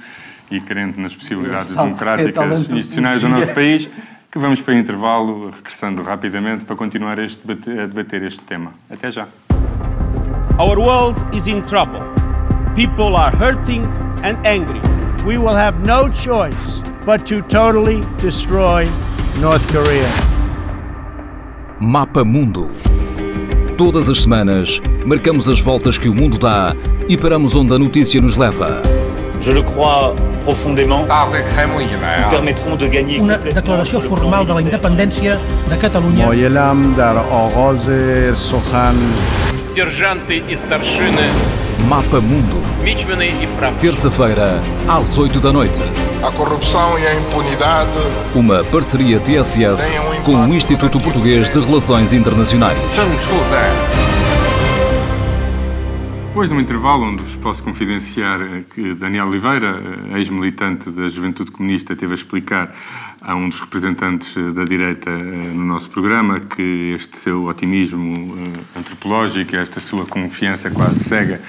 e 0.52 0.60
crente 0.60 1.00
nas 1.00 1.16
possibilidades 1.16 1.68
democráticas 1.68 2.52
é 2.52 2.54
institucionais 2.54 3.22
do 3.22 3.28
nosso 3.28 3.52
país, 3.52 3.88
que 4.30 4.38
vamos 4.38 4.60
para 4.60 4.74
o 4.74 4.76
intervalo, 4.78 5.50
regressando 5.50 6.00
rapidamente 6.00 6.64
para 6.64 6.76
continuar 6.76 7.18
este, 7.18 7.42
a 7.50 7.86
debater 7.86 8.22
este 8.22 8.42
tema. 8.42 8.70
Até 8.88 9.10
já. 9.10 9.26
Our 10.60 10.78
world 10.78 11.20
is 11.36 11.48
in 11.48 11.60
trouble. 11.62 12.02
People 12.76 13.16
are 13.16 13.34
hurting 13.36 13.82
and 14.22 14.36
angry. 14.46 14.80
We 15.26 15.38
will 15.38 15.56
have 15.56 15.80
no 15.84 16.08
choice 16.08 16.93
but 17.05 17.25
to 17.27 17.41
totally 17.43 18.01
destroy 18.21 18.85
North 19.39 19.65
Korea. 19.67 20.09
Mapa 21.79 22.23
Mundo. 22.25 22.69
Todas 23.77 24.09
as 24.09 24.21
semanas, 24.21 24.81
marcamos 25.05 25.47
as 25.47 25.61
voltas 25.61 25.97
que 25.97 26.09
o 26.09 26.13
mundo 26.13 26.37
dá 26.37 26.75
e 27.07 27.17
paramos 27.17 27.55
onde 27.55 27.73
a 27.73 27.79
notícia 27.79 28.19
nos 28.21 28.35
leva. 28.35 28.81
Je 29.39 29.53
le 29.53 29.63
crois 29.63 30.13
profondément. 30.43 31.05
permettront 32.29 32.75
de 32.75 32.89
gagner 32.89 33.21
Una 33.21 33.37
declaració 33.37 34.01
formal 34.01 34.45
de 34.45 34.53
la 34.53 34.61
independència 34.61 35.39
de 35.69 35.77
Catalunya. 35.77 36.25
Moyelam 36.25 36.95
dar 36.95 37.15
Oroze 37.31 38.35
Sohan. 38.35 38.97
Сержанты 39.73 40.43
и 40.49 40.55
старшины 40.55 41.29
Mapa 41.88 42.20
Mundo. 42.20 42.60
Terça-feira, 43.80 44.62
às 44.88 45.16
8 45.18 45.40
da 45.40 45.52
noite. 45.52 45.78
A 46.22 46.30
corrupção 46.30 46.98
e 46.98 47.06
a 47.06 47.14
impunidade. 47.14 47.90
Uma 48.34 48.64
parceria 48.64 49.20
TSF 49.20 49.82
um 50.18 50.22
com 50.22 50.36
o 50.36 50.54
Instituto 50.54 50.98
Português 51.00 51.50
de 51.50 51.60
Relações 51.60 52.12
Internacionais. 52.12 52.78
Depois 56.34 56.50
de 56.50 56.56
um 56.56 56.60
intervalo 56.60 57.04
onde 57.04 57.22
vos 57.22 57.36
posso 57.36 57.62
confidenciar 57.62 58.40
que 58.74 58.92
Daniel 58.94 59.28
Oliveira, 59.28 59.76
ex-militante 60.18 60.90
da 60.90 61.08
Juventude 61.08 61.52
Comunista, 61.52 61.94
teve 61.94 62.10
a 62.10 62.16
explicar 62.16 62.74
a 63.22 63.36
um 63.36 63.48
dos 63.48 63.60
representantes 63.60 64.34
da 64.52 64.64
direita 64.64 65.10
eh, 65.10 65.52
no 65.54 65.64
nosso 65.64 65.88
programa 65.90 66.40
que 66.40 66.92
este 66.92 67.16
seu 67.18 67.44
otimismo 67.44 68.34
eh, 68.36 68.78
antropológico, 68.80 69.54
esta 69.54 69.78
sua 69.78 70.06
confiança 70.06 70.72
quase 70.72 71.04
cega 71.04 71.40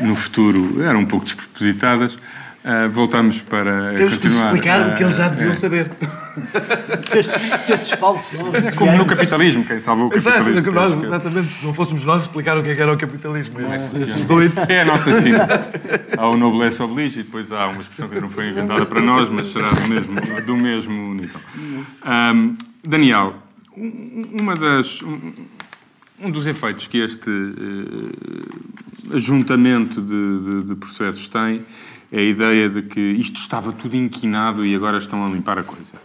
no 0.00 0.16
futuro 0.16 0.82
eram 0.82 0.98
um 0.98 1.06
pouco 1.06 1.24
despropositadas. 1.24 2.18
Uh, 2.64 2.88
voltamos 2.90 3.40
para. 3.40 3.94
Temos 3.94 4.16
que 4.16 4.26
explicar 4.26 4.90
o 4.90 4.94
que 4.94 5.04
eles 5.04 5.16
já 5.16 5.28
deviam 5.28 5.52
é. 5.52 5.54
saber. 5.54 5.90
estes, 7.68 7.90
falsos 7.92 8.74
Como 8.74 8.96
no 8.96 9.06
capitalismo, 9.06 9.64
quem 9.64 9.78
salvou 9.78 10.06
o 10.06 10.10
capitalismo. 10.10 10.58
Exato, 10.58 10.72
nós, 10.72 11.04
exatamente, 11.04 11.54
se 11.54 11.64
não 11.64 11.72
fôssemos 11.72 12.04
nós 12.04 12.22
explicar 12.22 12.58
o 12.58 12.62
que, 12.62 12.70
é 12.70 12.74
que 12.74 12.82
era 12.82 12.92
o 12.92 12.96
capitalismo. 12.96 13.58
É, 13.60 14.72
é 14.74 14.80
a 14.82 14.84
nossa 14.84 15.12
sina. 15.20 15.46
Há 16.18 16.28
o 16.28 16.36
noblesse 16.36 16.82
oblige 16.82 17.20
e 17.20 17.22
depois 17.22 17.52
há 17.52 17.68
uma 17.68 17.80
expressão 17.80 18.08
que 18.08 18.20
não 18.20 18.28
foi 18.28 18.48
inventada 18.48 18.84
para 18.84 19.00
nós, 19.00 19.28
mas 19.30 19.52
será 19.52 19.70
do 19.70 19.88
mesmo, 19.88 20.20
do 20.44 20.56
mesmo 20.56 21.14
nível. 21.14 21.40
Um, 22.04 22.56
Daniel, 22.84 23.30
uma 24.32 24.56
das. 24.56 25.00
Um, 25.02 25.32
um 26.20 26.30
dos 26.32 26.46
efeitos 26.48 26.88
que 26.88 26.98
este 26.98 27.30
uh, 27.30 29.14
ajuntamento 29.14 30.02
de, 30.02 30.40
de, 30.40 30.62
de, 30.64 30.74
processos 30.74 31.28
tem 31.28 31.64
é 32.10 32.18
a 32.18 32.22
ideia 32.22 32.68
de 32.68 32.82
que 32.82 33.00
isto 33.00 33.36
estava 33.36 33.72
tudo 33.72 33.96
inquinado 33.96 34.64
e 34.64 34.74
agora 34.74 34.98
estão 34.98 35.24
a 35.24 35.28
limpar 35.28 35.58
a 35.58 35.62
coisa. 35.62 35.96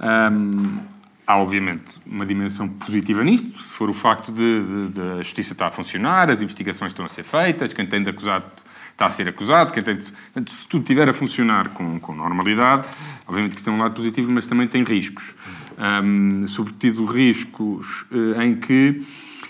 Um, 0.00 0.78
há, 1.26 1.36
obviamente, 1.38 1.98
uma 2.06 2.26
dimensão 2.26 2.68
positiva 2.68 3.24
nisto, 3.24 3.58
se 3.60 3.72
for 3.72 3.88
o 3.88 3.92
facto 3.92 4.30
de, 4.30 4.88
de, 4.88 5.00
a 5.18 5.22
justiça 5.22 5.52
estar 5.52 5.68
a 5.68 5.70
funcionar, 5.70 6.30
as 6.30 6.42
investigações 6.42 6.92
estão 6.92 7.04
a 7.04 7.08
ser 7.08 7.24
feitas, 7.24 7.72
quem 7.72 7.86
tem 7.86 8.02
de 8.02 8.10
acusado 8.10 8.44
está 8.92 9.06
a 9.06 9.10
ser 9.10 9.28
acusado, 9.28 9.72
quem 9.72 9.82
tem 9.82 9.94
de... 9.94 10.04
Portanto, 10.08 10.50
se 10.50 10.66
tudo 10.66 10.80
estiver 10.80 11.06
a 11.06 11.12
funcionar 11.12 11.68
com, 11.68 12.00
com 12.00 12.14
normalidade, 12.14 12.88
obviamente 13.26 13.52
que 13.52 13.56
isso 13.58 13.66
tem 13.66 13.74
um 13.74 13.78
lado 13.78 13.94
positivo, 13.94 14.32
mas 14.32 14.46
também 14.46 14.66
tem 14.66 14.82
riscos. 14.84 15.34
Um, 15.78 16.46
sobretudo 16.46 17.04
riscos 17.04 18.06
uh, 18.10 18.40
em 18.40 18.54
que 18.56 19.02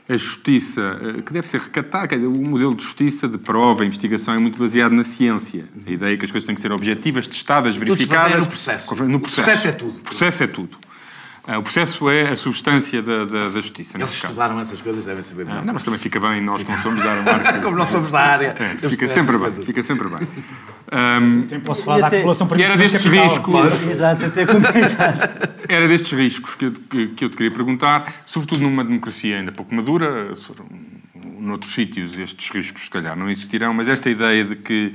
a 0.08 0.16
justiça, 0.16 1.00
eh, 1.02 1.22
que 1.22 1.32
deve 1.32 1.48
ser 1.48 1.60
recatada, 1.60 2.16
o 2.16 2.30
modelo 2.30 2.74
de 2.74 2.82
justiça 2.84 3.26
de 3.26 3.38
prova, 3.38 3.84
investigação 3.84 4.34
é 4.34 4.38
muito 4.38 4.58
baseado 4.58 4.92
na 4.92 5.02
ciência. 5.02 5.64
A 5.86 5.90
ideia 5.90 6.14
é 6.14 6.16
que 6.16 6.24
as 6.24 6.30
coisas 6.30 6.46
têm 6.46 6.54
que 6.54 6.60
ser 6.60 6.70
objetivas, 6.70 7.26
testadas, 7.26 7.76
verificadas. 7.76 8.38
no 8.38 8.46
processo. 8.46 8.94
No 9.06 9.20
processo. 9.20 9.40
O 9.40 9.44
processo 9.44 9.68
é 9.68 9.72
tudo. 9.72 9.96
O 9.96 10.00
processo 10.00 10.42
é 10.42 10.46
tudo. 10.46 10.78
Ah, 11.48 11.58
o 11.58 11.62
processo 11.62 12.10
é 12.10 12.30
a 12.30 12.36
substância 12.36 13.00
da, 13.00 13.24
da, 13.24 13.40
da 13.48 13.60
justiça. 13.60 13.96
Eles 13.96 14.10
estudaram 14.10 14.58
essas 14.58 14.82
coisas, 14.82 15.04
devem 15.04 15.22
saber 15.22 15.44
bem. 15.44 15.54
Ah, 15.54 15.62
não, 15.62 15.74
mas 15.74 15.84
também 15.84 15.98
fica 16.00 16.18
bem, 16.18 16.42
nós 16.42 16.66
não 16.66 16.76
somos 16.78 17.02
da 17.02 17.12
área. 17.12 17.60
Como 17.62 17.76
não 17.76 17.86
somos 17.86 18.10
da 18.10 18.20
área. 18.20 18.56
É, 18.58 18.88
fica 18.88 19.06
sempre 19.06 19.38
bem, 19.38 19.52
fica 19.52 19.82
sempre 19.82 20.08
bem. 20.08 20.28
Um, 20.92 21.60
posso 21.60 21.82
falar 21.82 22.08
da 22.08 22.16
acumulação 22.16 22.48
E 22.56 22.62
era 22.62 22.76
destes 22.76 23.04
riscos. 23.04 23.82
Exato, 23.90 24.24
até 24.24 24.42
exato. 24.78 25.48
Era 25.68 25.88
destes 25.88 26.12
riscos 26.12 26.54
que 26.54 26.66
eu, 26.66 26.72
que, 26.72 27.06
que 27.08 27.24
eu 27.24 27.28
te 27.28 27.36
queria 27.36 27.50
perguntar, 27.50 28.12
sobretudo 28.24 28.62
numa 28.62 28.84
democracia 28.84 29.38
ainda 29.38 29.50
pouco 29.50 29.74
madura, 29.74 30.32
noutros 31.40 31.74
sítios 31.74 32.16
estes 32.18 32.50
riscos, 32.50 32.84
se 32.84 32.90
calhar, 32.90 33.16
não 33.16 33.28
existirão, 33.28 33.72
mas 33.74 33.88
esta 33.88 34.10
ideia 34.10 34.44
de 34.44 34.56
que. 34.56 34.94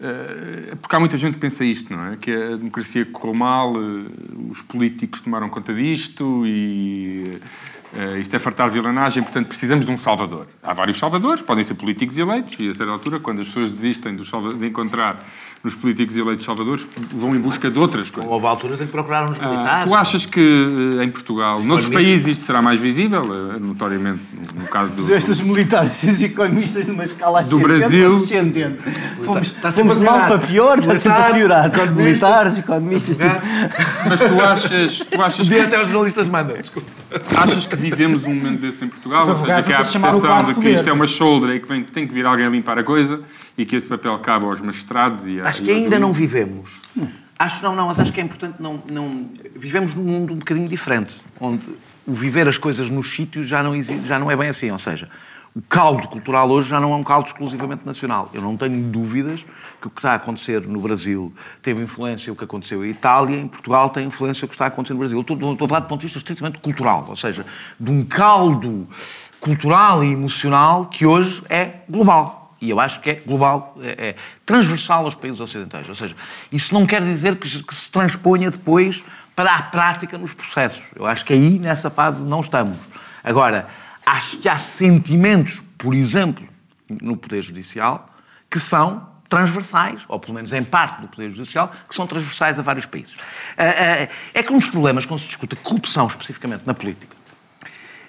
Uh, 0.00 0.76
porque 0.76 0.96
há 0.96 1.00
muita 1.00 1.18
gente 1.18 1.34
que 1.34 1.40
pensa 1.40 1.62
isto, 1.62 1.94
não 1.94 2.06
é? 2.06 2.16
Que 2.16 2.32
a 2.32 2.56
democracia 2.56 3.04
correu 3.04 3.34
mal, 3.34 3.74
uh, 3.74 4.50
os 4.50 4.62
políticos 4.62 5.20
tomaram 5.20 5.48
conta 5.48 5.74
disto 5.74 6.46
e. 6.46 7.36
Uh, 7.36 7.79
isto 8.20 8.34
é 8.34 8.38
fartar 8.38 8.70
vilanagem, 8.70 9.22
portanto 9.22 9.48
precisamos 9.48 9.84
de 9.84 9.92
um 9.92 9.98
salvador. 9.98 10.46
Há 10.62 10.72
vários 10.72 10.98
salvadores, 10.98 11.42
podem 11.42 11.64
ser 11.64 11.74
políticos 11.74 12.16
eleitos, 12.16 12.54
e 12.58 12.70
a 12.70 12.74
certa 12.74 12.92
altura, 12.92 13.18
quando 13.18 13.40
as 13.40 13.48
pessoas 13.48 13.70
desistem 13.70 14.14
de 14.14 14.66
encontrar 14.66 15.16
nos 15.62 15.74
políticos 15.74 16.16
eleitos 16.16 16.46
salvadores 16.46 16.86
vão 17.14 17.34
em 17.34 17.38
busca 17.38 17.70
de 17.70 17.78
outras 17.78 18.08
coisas. 18.08 18.30
Houve 18.30 18.46
alturas 18.46 18.80
em 18.80 18.86
que 18.86 18.92
procuraram 18.92 19.28
nos 19.28 19.40
ah, 19.42 19.46
militares. 19.46 19.82
Ah, 19.82 19.86
tu 19.86 19.94
achas 19.94 20.24
que 20.24 20.40
eh, 20.40 21.04
em 21.04 21.10
Portugal, 21.10 21.60
noutros 21.62 21.92
países, 21.92 22.28
isto 22.28 22.44
será 22.44 22.62
mais 22.62 22.80
visível, 22.80 23.20
eh, 23.22 23.58
notoriamente 23.58 24.22
no 24.54 24.66
caso 24.66 24.96
do... 24.96 25.12
Estes 25.12 25.40
militares 25.40 26.02
e 26.02 26.10
os 26.10 26.22
economistas 26.22 26.86
numa 26.86 27.04
escala 27.04 27.42
do 27.42 27.58
Brasil. 27.58 28.14
descendente. 28.14 28.84
Fomos, 29.22 29.48
está, 29.48 29.68
está 29.68 29.82
fomos 29.82 29.98
mal 29.98 30.20
para 30.20 30.38
pior, 30.38 30.78
está 30.78 30.98
sempre 30.98 31.22
a 31.22 31.34
piorar. 31.34 31.70
Militares, 31.94 32.58
economistas... 32.58 33.18
Tipo... 33.18 33.34
Mas 34.08 34.20
tu 34.20 34.40
achas... 34.40 34.98
Tu 34.98 35.22
achas 35.22 35.46
que... 35.46 35.60
até 35.60 35.78
os 35.78 35.88
jornalistas 35.88 36.26
mandam. 36.26 36.56
Achas 37.36 37.66
que 37.66 37.76
vivemos 37.76 38.24
um 38.24 38.34
momento 38.34 38.60
desse 38.60 38.84
em 38.84 38.88
Portugal? 38.88 39.26
Ou 39.26 39.34
seja, 39.34 39.62
que 39.62 39.72
há 39.72 39.76
a 39.76 39.78
percepção 39.78 40.44
de 40.44 40.54
que 40.54 40.70
isto 40.70 40.88
é 40.88 40.92
uma 40.92 41.06
shoulder 41.06 41.56
e 41.56 41.60
que 41.60 41.68
vem, 41.68 41.82
tem 41.82 42.06
que 42.06 42.14
vir 42.14 42.24
alguém 42.24 42.46
a 42.46 42.48
limpar 42.48 42.78
a 42.78 42.84
coisa 42.84 43.20
e 43.58 43.66
que 43.66 43.74
esse 43.76 43.88
papel 43.88 44.18
cabe 44.18 44.44
aos 44.44 44.60
magistrados 44.60 45.26
e 45.26 45.40
Acho 45.40 45.62
que 45.62 45.70
ainda 45.70 45.98
não 45.98 46.12
vivemos. 46.12 46.70
Hum. 46.96 47.06
Acho 47.38 47.62
não, 47.62 47.74
não, 47.74 47.86
mas 47.86 47.98
acho 47.98 48.12
que 48.12 48.20
é 48.20 48.24
importante 48.24 48.56
não, 48.60 48.82
não... 48.90 49.30
Vivemos 49.56 49.94
num 49.94 50.04
mundo 50.04 50.32
um 50.34 50.36
bocadinho 50.36 50.68
diferente, 50.68 51.22
onde 51.40 51.66
o 52.06 52.12
viver 52.12 52.46
as 52.46 52.58
coisas 52.58 52.90
nos 52.90 53.14
sítios 53.14 53.46
já 53.46 53.62
não, 53.62 53.82
já 53.82 54.18
não 54.18 54.30
é 54.30 54.36
bem 54.36 54.48
assim. 54.48 54.70
Ou 54.70 54.78
seja, 54.78 55.08
o 55.54 55.60
caldo 55.62 56.06
cultural 56.08 56.48
hoje 56.48 56.68
já 56.68 56.78
não 56.78 56.92
é 56.92 56.96
um 56.96 57.02
caldo 57.02 57.26
exclusivamente 57.26 57.84
nacional. 57.84 58.30
Eu 58.32 58.40
não 58.40 58.56
tenho 58.56 58.84
dúvidas 58.84 59.44
que 59.80 59.86
o 59.88 59.90
que 59.90 59.98
está 59.98 60.12
a 60.12 60.14
acontecer 60.14 60.60
no 60.62 60.80
Brasil 60.80 61.32
teve 61.60 61.82
influência 61.82 62.32
o 62.32 62.36
que 62.36 62.44
aconteceu 62.44 62.84
em 62.84 62.90
Itália, 62.90 63.36
em 63.40 63.48
Portugal 63.48 63.90
tem 63.90 64.06
influência 64.06 64.44
o 64.44 64.48
que 64.48 64.54
está 64.54 64.66
a 64.66 64.68
acontecer 64.68 64.92
no 64.92 65.00
Brasil. 65.00 65.20
Estou, 65.20 65.36
estou 65.36 65.64
a 65.64 65.68
falar 65.68 65.80
do 65.80 65.88
ponto 65.88 66.00
de 66.00 66.06
vista 66.06 66.18
estritamente 66.18 66.58
cultural, 66.58 67.06
ou 67.08 67.16
seja, 67.16 67.44
de 67.78 67.90
um 67.90 68.04
caldo 68.04 68.86
cultural 69.40 70.04
e 70.04 70.12
emocional 70.12 70.86
que 70.86 71.04
hoje 71.04 71.42
é 71.48 71.80
global 71.88 72.40
e 72.60 72.68
eu 72.68 72.78
acho 72.78 73.00
que 73.00 73.10
é 73.10 73.14
global, 73.14 73.76
é, 73.80 74.08
é, 74.08 74.16
transversal 74.44 75.04
aos 75.04 75.14
países 75.14 75.40
ocidentais. 75.40 75.88
Ou 75.88 75.94
seja, 75.94 76.14
isso 76.52 76.74
não 76.74 76.86
quer 76.86 77.02
dizer 77.02 77.36
que, 77.36 77.62
que, 77.62 77.74
se 77.74 77.90
transponha 77.90 78.50
depois 78.50 79.02
para 79.34 79.54
a 79.54 79.62
prática 79.62 80.18
nos 80.18 80.34
processos. 80.34 80.84
Eu 80.94 81.06
acho 81.06 81.24
que 81.24 81.32
aí, 81.32 81.58
nessa 81.58 81.88
fase, 81.88 82.22
não 82.22 82.42
estamos. 82.42 82.76
Agora, 83.24 83.66
acho 84.04 84.38
que 84.38 84.48
há 84.48 84.58
sentimentos, 84.58 85.62
por 85.78 85.94
exemplo, 85.94 86.46
no 86.88 87.16
Poder 87.16 87.42
Judicial, 87.42 88.08
que 88.50 88.58
são 88.58 89.08
transversais, 89.28 90.02
ou 90.08 90.18
pelo 90.18 90.34
menos 90.34 90.52
em 90.52 90.62
parte 90.62 91.00
do 91.00 91.08
Poder 91.08 91.30
Judicial, 91.30 91.72
que 91.88 91.94
são 91.94 92.06
transversais 92.06 92.58
a 92.58 92.62
vários 92.62 92.84
países. 92.84 93.16
Ah, 93.56 93.64
ah, 93.64 94.08
é 94.34 94.42
que 94.42 94.52
um 94.52 94.58
dos 94.58 94.68
problemas, 94.68 95.06
quando 95.06 95.20
se 95.20 95.26
discute 95.26 95.54
corrupção 95.56 96.08
especificamente 96.08 96.64
na 96.66 96.74
política, 96.74 97.16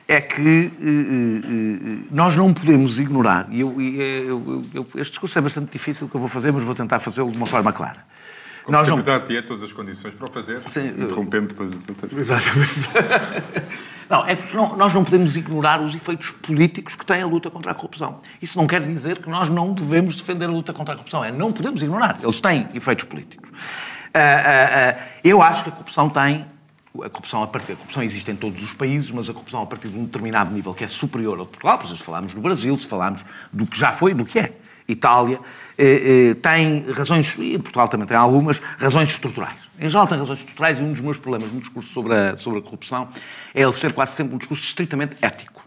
é 0.07 0.19
que 0.19 0.41
uh, 0.41 2.01
uh, 2.03 2.07
nós 2.11 2.35
não 2.35 2.53
podemos 2.53 2.99
ignorar, 2.99 3.47
e 3.49 3.61
eu, 3.61 3.79
eu, 3.79 4.65
eu, 4.73 4.87
este 4.95 5.11
discurso 5.11 5.37
é 5.37 5.41
bastante 5.41 5.71
difícil 5.71 6.09
que 6.09 6.15
eu 6.15 6.19
vou 6.19 6.27
fazer, 6.27 6.51
mas 6.51 6.63
vou 6.63 6.75
tentar 6.75 6.99
fazê-lo 6.99 7.31
de 7.31 7.37
uma 7.37 7.45
forma 7.45 7.71
clara. 7.71 8.03
Como 8.63 8.75
nós 8.75 8.85
sempre 8.85 8.97
não... 8.97 9.05
dar-te 9.05 9.41
todas 9.43 9.63
as 9.63 9.71
condições 9.71 10.13
para 10.13 10.27
o 10.27 10.31
fazer, 10.31 10.61
interrompendo 10.97 11.47
depois 11.47 11.71
os 11.73 11.87
outros. 11.87 12.11
Exatamente. 12.13 12.89
não, 14.11 14.25
é 14.25 14.35
porque 14.35 14.55
não, 14.55 14.75
nós 14.75 14.93
não 14.93 15.05
podemos 15.05 15.37
ignorar 15.37 15.81
os 15.81 15.95
efeitos 15.95 16.29
políticos 16.41 16.95
que 16.95 17.05
tem 17.05 17.21
a 17.21 17.25
luta 17.25 17.49
contra 17.49 17.71
a 17.71 17.73
corrupção. 17.73 18.19
Isso 18.41 18.57
não 18.57 18.67
quer 18.67 18.81
dizer 18.81 19.19
que 19.19 19.29
nós 19.29 19.47
não 19.47 19.73
devemos 19.73 20.15
defender 20.15 20.45
a 20.45 20.51
luta 20.51 20.73
contra 20.73 20.93
a 20.93 20.97
corrupção. 20.97 21.23
É, 21.23 21.31
não 21.31 21.51
podemos 21.53 21.81
ignorar. 21.81 22.19
Eles 22.21 22.41
têm 22.41 22.67
efeitos 22.73 23.05
políticos. 23.05 23.49
Uh, 23.49 25.01
eu 25.23 25.41
acho 25.41 25.63
que 25.63 25.69
a 25.69 25.71
corrupção 25.71 26.09
tem 26.09 26.45
a 27.01 27.09
corrupção, 27.09 27.41
a, 27.41 27.47
partir, 27.47 27.71
a 27.71 27.75
corrupção 27.77 28.03
existe 28.03 28.29
em 28.29 28.35
todos 28.35 28.61
os 28.61 28.73
países, 28.73 29.09
mas 29.11 29.29
a 29.29 29.33
corrupção 29.33 29.61
a 29.61 29.65
partir 29.65 29.87
de 29.87 29.97
um 29.97 30.03
determinado 30.03 30.51
nível 30.51 30.73
que 30.73 30.83
é 30.83 30.87
superior 30.89 31.39
ao 31.39 31.45
de 31.45 31.51
Portugal, 31.51 31.77
por 31.77 31.85
exemplo, 31.85 31.99
se 31.99 32.05
falarmos 32.05 32.33
do 32.33 32.41
Brasil, 32.41 32.77
se 32.77 32.85
falarmos 32.85 33.23
do 33.51 33.65
que 33.65 33.79
já 33.79 33.93
foi, 33.93 34.13
do 34.13 34.25
que 34.25 34.39
é. 34.39 34.51
Itália 34.91 35.39
eh, 35.77 36.31
eh, 36.31 36.33
tem 36.35 36.91
razões, 36.91 37.35
e 37.37 37.57
Portugal 37.57 37.87
também 37.87 38.07
tem 38.07 38.17
algumas, 38.17 38.59
razões 38.77 39.09
estruturais. 39.09 39.57
Em 39.79 39.89
geral 39.89 40.07
tem 40.07 40.17
razões 40.17 40.39
estruturais 40.39 40.79
e 40.79 40.83
um 40.83 40.91
dos 40.91 41.01
meus 41.01 41.17
problemas 41.17 41.51
no 41.51 41.59
discurso 41.59 41.91
sobre 41.91 42.13
a, 42.13 42.37
sobre 42.37 42.59
a 42.59 42.61
corrupção 42.61 43.09
é 43.53 43.61
ele 43.61 43.73
ser 43.73 43.93
quase 43.93 44.13
sempre 44.13 44.35
um 44.35 44.37
discurso 44.37 44.63
estritamente 44.63 45.17
ético. 45.21 45.61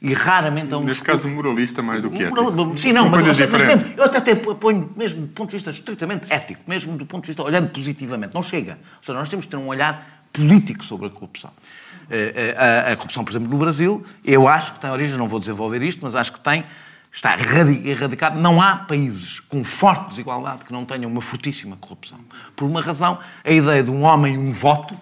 E 0.00 0.12
raramente 0.12 0.72
é 0.72 0.76
um 0.76 0.80
Neste 0.80 1.00
discurso... 1.00 1.24
caso, 1.24 1.34
moralista 1.34 1.82
mais 1.82 2.02
do 2.02 2.10
que 2.10 2.26
Moral... 2.26 2.48
ético. 2.48 2.78
Sim, 2.78 2.92
não, 2.92 3.08
mas, 3.08 3.22
mas 3.22 3.38
mesmo, 3.38 3.94
eu 3.96 4.04
até, 4.04 4.18
até 4.18 4.34
ponho 4.34 4.90
mesmo 4.96 5.22
do 5.22 5.28
ponto 5.28 5.50
de 5.50 5.56
vista 5.56 5.70
estritamente 5.70 6.30
ético, 6.30 6.60
mesmo 6.66 6.96
do 6.96 7.06
ponto 7.06 7.22
de 7.22 7.28
vista 7.28 7.42
olhando 7.42 7.70
positivamente. 7.70 8.34
Não 8.34 8.42
chega. 8.42 8.78
Ou 8.98 9.02
seja, 9.02 9.18
nós 9.18 9.28
temos 9.28 9.46
que 9.46 9.50
ter 9.50 9.56
um 9.56 9.68
olhar 9.68 10.26
político 10.30 10.84
sobre 10.84 11.06
a 11.06 11.10
corrupção. 11.10 11.50
Eh, 12.10 12.32
eh, 12.36 12.86
a, 12.88 12.92
a, 12.92 12.96
corrupção, 12.96 13.24
por 13.24 13.30
exemplo, 13.30 13.48
no 13.48 13.56
Brasil, 13.56 14.04
eu 14.24 14.46
acho 14.46 14.74
que 14.74 14.80
tem 14.80 14.90
origem, 14.90 15.16
não 15.16 15.28
vou 15.28 15.38
desenvolver 15.38 15.82
isto, 15.82 16.00
mas 16.02 16.14
acho 16.14 16.32
que 16.32 16.40
tem, 16.40 16.64
está 17.14 17.36
erradicado. 17.38 18.40
Não 18.40 18.60
há 18.60 18.76
países 18.76 19.38
com 19.38 19.64
forte 19.64 20.08
desigualdade 20.08 20.64
que 20.64 20.72
não 20.72 20.84
tenham 20.84 21.08
uma 21.10 21.20
fortíssima 21.20 21.76
corrupção. 21.76 22.18
Por 22.56 22.64
uma 22.64 22.82
razão, 22.82 23.20
a 23.44 23.50
ideia 23.50 23.82
de 23.82 23.90
um 23.90 24.02
homem 24.02 24.34
e 24.34 24.38
um 24.38 24.50
voto, 24.50 24.98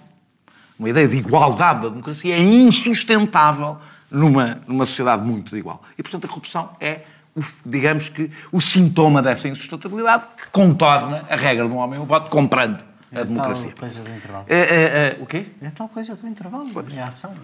uma 0.78 0.90
ideia 0.90 1.08
de 1.08 1.16
igualdade 1.16 1.82
da 1.82 1.88
democracia, 1.88 2.36
é 2.36 2.42
insustentável 2.42 3.78
numa, 4.10 4.60
numa 4.66 4.84
sociedade 4.84 5.26
muito 5.26 5.44
desigual. 5.44 5.82
E, 5.96 6.02
portanto, 6.02 6.26
a 6.26 6.28
corrupção 6.28 6.70
é 6.78 7.00
digamos 7.64 8.10
que, 8.10 8.30
o 8.52 8.60
sintoma 8.60 9.22
dessa 9.22 9.48
insustentabilidade 9.48 10.24
que 10.36 10.50
contorna 10.50 11.24
a 11.30 11.34
regra 11.34 11.66
de 11.66 11.72
um 11.72 11.78
homem 11.78 11.98
e 11.98 12.02
um 12.02 12.04
voto 12.04 12.28
comprando 12.28 12.84
a 13.10 13.20
é 13.20 13.24
democracia. 13.24 13.70
Tal 13.70 13.78
coisa 13.78 14.02
do 14.02 14.10
intervalo. 14.10 14.44
É, 14.48 14.58
é, 14.58 14.64
é, 14.64 15.18
o 15.18 15.24
quê? 15.24 15.46
É 15.62 15.70
tal 15.70 15.88
coisa 15.88 16.14
do 16.14 16.28
intervalo, 16.28 16.68
é 16.94 17.00
a 17.00 17.06
ação. 17.06 17.34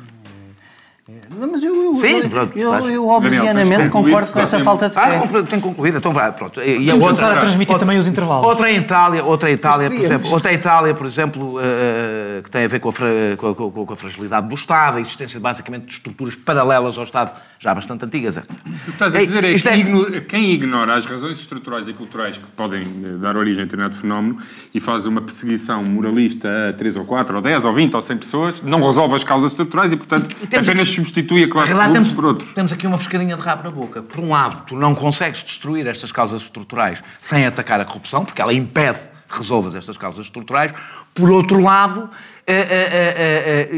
Mas 1.31 1.65
eu, 1.65 1.75
eu, 1.75 1.95
Sim, 1.95 2.29
pronto, 2.29 2.59
eu, 2.59 2.75
eu, 2.75 2.91
eu 2.91 3.09
obviamente 3.09 3.89
concordo 3.89 4.31
com 4.31 4.41
essa 4.41 4.61
falta 4.61 4.91
de 4.91 4.95
fé. 4.95 5.01
Ah, 5.01 5.43
tenho 5.49 5.63
concluído, 5.63 5.97
então 5.97 6.13
vai, 6.13 6.31
pronto. 6.33 6.61
E 6.61 6.91
a 6.91 6.93
outra, 6.93 7.09
começar 7.09 7.33
a 7.33 7.37
transmitir 7.39 7.73
outra, 7.73 7.87
também 7.87 7.99
os 7.99 8.07
intervalos. 8.07 8.45
Outra 8.45 8.71
Itália, 8.71 9.25
outra 9.25 9.51
Itália, 9.51 9.89
por 9.89 10.05
exemplo, 10.05 10.33
outra 10.33 10.53
Itália, 10.53 10.95
por 10.95 11.07
exemplo, 11.07 11.57
uh, 11.57 12.43
que 12.43 12.51
tem 12.51 12.65
a 12.67 12.69
ver 12.69 12.81
com 12.81 12.91
a, 12.91 12.93
com, 13.39 13.49
a, 13.49 13.87
com 13.87 13.93
a, 13.95 13.97
fragilidade 13.97 14.49
do 14.49 14.55
Estado, 14.55 14.99
a 14.99 15.01
existência 15.01 15.41
basicamente 15.41 15.87
de 15.87 15.93
estruturas 15.95 16.37
paralelas 16.37 16.99
ao 16.99 17.05
Estado, 17.05 17.33
já 17.59 17.75
bastante 17.75 18.05
antigas, 18.05 18.37
etc. 18.37 18.51
O 18.51 18.71
que 18.71 18.91
estás 18.91 19.15
a 19.15 19.19
dizer 19.19 19.45
é, 19.45 19.53
é 19.53 19.59
que 19.59 19.69
é... 20.17 20.21
quem 20.21 20.53
ignora 20.53 20.95
as 20.95 21.07
razões 21.07 21.41
estruturais 21.41 21.89
e 21.89 21.93
culturais 21.93 22.39
que 22.39 22.51
podem 22.53 22.83
eh, 22.83 23.17
dar 23.21 23.37
origem 23.37 23.63
a 23.63 23.65
determinado 23.65 23.97
fenómeno 23.97 24.39
e 24.73 24.81
faz 24.81 25.07
uma 25.07 25.21
perseguição 25.21 25.83
moralista 25.83 26.69
a 26.69 26.73
3 26.73 26.97
ou 26.97 27.05
4 27.05 27.37
ou 27.37 27.43
10 27.43 27.65
ou 27.65 27.73
20 27.73 27.95
ou 27.95 28.03
100 28.03 28.17
pessoas, 28.19 28.63
não 28.63 28.81
resolve 28.87 29.17
as 29.17 29.25
causas 29.25 29.53
estruturais 29.53 29.93
e, 29.93 29.97
portanto, 29.97 30.35
e 30.41 30.57
apenas 30.57 30.89
substitui 30.89 31.45
a 31.45 31.49
classe 31.49 31.73
lá 31.73 31.91
temos, 31.91 32.13
por 32.13 32.25
outros. 32.25 32.53
Temos 32.53 32.73
aqui 32.73 32.87
uma 32.87 32.99
pescadinha 32.99 33.37
de 33.37 33.43
rabo 33.43 33.65
na 33.65 33.71
boca. 33.71 34.03
Por 34.03 34.21
um 34.21 34.31
lado, 34.31 34.65
tu 34.67 34.77
não 34.77 34.95
consegues 34.95 35.43
destruir 35.43 35.87
estas 35.87 36.13
causas 36.13 36.43
estruturais 36.43 37.03
sem 37.21 37.47
atacar 37.47 37.81
a 37.81 37.85
corrupção, 37.85 38.25
porque 38.25 38.41
ela 38.41 38.53
impede 38.53 39.01
que 39.29 39.37
resolvas 39.37 39.75
estas 39.75 39.97
causas 39.97 40.25
estruturais. 40.25 40.73
Por 41.15 41.31
outro 41.31 41.61
lado, 41.61 42.09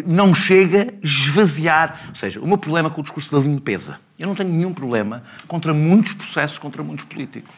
não 0.06 0.34
chega 0.34 0.82
a 0.82 1.06
esvaziar. 1.06 2.06
Ou 2.10 2.14
seja, 2.14 2.40
o 2.40 2.46
meu 2.46 2.58
problema 2.58 2.90
com 2.90 3.00
o 3.00 3.04
discurso 3.04 3.32
da 3.32 3.40
limpeza. 3.40 3.98
Eu 4.18 4.26
não 4.26 4.34
tenho 4.34 4.50
nenhum 4.50 4.72
problema 4.72 5.22
contra 5.48 5.72
muitos 5.72 6.12
processos, 6.12 6.58
contra 6.58 6.82
muitos 6.82 7.04
políticos. 7.06 7.50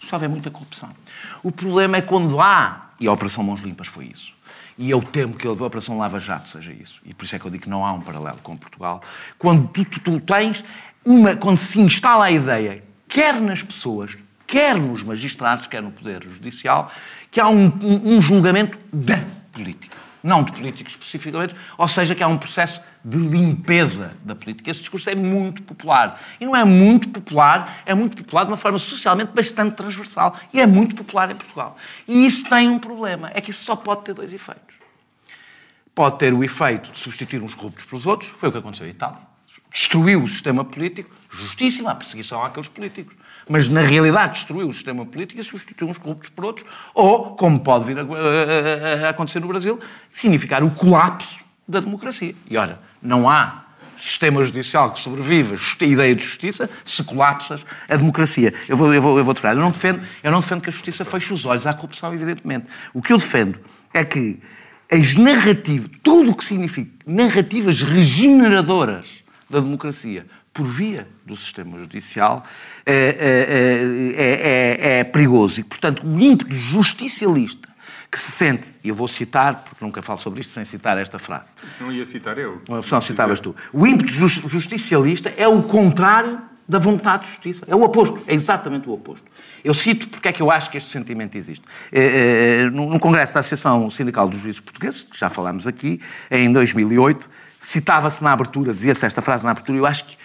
Só 0.00 0.16
houver 0.16 0.28
muita 0.28 0.50
corrupção. 0.50 0.90
O 1.42 1.50
problema 1.50 1.96
é 1.96 2.02
quando 2.02 2.40
há, 2.40 2.92
e 3.00 3.06
a 3.06 3.12
Operação 3.12 3.42
Mãos 3.42 3.60
Limpas 3.60 3.88
foi 3.88 4.06
isso, 4.06 4.32
e 4.78 4.88
eu 4.88 5.02
temo 5.02 5.34
que 5.34 5.46
a 5.46 5.50
Operação 5.50 5.98
Lava 5.98 6.20
Jato 6.20 6.48
seja 6.48 6.72
isso. 6.72 7.00
E 7.04 7.12
por 7.12 7.24
isso 7.24 7.34
é 7.34 7.38
que 7.38 7.44
eu 7.44 7.50
digo 7.50 7.64
que 7.64 7.68
não 7.68 7.84
há 7.84 7.92
um 7.92 8.00
paralelo 8.00 8.38
com 8.42 8.56
Portugal. 8.56 9.02
Quando 9.36 9.66
tu, 9.68 9.84
tu, 9.84 10.00
tu 10.00 10.20
tens 10.20 10.62
uma. 11.04 11.34
Quando 11.34 11.58
se 11.58 11.80
instala 11.80 12.26
a 12.26 12.30
ideia, 12.30 12.84
quer 13.08 13.40
nas 13.40 13.60
pessoas, 13.60 14.16
quer 14.46 14.76
nos 14.76 15.02
magistrados, 15.02 15.66
quer 15.66 15.82
no 15.82 15.90
Poder 15.90 16.22
Judicial, 16.22 16.92
que 17.28 17.40
há 17.40 17.48
um, 17.48 17.66
um, 17.66 18.16
um 18.16 18.22
julgamento 18.22 18.78
da 18.92 19.18
política. 19.52 19.96
Não 20.22 20.42
de 20.42 20.52
políticos 20.52 20.94
especificamente, 20.94 21.54
ou 21.76 21.86
seja, 21.86 22.14
que 22.14 22.22
há 22.22 22.28
um 22.28 22.38
processo 22.38 22.80
de 23.04 23.16
limpeza 23.16 24.16
da 24.24 24.34
política. 24.34 24.70
Esse 24.70 24.80
discurso 24.80 25.08
é 25.08 25.14
muito 25.14 25.62
popular. 25.62 26.20
E 26.40 26.44
não 26.44 26.56
é 26.56 26.64
muito 26.64 27.08
popular, 27.08 27.82
é 27.86 27.94
muito 27.94 28.16
popular 28.16 28.44
de 28.44 28.50
uma 28.50 28.56
forma 28.56 28.78
socialmente 28.78 29.32
bastante 29.32 29.76
transversal. 29.76 30.36
E 30.52 30.60
é 30.60 30.66
muito 30.66 30.96
popular 30.96 31.30
em 31.30 31.36
Portugal. 31.36 31.76
E 32.06 32.26
isso 32.26 32.44
tem 32.44 32.68
um 32.68 32.78
problema, 32.78 33.30
é 33.34 33.40
que 33.40 33.50
isso 33.50 33.64
só 33.64 33.76
pode 33.76 34.02
ter 34.02 34.14
dois 34.14 34.32
efeitos. 34.32 34.74
Pode 35.94 36.18
ter 36.18 36.32
o 36.32 36.44
efeito 36.44 36.92
de 36.92 36.98
substituir 36.98 37.42
uns 37.42 37.54
corruptos 37.54 37.84
pelos 37.84 38.06
outros, 38.06 38.30
foi 38.30 38.48
o 38.48 38.52
que 38.52 38.58
aconteceu 38.58 38.86
em 38.86 38.90
Itália. 38.90 39.18
Destruiu 39.70 40.22
o 40.22 40.28
sistema 40.28 40.64
político, 40.64 41.10
justíssima 41.30 41.90
a 41.90 41.94
perseguição 41.94 42.44
àqueles 42.44 42.68
políticos. 42.68 43.14
Mas, 43.48 43.68
na 43.68 43.80
realidade, 43.80 44.34
destruiu 44.34 44.68
o 44.68 44.74
sistema 44.74 45.06
político 45.06 45.40
e 45.40 45.44
substituiu 45.44 45.90
uns 45.90 45.98
corruptos 45.98 46.30
por 46.30 46.44
outros. 46.44 46.66
Ou, 46.94 47.36
como 47.36 47.58
pode 47.60 47.86
vir 47.86 47.98
a, 47.98 48.02
a, 48.02 49.06
a 49.06 49.08
acontecer 49.10 49.40
no 49.40 49.48
Brasil, 49.48 49.80
significar 50.12 50.62
o 50.62 50.70
colapso 50.70 51.38
da 51.66 51.80
democracia. 51.80 52.34
E, 52.48 52.56
olha, 52.56 52.78
não 53.02 53.28
há 53.28 53.64
sistema 53.98 54.42
judicial 54.44 54.92
que 54.92 55.00
sobrevive 55.00 55.56
a 55.80 55.84
ideia 55.84 56.14
de 56.14 56.22
justiça, 56.22 56.70
se 56.84 57.02
colapsas 57.02 57.64
a 57.88 57.96
democracia. 57.96 58.54
Eu 58.68 58.76
vou, 58.76 58.94
eu 58.94 59.02
vou, 59.02 59.18
eu 59.18 59.24
vou 59.24 59.34
Eu 59.42 59.56
não, 59.56 59.70
defendo, 59.70 60.00
eu 60.22 60.30
não 60.30 60.40
defendo 60.40 60.60
que 60.60 60.68
a 60.68 60.72
justiça 60.72 61.04
feche 61.04 61.32
os 61.34 61.44
olhos 61.44 61.66
à 61.66 61.74
corrupção, 61.74 62.14
evidentemente. 62.14 62.66
O 62.94 63.02
que 63.02 63.12
eu 63.12 63.18
defendo 63.18 63.58
é 63.92 64.04
que 64.04 64.38
as 64.90 65.16
narrativas, 65.16 65.90
tudo 66.02 66.30
o 66.30 66.34
que 66.34 66.44
significa 66.44 66.90
narrativas 67.04 67.82
regeneradoras 67.82 69.24
da 69.50 69.60
democracia 69.60 70.26
por 70.52 70.66
via 70.66 71.08
do 71.24 71.36
sistema 71.36 71.78
judicial 71.78 72.44
é, 72.84 72.94
é, 74.16 74.88
é, 74.88 74.98
é 75.00 75.04
perigoso. 75.04 75.60
E, 75.60 75.64
portanto, 75.64 76.06
o 76.06 76.20
ímpeto 76.20 76.54
justicialista 76.54 77.68
que 78.10 78.18
se 78.18 78.30
sente, 78.30 78.70
e 78.82 78.88
eu 78.88 78.94
vou 78.94 79.06
citar, 79.06 79.64
porque 79.64 79.84
nunca 79.84 80.00
falo 80.00 80.18
sobre 80.18 80.40
isto 80.40 80.52
sem 80.52 80.64
citar 80.64 80.96
esta 80.96 81.18
frase. 81.18 81.52
Não 81.78 81.92
ia 81.92 82.04
citar 82.04 82.38
eu. 82.38 82.62
Não, 82.68 83.00
citavas 83.00 83.38
tu. 83.38 83.54
O 83.72 83.86
ímpeto 83.86 84.10
justicialista 84.10 85.32
é 85.36 85.46
o 85.46 85.62
contrário 85.62 86.40
da 86.66 86.78
vontade 86.78 87.24
de 87.24 87.30
justiça. 87.30 87.66
É 87.68 87.74
o 87.74 87.82
oposto, 87.82 88.22
é 88.26 88.34
exatamente 88.34 88.88
o 88.88 88.92
oposto. 88.92 89.30
Eu 89.62 89.74
cito 89.74 90.08
porque 90.08 90.28
é 90.28 90.32
que 90.32 90.40
eu 90.40 90.50
acho 90.50 90.70
que 90.70 90.78
este 90.78 90.90
sentimento 90.90 91.36
existe. 91.36 91.64
No 92.72 92.98
Congresso 92.98 93.34
da 93.34 93.40
Associação 93.40 93.88
Sindical 93.90 94.28
dos 94.28 94.38
Juízes 94.38 94.60
Portugueses, 94.60 95.02
que 95.02 95.18
já 95.18 95.28
falámos 95.28 95.66
aqui, 95.66 96.00
em 96.30 96.52
2008, 96.52 97.28
citava-se 97.58 98.22
na 98.22 98.32
abertura, 98.32 98.72
dizia-se 98.72 99.04
esta 99.04 99.20
frase 99.20 99.44
na 99.44 99.50
abertura, 99.50 99.78
eu 99.78 99.86
acho 99.86 100.04
que 100.06 100.16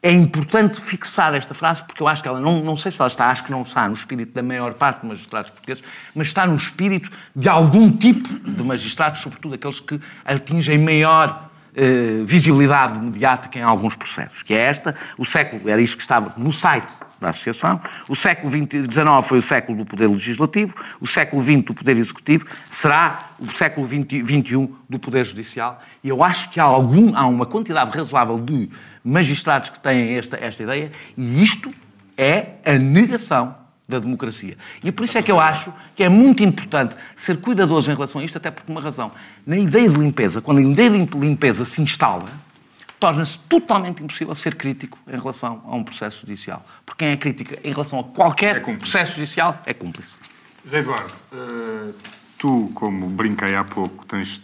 é 0.00 0.12
importante 0.12 0.80
fixar 0.80 1.34
esta 1.34 1.54
frase, 1.54 1.82
porque 1.82 2.02
eu 2.02 2.06
acho 2.06 2.22
que 2.22 2.28
ela, 2.28 2.38
não, 2.38 2.62
não 2.62 2.76
sei 2.76 2.92
se 2.92 3.00
ela 3.00 3.08
está, 3.08 3.30
acho 3.30 3.44
que 3.44 3.50
não 3.50 3.62
está 3.62 3.88
no 3.88 3.94
espírito 3.94 4.32
da 4.32 4.42
maior 4.42 4.74
parte 4.74 5.00
dos 5.00 5.08
magistrados 5.08 5.50
portugueses, 5.50 5.82
mas 6.14 6.28
está 6.28 6.46
no 6.46 6.56
espírito 6.56 7.10
de 7.34 7.48
algum 7.48 7.90
tipo 7.90 8.28
de 8.28 8.62
magistrados, 8.62 9.20
sobretudo 9.20 9.54
aqueles 9.54 9.80
que 9.80 10.00
atingem 10.24 10.78
maior 10.78 11.47
eh, 11.80 12.24
visibilidade 12.24 12.98
mediática 12.98 13.56
em 13.56 13.62
alguns 13.62 13.94
processos, 13.94 14.42
que 14.42 14.52
é 14.52 14.58
esta, 14.58 14.96
o 15.16 15.24
século, 15.24 15.70
era 15.70 15.80
isto 15.80 15.96
que 15.96 16.02
estava 16.02 16.34
no 16.36 16.52
site 16.52 16.92
da 17.20 17.28
Associação, 17.28 17.80
o 18.08 18.16
século 18.16 18.52
XIX 18.52 18.68
foi 19.22 19.38
o 19.38 19.42
século 19.42 19.78
do 19.78 19.84
poder 19.84 20.08
legislativo, 20.08 20.74
o 21.00 21.06
século 21.06 21.40
XX 21.40 21.62
do 21.62 21.74
poder 21.74 21.96
executivo, 21.96 22.46
será 22.68 23.30
o 23.38 23.46
século 23.46 23.86
XXI 23.86 24.68
do 24.90 24.98
poder 24.98 25.24
judicial, 25.24 25.80
e 26.02 26.08
eu 26.08 26.24
acho 26.24 26.50
que 26.50 26.58
há, 26.58 26.64
algum, 26.64 27.16
há 27.16 27.24
uma 27.26 27.46
quantidade 27.46 27.96
razoável 27.96 28.40
de 28.40 28.68
magistrados 29.04 29.70
que 29.70 29.78
têm 29.78 30.16
esta, 30.16 30.36
esta 30.36 30.64
ideia, 30.64 30.90
e 31.16 31.40
isto 31.40 31.72
é 32.16 32.54
a 32.64 32.72
negação 32.72 33.54
da 33.88 33.98
democracia. 33.98 34.56
E 34.84 34.92
por 34.92 35.04
isso 35.04 35.16
é 35.16 35.22
que 35.22 35.32
eu 35.32 35.40
acho 35.40 35.72
que 35.96 36.04
é 36.04 36.08
muito 36.10 36.44
importante 36.44 36.94
ser 37.16 37.38
cuidadoso 37.38 37.90
em 37.90 37.94
relação 37.94 38.20
a 38.20 38.24
isto, 38.24 38.36
até 38.36 38.50
por 38.50 38.62
uma 38.68 38.80
razão. 38.80 39.10
Na 39.46 39.56
ideia 39.56 39.88
de 39.88 39.98
limpeza, 39.98 40.42
quando 40.42 40.58
a 40.58 40.62
ideia 40.62 40.90
de 40.90 41.18
limpeza 41.18 41.64
se 41.64 41.80
instala, 41.80 42.28
torna-se 43.00 43.38
totalmente 43.48 44.02
impossível 44.02 44.34
ser 44.34 44.56
crítico 44.56 44.98
em 45.08 45.18
relação 45.18 45.62
a 45.64 45.74
um 45.74 45.82
processo 45.82 46.20
judicial. 46.20 46.64
Porque 46.84 47.04
quem 47.04 47.14
é 47.14 47.16
crítico 47.16 47.54
em 47.64 47.72
relação 47.72 48.00
a 48.00 48.04
qualquer 48.04 48.56
é 48.56 48.60
processo 48.60 49.14
judicial 49.14 49.62
é 49.64 49.72
cúmplice. 49.72 50.18
José 50.64 50.80
Eduardo, 50.80 51.14
uh, 51.32 51.94
tu, 52.36 52.70
como 52.74 53.08
brinquei 53.08 53.54
há 53.54 53.64
pouco, 53.64 54.04
tens 54.04 54.42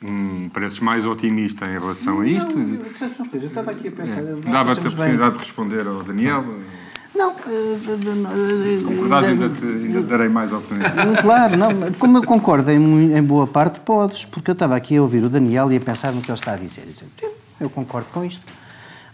um, 0.00 0.48
pareces 0.50 0.78
mais 0.78 1.04
otimista 1.04 1.66
em 1.66 1.72
relação 1.72 2.16
não, 2.16 2.20
a 2.20 2.28
isto. 2.28 2.56
Não, 2.56 2.74
eu, 2.74 2.84
eu, 2.84 3.40
eu 3.40 3.46
estava 3.48 3.72
aqui 3.72 3.88
a 3.88 3.92
pensar... 3.92 4.20
É. 4.20 4.34
Dava-te 4.52 4.86
a 4.86 4.88
oportunidade 4.88 5.30
bem. 5.30 5.32
de 5.32 5.38
responder 5.38 5.86
ao 5.86 6.02
Daniel? 6.04 6.42
Não. 6.42 6.87
Se 8.78 8.84
concordares, 8.84 9.28
ainda, 9.28 9.48
te, 9.48 9.64
ainda 9.64 10.02
darei 10.02 10.28
mais 10.28 10.52
oportunidade. 10.52 11.22
Claro, 11.22 11.56
não, 11.56 11.92
como 11.98 12.18
eu 12.18 12.22
concordo 12.22 12.70
em, 12.70 13.16
em, 13.16 13.22
boa 13.22 13.46
parte, 13.46 13.80
podes, 13.80 14.24
porque 14.24 14.50
eu 14.50 14.52
estava 14.52 14.76
aqui 14.76 14.96
a 14.96 15.02
ouvir 15.02 15.24
o 15.24 15.28
Daniel 15.28 15.72
e 15.72 15.76
a 15.76 15.80
pensar 15.80 16.12
no 16.12 16.20
que 16.20 16.30
ele 16.30 16.38
está 16.38 16.52
a 16.52 16.56
dizer. 16.56 16.84
dizer 16.86 17.06
eu 17.60 17.68
concordo 17.68 18.08
com 18.12 18.24
isto. 18.24 18.44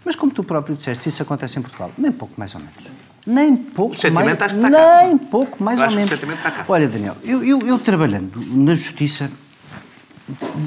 Mas 0.03 0.15
como 0.15 0.31
tu 0.31 0.43
próprio 0.43 0.75
disseste, 0.75 1.09
isso 1.09 1.23
acontece 1.23 1.57
em 1.57 1.63
Portugal. 1.63 1.91
Nem 1.97 2.11
pouco 2.11 2.33
mais 2.37 2.53
ou 2.53 2.61
menos. 2.61 2.91
Nem 3.25 3.57
pouco 3.57 3.95
o 3.95 4.13
mais, 4.13 4.33
está 4.33 4.47
Nem 4.69 5.17
pouco 5.17 5.63
mais 5.63 5.81
ou 5.81 5.89
menos. 5.89 6.11
Olha, 6.67 6.87
Daniel, 6.87 7.17
eu, 7.23 7.43
eu, 7.43 7.65
eu 7.65 7.79
trabalhando 7.79 8.39
na 8.51 8.75
Justiça 8.75 9.31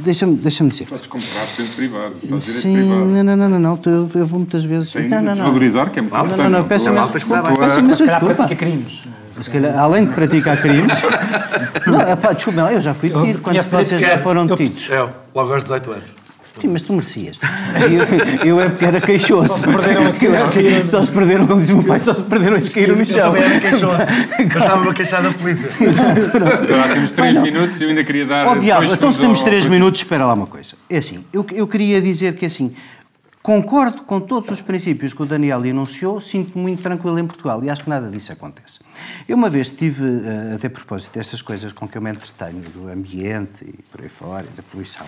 Deixa-me 0.05 0.37
deixa 0.37 0.65
dizer. 0.65 0.87
Podes 0.87 1.07
comprar 1.09 1.47
centro 1.49 1.75
privado. 1.75 2.15
Sim, 2.41 2.75
privado. 2.75 3.05
não, 3.07 3.25
não, 3.25 3.49
não, 3.49 3.59
não, 3.59 3.81
eu, 3.85 4.09
eu 4.15 4.27
vou 4.27 4.39
muitas 4.39 4.65
vezes. 4.65 4.91
Sem 4.91 5.09
não, 5.09 5.21
não, 5.21 5.33
desvalorizar, 5.33 5.91
que 5.91 5.99
é 5.99 6.03
muito 6.03 6.15
não, 6.15 6.37
não, 6.37 6.51
não, 6.51 6.65
peço 6.65 6.89
imenso 6.89 7.13
desculpa. 7.13 7.53
Peço 7.57 7.81
imenso 7.81 8.07
desculpa. 8.07 8.35
pratica 8.35 8.57
crimes. 8.57 9.03
Se 9.33 9.51
calhar, 9.51 9.77
além 9.79 10.07
de 10.07 10.13
praticar 10.13 10.61
crimes. 10.61 11.03
não, 11.87 12.01
epá, 12.01 12.33
desculpa, 12.33 12.61
eu 12.73 12.81
já 12.81 12.95
fui 12.95 13.09
detido. 13.11 13.41
Quantos 13.41 13.65
de 13.65 13.71
vocês 13.71 14.01
já 14.01 14.19
foram 14.19 14.47
detidos? 14.47 14.89
Eu, 14.91 15.11
logo 15.35 15.53
aos 15.53 15.63
18 15.63 15.93
anos. 15.93 16.18
Sim, 16.61 16.69
mas 16.69 16.83
tu 16.83 16.93
merecias. 16.93 17.39
Eu, 18.41 18.47
eu 18.47 18.61
é 18.61 18.69
porque 18.69 18.85
era 18.85 19.01
queixoso. 19.01 19.49
Só 19.49 19.59
se 19.59 19.67
perderam 19.67 20.07
a 20.07 20.13
caíram. 20.13 20.87
Só 20.87 21.05
se 21.05 21.11
perderam, 21.11 21.47
como 21.47 21.61
diz 21.61 21.71
o 21.71 21.77
meu 21.77 21.85
pai, 21.85 21.99
só 21.99 22.15
se 22.15 22.23
perderam 22.25 22.57
as 22.57 22.69
que 22.69 22.75
caíram 22.75 22.97
no 22.97 23.05
chão. 23.05 23.19
Eu 23.19 23.25
também 23.25 23.43
era 23.43 23.61
queixoso. 23.61 23.97
Eu 24.39 24.47
estava 24.47 24.91
a 24.91 24.95
queixar 24.95 25.23
da 25.23 25.31
polícia. 25.31 25.69
Agora 26.75 26.95
temos 26.95 27.11
3 27.13 27.43
minutos 27.43 27.81
e 27.81 27.85
eu 27.85 27.89
ainda 27.91 28.05
queria 28.05 28.27
dar. 28.27 28.49
Oh, 28.49 28.59
diabo, 28.59 28.93
então 28.93 29.13
se 29.13 29.21
temos 29.21 29.43
3 29.43 29.67
minutos, 29.67 30.01
espera 30.01 30.27
lá 30.27 30.35
uma 30.35 30.47
coisa. 30.47 30.77
É 30.91 30.99
assim, 30.99 31.25
eu, 31.33 31.47
eu 31.53 31.67
queria 31.67 32.01
dizer 32.01 32.35
que 32.35 32.47
assim. 32.47 32.75
Concordo 33.41 34.03
com 34.03 34.21
todos 34.21 34.51
os 34.51 34.61
princípios 34.61 35.15
que 35.15 35.23
o 35.23 35.25
Daniel 35.25 35.65
enunciou, 35.65 36.21
sinto-me 36.21 36.61
muito 36.61 36.83
tranquilo 36.83 37.19
em 37.19 37.27
Portugal 37.27 37.65
e 37.65 37.71
acho 37.71 37.83
que 37.83 37.89
nada 37.89 38.11
disso 38.11 38.31
acontece. 38.31 38.81
Eu 39.27 39.39
uma 39.39 39.49
vez 39.49 39.71
tive, 39.71 40.05
eh, 40.05 40.57
até 40.57 40.67
a 40.67 40.71
propósito 40.71 41.15
destas 41.15 41.41
coisas 41.41 41.73
com 41.73 41.89
que 41.89 41.97
eu 41.97 42.03
me 42.03 42.11
entretenho, 42.11 42.61
do 42.61 42.91
ambiente 42.91 43.65
e 43.65 43.83
por 43.91 44.03
aí 44.03 44.09
fora, 44.11 44.45
e 44.45 44.55
da 44.55 44.63
poluição, 44.63 45.07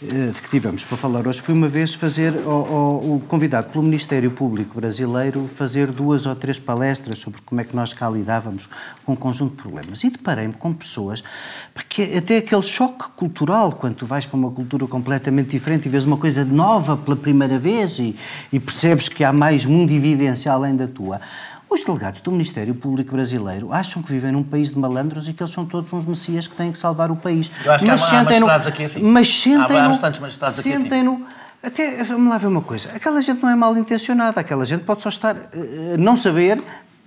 de 0.00 0.40
que 0.40 0.48
tivemos 0.48 0.84
para 0.84 0.96
falar 0.96 1.26
hoje 1.26 1.42
foi 1.42 1.52
uma 1.52 1.66
vez 1.66 1.92
fazer 1.92 2.32
o 2.46 3.20
convidado 3.26 3.68
pelo 3.70 3.82
Ministério 3.82 4.30
Público 4.30 4.76
Brasileiro 4.76 5.48
fazer 5.48 5.90
duas 5.90 6.24
ou 6.24 6.36
três 6.36 6.56
palestras 6.56 7.18
sobre 7.18 7.40
como 7.42 7.60
é 7.60 7.64
que 7.64 7.74
nós 7.74 7.92
cá 7.92 8.08
lidávamos 8.08 8.68
com 9.04 9.14
um 9.14 9.16
conjunto 9.16 9.56
de 9.56 9.62
problemas. 9.62 10.04
E 10.04 10.10
deparei-me 10.10 10.52
com 10.52 10.72
pessoas 10.72 11.24
porque 11.74 12.14
até 12.16 12.36
aquele 12.36 12.62
choque 12.62 13.08
cultural 13.16 13.72
quando 13.72 13.96
tu 13.96 14.06
vais 14.06 14.24
para 14.24 14.36
uma 14.36 14.52
cultura 14.52 14.86
completamente 14.86 15.50
diferente 15.50 15.86
e 15.86 15.88
vês 15.88 16.04
uma 16.04 16.16
coisa 16.16 16.44
nova 16.44 16.96
pela 16.96 17.16
primeira 17.16 17.58
vez 17.58 17.98
e, 17.98 18.14
e 18.52 18.60
percebes 18.60 19.08
que 19.08 19.24
há 19.24 19.32
mais 19.32 19.64
mundo 19.64 19.90
evidencial 19.90 20.62
além 20.62 20.76
da 20.76 20.86
tua 20.86 21.20
os 21.70 21.84
delegados 21.84 22.20
do 22.20 22.30
Ministério 22.32 22.74
Público 22.74 23.12
Brasileiro 23.12 23.72
acham 23.72 24.02
que 24.02 24.10
vivem 24.10 24.32
num 24.32 24.42
país 24.42 24.70
de 24.70 24.78
malandros 24.78 25.28
e 25.28 25.32
que 25.32 25.42
eles 25.42 25.52
são 25.52 25.66
todos 25.66 25.92
uns 25.92 26.06
messias 26.06 26.46
que 26.46 26.56
têm 26.56 26.72
que 26.72 26.78
salvar 26.78 27.10
o 27.10 27.16
país. 27.16 27.50
Eu 27.64 27.72
acho 27.72 27.86
mas 27.86 28.08
que 28.08 28.14
há, 28.14 28.20
há 28.20 28.24
magistrados 28.24 28.66
aqui 28.66 28.84
assim. 28.84 29.02
Mas 29.02 29.28
sentem-no... 29.40 29.76
Há 29.76 30.08
aqui 30.60 30.72
assim. 30.72 31.38
Até, 31.60 32.04
vamos 32.04 32.30
lá 32.30 32.38
ver 32.38 32.46
uma 32.46 32.62
coisa, 32.62 32.88
aquela 32.94 33.20
gente 33.20 33.42
não 33.42 33.50
é 33.50 33.56
mal 33.56 33.76
intencionada, 33.76 34.40
aquela 34.40 34.64
gente 34.64 34.84
pode 34.84 35.02
só 35.02 35.08
estar, 35.08 35.34
uh, 35.34 35.98
não 35.98 36.16
saber 36.16 36.62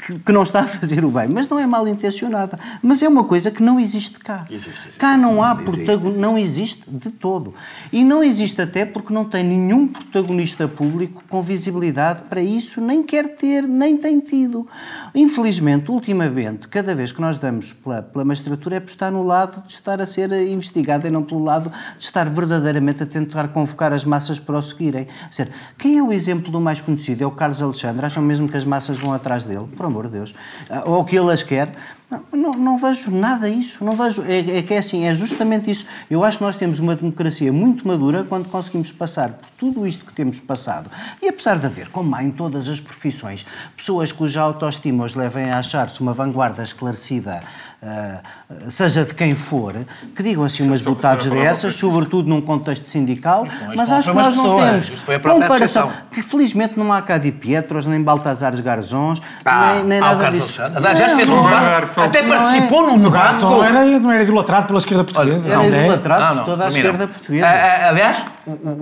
que, 0.05 0.17
que, 0.17 0.31
não 0.31 0.41
está 0.41 0.61
a 0.61 0.67
fazer 0.67 1.05
o 1.05 1.11
bem, 1.11 1.27
mas 1.27 1.47
não 1.47 1.59
é 1.59 1.67
mal 1.67 1.87
intencionada. 1.87 2.59
Mas 2.81 3.03
é 3.03 3.07
uma 3.07 3.23
coisa 3.23 3.51
que 3.51 3.61
não 3.61 3.79
existe 3.79 4.19
cá. 4.19 4.47
Existe, 4.49 4.79
existe. 4.79 4.97
Cá 4.97 5.15
não 5.15 5.43
há 5.43 5.55
protagonista, 5.55 6.19
não 6.19 6.37
existe 6.37 6.89
de 6.89 7.11
todo. 7.11 7.53
E 7.93 8.03
não 8.03 8.23
existe 8.23 8.59
até 8.61 8.83
porque 8.83 9.13
não 9.13 9.25
tem 9.25 9.43
nenhum 9.43 9.87
protagonista 9.87 10.67
público 10.67 11.23
com 11.29 11.43
visibilidade 11.43 12.23
para 12.23 12.41
isso, 12.41 12.81
nem 12.81 13.03
quer 13.03 13.35
ter, 13.35 13.63
nem 13.63 13.95
tem 13.95 14.19
tido. 14.19 14.67
Infelizmente, 15.13 15.91
ultimamente, 15.91 16.67
cada 16.67 16.95
vez 16.95 17.11
que 17.11 17.21
nós 17.21 17.37
damos 17.37 17.71
pela, 17.73 18.01
pela 18.01 18.25
magistratura 18.25 18.77
é 18.77 18.79
por 18.79 18.89
estar 18.89 19.11
no 19.11 19.23
lado 19.23 19.61
de 19.67 19.73
estar 19.73 20.01
a 20.01 20.05
ser 20.05 20.31
investigada 20.47 21.07
e 21.07 21.11
não 21.11 21.21
pelo 21.21 21.43
lado 21.43 21.71
de 21.97 22.03
estar 22.03 22.27
verdadeiramente 22.27 23.03
a 23.03 23.05
tentar 23.05 23.49
convocar 23.49 23.93
as 23.93 24.03
massas 24.03 24.39
para 24.39 24.57
o 24.57 24.61
seguirem. 24.61 25.07
Seja, 25.29 25.51
quem 25.77 25.99
é 25.99 26.03
o 26.03 26.11
exemplo 26.11 26.51
do 26.51 26.59
mais 26.59 26.81
conhecido? 26.81 27.23
É 27.23 27.27
o 27.27 27.31
Carlos 27.31 27.61
Alexandre. 27.61 28.05
Acham 28.05 28.23
mesmo 28.23 28.49
que 28.49 28.57
as 28.57 28.65
massas 28.65 28.97
vão 28.97 29.13
atrás 29.13 29.43
dele? 29.43 29.67
Pronto 29.75 29.90
amor 29.91 30.07
de 30.07 30.13
Deus, 30.13 30.33
ah, 30.69 30.83
ou 30.85 31.05
que 31.05 31.15
ele 31.17 31.31
as 31.31 31.43
quer, 31.43 31.75
não, 32.33 32.53
não, 32.53 32.77
vejo 32.77 33.09
nada 33.09 33.47
isso. 33.47 33.83
Não 33.85 33.95
vejo, 33.95 34.21
é, 34.23 34.57
é, 34.57 34.61
que 34.61 34.73
é 34.73 34.79
assim, 34.79 35.05
é 35.05 35.13
justamente 35.13 35.71
isso. 35.71 35.85
Eu 36.09 36.25
acho 36.25 36.39
que 36.39 36.43
nós 36.43 36.57
temos 36.57 36.79
uma 36.79 36.93
democracia 36.93 37.53
muito 37.53 37.87
madura 37.87 38.25
quando 38.25 38.49
conseguimos 38.49 38.91
passar 38.91 39.31
por 39.31 39.49
tudo 39.51 39.87
isto 39.87 40.05
que 40.05 40.11
temos 40.11 40.37
passado. 40.39 40.91
E 41.21 41.29
apesar 41.29 41.57
de 41.57 41.65
haver, 41.65 41.89
como 41.89 42.13
há 42.13 42.21
em 42.21 42.31
todas 42.31 42.67
as 42.67 42.81
profissões, 42.81 43.45
pessoas 43.77 44.11
cuja 44.11 44.41
autoestima 44.41 45.05
os 45.05 45.15
levem 45.15 45.51
a 45.51 45.59
achar-se 45.59 46.01
uma 46.01 46.13
vanguarda 46.13 46.61
esclarecida, 46.63 47.41
uh, 47.81 48.69
seja 48.69 49.03
de 49.03 49.13
quem 49.13 49.33
for, 49.33 49.75
que 50.15 50.23
digam 50.23 50.43
assim 50.43 50.63
umas 50.63 50.81
votadas 50.81 51.25
dessas, 51.25 51.75
sobretudo 51.75 52.29
num 52.29 52.41
contexto 52.41 52.85
sindical, 52.85 53.47
mas 53.75 53.91
acho 53.91 54.11
que 54.11 54.17
nós 54.17 54.35
não 54.35 54.57
temos 54.57 54.91
comparação. 55.21 55.91
Que 56.11 56.21
felizmente 56.21 56.77
não 56.77 56.91
há 56.93 57.01
cá 57.01 57.17
de 57.17 57.31
Pietros, 57.31 57.85
nem 57.85 58.01
Baltazares 58.01 58.59
Garzões, 58.59 59.21
ah, 59.45 59.75
nem, 59.75 59.83
nem 59.85 59.99
nada 59.99 60.29
disso. 60.29 60.53
Já 60.53 61.15
fez 61.15 61.29
um 61.29 61.41
debate 61.41 61.99
até 61.99 62.23
participou 62.23 62.83
é. 62.83 62.91
num 62.91 62.97
debate. 62.97 63.39
Com... 63.39 63.63
Era, 63.63 63.99
não 63.99 64.11
era 64.11 64.23
idolatrado 64.23 64.67
pela 64.67 64.79
esquerda 64.79 65.03
portuguesa. 65.03 65.51
Era 65.51 65.67
idolatrado 65.67 66.21
não, 66.21 66.29
não, 66.29 66.43
por 66.43 66.45
toda 66.51 66.65
a 66.65 66.67
esquerda 66.67 67.07
portuguesa. 67.07 67.47
aliás, 67.47 68.25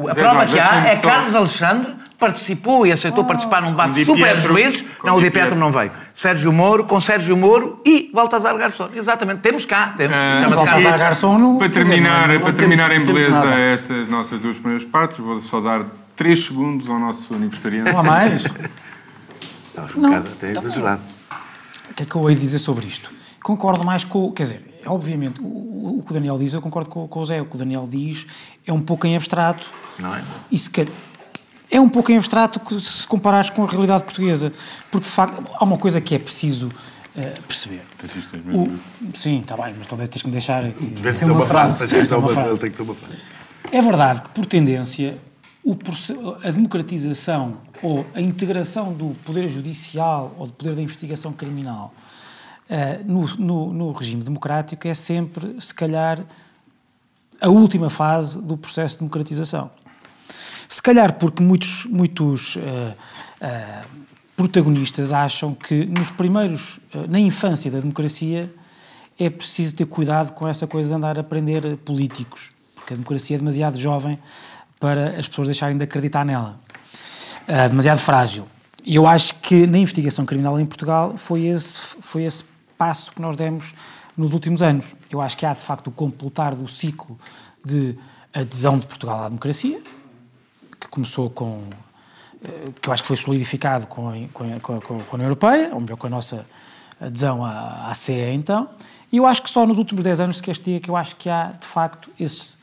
a 0.10 0.16
prova 0.16 0.46
que 0.46 0.60
há 0.60 0.88
é 0.88 0.96
Carlos 0.98 1.36
Alexandre 1.36 1.94
participou 2.20 2.86
e 2.86 2.92
aceitou 2.92 3.24
oh. 3.24 3.28
participar 3.28 3.62
num 3.62 3.72
debate 3.72 4.04
super 4.04 4.36
juízes. 4.36 4.84
Não, 5.04 5.16
o 5.16 5.22
Di 5.22 5.32
Pietro 5.32 5.58
não 5.58 5.72
veio. 5.72 5.92
Sérgio 6.14 6.52
Moro, 6.52 6.84
com 6.84 7.00
Sérgio 7.00 7.36
Moro 7.38 7.82
e 7.86 8.12
Baltazar 8.14 8.56
Garçom. 8.58 8.90
Exatamente, 8.94 9.40
temos 9.40 9.66
cá. 9.66 9.94
Temos, 9.96 10.16
uh, 10.16 10.56
Baltazar 10.56 11.00
Garçom 11.00 11.58
Para 11.58 11.70
terminar, 11.70 12.28
dizer, 12.28 12.34
não, 12.34 12.42
para 12.42 12.54
terminar 12.54 12.92
em 12.92 13.06
beleza 13.06 13.46
estas 13.74 14.08
nossas 14.10 14.40
duas 14.40 14.58
primeiras 14.58 14.86
partes, 14.86 15.18
vou 15.20 15.40
só 15.40 15.62
dar 15.62 15.86
3 16.18 16.46
segundos 16.46 16.90
ao 16.90 17.00
nosso 17.00 17.34
aniversariante. 17.34 17.92
Não 17.92 18.00
há 18.00 18.04
mais? 18.04 18.44
Não, 18.44 19.84
um 19.84 20.02
não, 20.02 20.10
bocado 20.10 20.32
até 20.34 20.52
exagerado. 20.52 21.02
O 21.90 21.94
que 21.94 22.04
é 22.04 22.06
que 22.06 22.16
eu 22.16 22.30
hei 22.30 22.36
dizer 22.36 22.60
sobre 22.60 22.86
isto? 22.86 23.12
Concordo 23.42 23.86
mais 23.86 24.04
com. 24.04 24.30
Quer 24.34 24.44
dizer, 24.44 24.82
obviamente, 24.86 25.40
o, 25.42 26.00
o 26.00 26.04
que 26.04 26.12
o 26.12 26.14
Daniel 26.14 26.38
diz, 26.38 26.54
eu 26.54 26.62
concordo 26.62 26.90
com, 26.90 27.08
com 27.08 27.20
o 27.22 27.26
Zé. 27.26 27.42
O 27.42 27.46
que 27.46 27.56
o 27.56 27.58
Daniel 27.58 27.88
diz 27.90 28.28
é 28.68 28.74
um 28.74 28.82
pouco 28.82 29.08
em 29.08 29.16
abstrato. 29.16 29.72
Não 29.98 30.14
é? 30.14 30.22
E 30.52 30.58
se 30.58 30.70
quer, 30.70 30.88
é 31.72 31.80
um 31.80 31.90
pouco 31.90 32.12
em 32.12 32.18
abstrato 32.18 32.80
se 32.80 33.08
comparares 33.08 33.50
com 33.50 33.64
a 33.64 33.68
realidade 33.68 34.04
portuguesa. 34.04 34.52
Porque, 34.92 35.06
de 35.06 35.12
facto, 35.12 35.44
há 35.54 35.64
uma 35.64 35.78
coisa 35.78 36.02
que 36.02 36.16
é 36.16 36.20
preciso 36.20 36.68
uh, 36.68 37.42
perceber. 37.48 37.82
O, 38.54 38.78
sim, 39.14 39.40
está 39.40 39.56
bem, 39.56 39.76
mas 39.78 39.88
talvez 39.88 40.10
tens 40.10 40.22
que 40.22 40.28
me 40.28 40.32
deixar. 40.32 40.64
Tem 40.64 41.28
uma, 41.28 41.38
uma 41.38 41.46
frase. 41.46 41.88
Que 41.88 42.16
uma 42.16 42.30
frase. 42.30 42.60
Tem 42.60 42.72
que 42.72 42.78
ter 42.78 42.84
uma 42.84 42.96
frase. 42.96 43.18
É 43.72 43.82
verdade 43.82 44.22
que, 44.22 44.30
por 44.30 44.46
tendência, 44.46 45.18
o, 45.64 45.78
a 46.44 46.52
democratização 46.52 47.58
ou 47.82 48.06
a 48.14 48.22
integração 48.22 48.94
do 48.94 49.16
poder 49.24 49.48
judicial 49.48 50.34
ou 50.38 50.48
do 50.48 50.54
poder 50.54 50.76
da 50.76 50.82
investigação 50.82 51.32
criminal 51.32 51.94
uh, 52.70 53.04
no, 53.06 53.28
no, 53.38 53.74
no, 53.74 53.92
regime 53.92 54.24
democrático 54.24 54.88
é 54.88 54.94
sempre, 54.94 55.56
se 55.60 55.74
calhar, 55.74 56.24
a 57.40 57.50
última 57.50 57.90
fase 57.90 58.42
do 58.42 58.58
processo 58.58 58.96
de 58.96 59.00
democratização. 59.00 59.70
Se 60.72 60.82
calhar 60.84 61.14
porque 61.14 61.42
muitos, 61.42 61.86
muitos 61.88 62.56
uh, 62.56 62.60
uh, 62.60 63.88
protagonistas 64.38 65.12
acham 65.12 65.56
que 65.56 65.86
nos 65.88 66.12
primeiros, 66.12 66.80
na 67.10 67.20
infância 67.20 67.72
da 67.72 67.80
democracia, 67.80 68.54
é 69.18 69.32
preciso 69.32 69.76
ter 69.76 69.86
cuidado 69.86 70.32
com 70.34 70.48
essa 70.48 70.68
coisa 70.68 70.90
de 70.90 70.96
andar 70.96 71.18
a 71.18 71.22
aprender 71.22 71.76
políticos, 71.78 72.52
porque 72.76 72.94
a 72.94 72.96
democracia 72.96 73.36
é 73.36 73.40
demasiado 73.40 73.80
jovem 73.80 74.20
para 74.80 75.20
as 75.20 75.28
pessoas 75.28 75.48
deixarem 75.48 75.76
de 75.76 75.84
acreditar 75.84 76.24
nela. 76.24 76.60
Uh, 77.48 77.68
demasiado 77.70 77.98
frágil. 77.98 78.48
E 78.86 78.96
eu 78.96 79.08
acho 79.08 79.34
que 79.36 79.66
na 79.66 79.80
investigação 79.80 80.24
criminal 80.24 80.60
em 80.60 80.66
Portugal 80.68 81.18
foi 81.18 81.48
esse, 81.48 81.82
foi 82.00 82.24
esse 82.24 82.46
passo 82.78 83.12
que 83.12 83.22
nós 83.22 83.36
demos 83.36 83.74
nos 84.16 84.34
últimos 84.34 84.62
anos. 84.62 84.96
Eu 85.10 85.20
acho 85.20 85.36
que 85.36 85.46
há, 85.48 85.54
de 85.54 85.60
facto, 85.60 85.88
o 85.88 85.92
completar 85.92 86.54
do 86.54 86.68
ciclo 86.68 87.20
de 87.66 87.98
adesão 88.34 88.78
de 88.78 88.86
Portugal 88.86 89.24
à 89.24 89.28
democracia, 89.28 89.82
começou 90.90 91.30
com. 91.30 91.64
Eh, 92.44 92.70
que 92.82 92.90
eu 92.90 92.94
acho 92.94 93.04
que 93.04 93.08
foi 93.08 93.18
solidificado 93.18 93.88
com 93.88 94.10
a, 94.10 94.14
com 94.34 94.44
a, 94.44 94.60
com 94.60 94.78
a, 94.78 94.82
com 94.82 94.94
a 94.96 95.14
União 95.14 95.28
Europeia, 95.28 95.72
ou 95.74 95.82
melhor, 95.82 95.98
com 95.98 96.08
a 96.08 96.10
nossa 96.10 96.46
adesão 97.00 97.44
à, 97.44 97.88
à 97.90 97.94
CE, 97.94 98.14
então. 98.34 98.70
E 99.12 99.18
eu 99.18 99.26
acho 99.26 99.42
que 99.42 99.50
só 99.50 99.66
nos 99.66 99.78
últimos 99.78 100.04
10 100.04 100.20
anos 100.20 100.38
se 100.38 100.44
castiga 100.44 100.80
que 100.80 100.90
eu 100.90 100.96
acho 100.96 101.16
que 101.16 101.30
há, 101.30 101.52
de 101.60 101.66
facto, 101.66 102.10
esse 102.20 102.58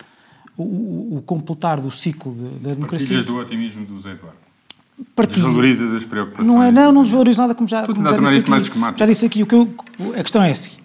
o, 0.56 1.16
o, 1.16 1.22
completar 1.26 1.80
do 1.80 1.90
ciclo 1.90 2.32
da 2.32 2.72
democracia. 2.72 3.08
Partilhas 3.08 3.24
do 3.24 3.36
otimismo 3.36 3.84
do 3.84 3.98
Zé 3.98 4.12
Eduardo. 4.12 4.38
Partilho. 5.14 5.42
Desvalorizas 5.42 5.92
as 5.92 6.04
preocupações. 6.06 6.48
Não 6.48 6.62
é, 6.62 6.72
não, 6.72 6.90
não 6.90 7.02
desvalorizo 7.02 7.40
nada, 7.40 7.54
como 7.54 7.68
já, 7.68 7.86
como 7.86 8.02
já 8.02 8.16
disse 8.16 8.38
aqui. 8.38 8.78
Mais 8.78 8.96
já 8.96 9.06
disse 9.06 9.26
aqui. 9.26 9.42
O 9.42 9.46
que 9.46 9.54
eu, 9.54 9.74
a 10.18 10.22
questão 10.22 10.42
é 10.42 10.50
a 10.50 10.54
seguinte. 10.54 10.82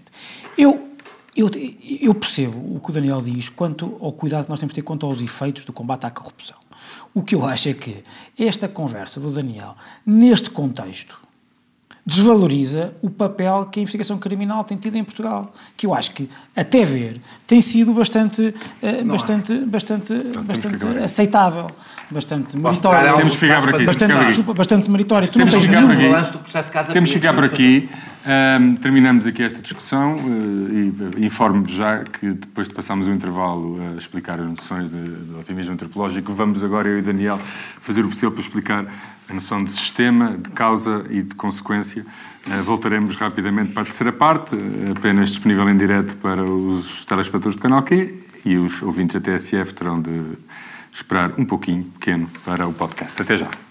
Eu, 0.58 0.90
eu, 1.36 1.50
eu 2.02 2.14
percebo 2.14 2.76
o 2.76 2.80
que 2.82 2.90
o 2.90 2.94
Daniel 2.94 3.22
diz 3.22 3.48
quanto 3.48 3.98
ao 4.02 4.12
cuidado 4.12 4.44
que 4.44 4.50
nós 4.50 4.60
temos 4.60 4.74
de 4.74 4.82
ter 4.82 4.86
quanto 4.86 5.06
aos 5.06 5.22
efeitos 5.22 5.64
do 5.64 5.72
combate 5.72 6.06
à 6.06 6.12
corrupção. 6.12 6.58
O 7.14 7.22
que 7.22 7.36
eu 7.36 7.46
acho 7.46 7.70
é 7.70 7.74
que 7.74 8.04
esta 8.40 8.68
conversa 8.68 9.20
do 9.20 9.30
Daniel, 9.32 9.76
neste 10.06 10.50
contexto, 10.50 11.20
desvaloriza 12.06 12.94
o 13.02 13.10
papel 13.10 13.66
que 13.66 13.80
a 13.80 13.84
investigação 13.84 14.18
criminal 14.18 14.64
tem 14.64 14.78
tido 14.78 14.96
em 14.96 15.04
Portugal, 15.04 15.54
que 15.78 15.86
eu 15.86 15.94
acho 15.94 16.12
que, 16.12 16.28
até 16.56 16.84
ver, 16.84 17.22
tem 17.46 17.62
sido 17.62 17.94
bastante, 17.94 18.54
bastante, 19.06 19.54
bastante, 19.66 20.14
Não, 20.14 20.44
bastante 20.44 20.86
aceitável, 21.04 21.70
bastante 22.10 22.58
meritório. 22.58 23.18
Temos 23.18 23.34
que 23.34 23.40
ficar 23.40 23.62
por 23.62 23.76
aqui. 23.76 23.86
Bastante, 23.86 24.26
desculpa, 24.26 24.54
bastante 24.54 24.90
meritório. 24.90 25.28
Tu 25.28 25.38
temos 25.38 25.54
não 25.54 25.62
tens 25.62 25.70
nenhum 25.70 26.24
processo 26.40 26.72
Casa 26.72 26.92
Temos 26.92 27.10
que 27.12 27.18
ficar 27.18 27.34
por 27.34 27.44
aqui. 27.44 27.90
Um, 28.24 28.76
terminamos 28.76 29.26
aqui 29.26 29.42
esta 29.42 29.62
discussão 29.62 30.16
uh, 30.16 31.18
e 31.18 31.26
informo-vos 31.26 31.72
já 31.72 32.04
que 32.04 32.34
depois 32.34 32.68
de 32.68 32.74
passarmos 32.74 33.08
o 33.08 33.12
intervalo 33.12 33.80
a 33.82 33.98
explicar 33.98 34.40
as 34.40 34.48
noções 34.48 34.92
de 34.92 35.34
otimismo 35.40 35.74
antropológico, 35.74 36.32
vamos 36.32 36.64
agora 36.64 36.88
eu 36.88 37.00
e 37.00 37.02
Daniel 37.02 37.40
fazer 37.80 38.06
o 38.06 38.10
possível 38.10 38.32
para 38.32 38.42
explicar 38.42 38.86
a 39.28 39.34
noção 39.34 39.64
de 39.64 39.72
sistema, 39.72 40.38
de 40.38 40.52
causa 40.52 41.04
e 41.10 41.24
de 41.24 41.34
consequência. 41.34 42.06
Uh, 42.46 42.62
voltaremos 42.64 43.16
rapidamente 43.16 43.72
para 43.72 43.82
a 43.82 43.86
terceira 43.86 44.14
parte, 44.14 44.56
apenas 44.96 45.32
disponível 45.32 45.68
em 45.68 45.78
direto 45.78 46.16
para 46.18 46.44
os 46.44 47.04
telespectadores 47.06 47.56
do 47.56 47.62
canal 47.62 47.82
Q 47.82 48.18
e 48.46 48.56
os 48.56 48.84
ouvintes 48.84 49.20
da 49.20 49.34
TSF 49.34 49.74
terão 49.74 50.00
de 50.00 50.22
esperar 50.94 51.34
um 51.40 51.46
pouquinho 51.46 51.86
pequeno 51.86 52.28
para 52.46 52.68
o 52.68 52.74
podcast. 52.74 53.20
Até 53.20 53.38
já 53.38 53.71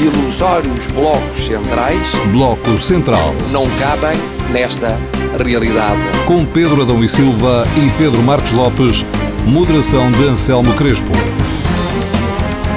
ilusórios 0.00 0.86
blocos 0.92 1.46
centrais. 1.46 2.14
Bloco 2.32 2.76
Central. 2.78 3.34
Não 3.50 3.64
cabem 3.78 4.18
nesta 4.50 4.98
realidade. 5.42 6.00
Com 6.26 6.44
Pedro 6.44 6.82
Adão 6.82 7.02
e 7.02 7.08
Silva 7.08 7.64
e 7.76 7.90
Pedro 7.96 8.22
Marcos 8.22 8.52
Lopes, 8.52 9.04
moderação 9.46 10.10
de 10.10 10.24
Anselmo 10.24 10.74
Crespo. 10.74 11.12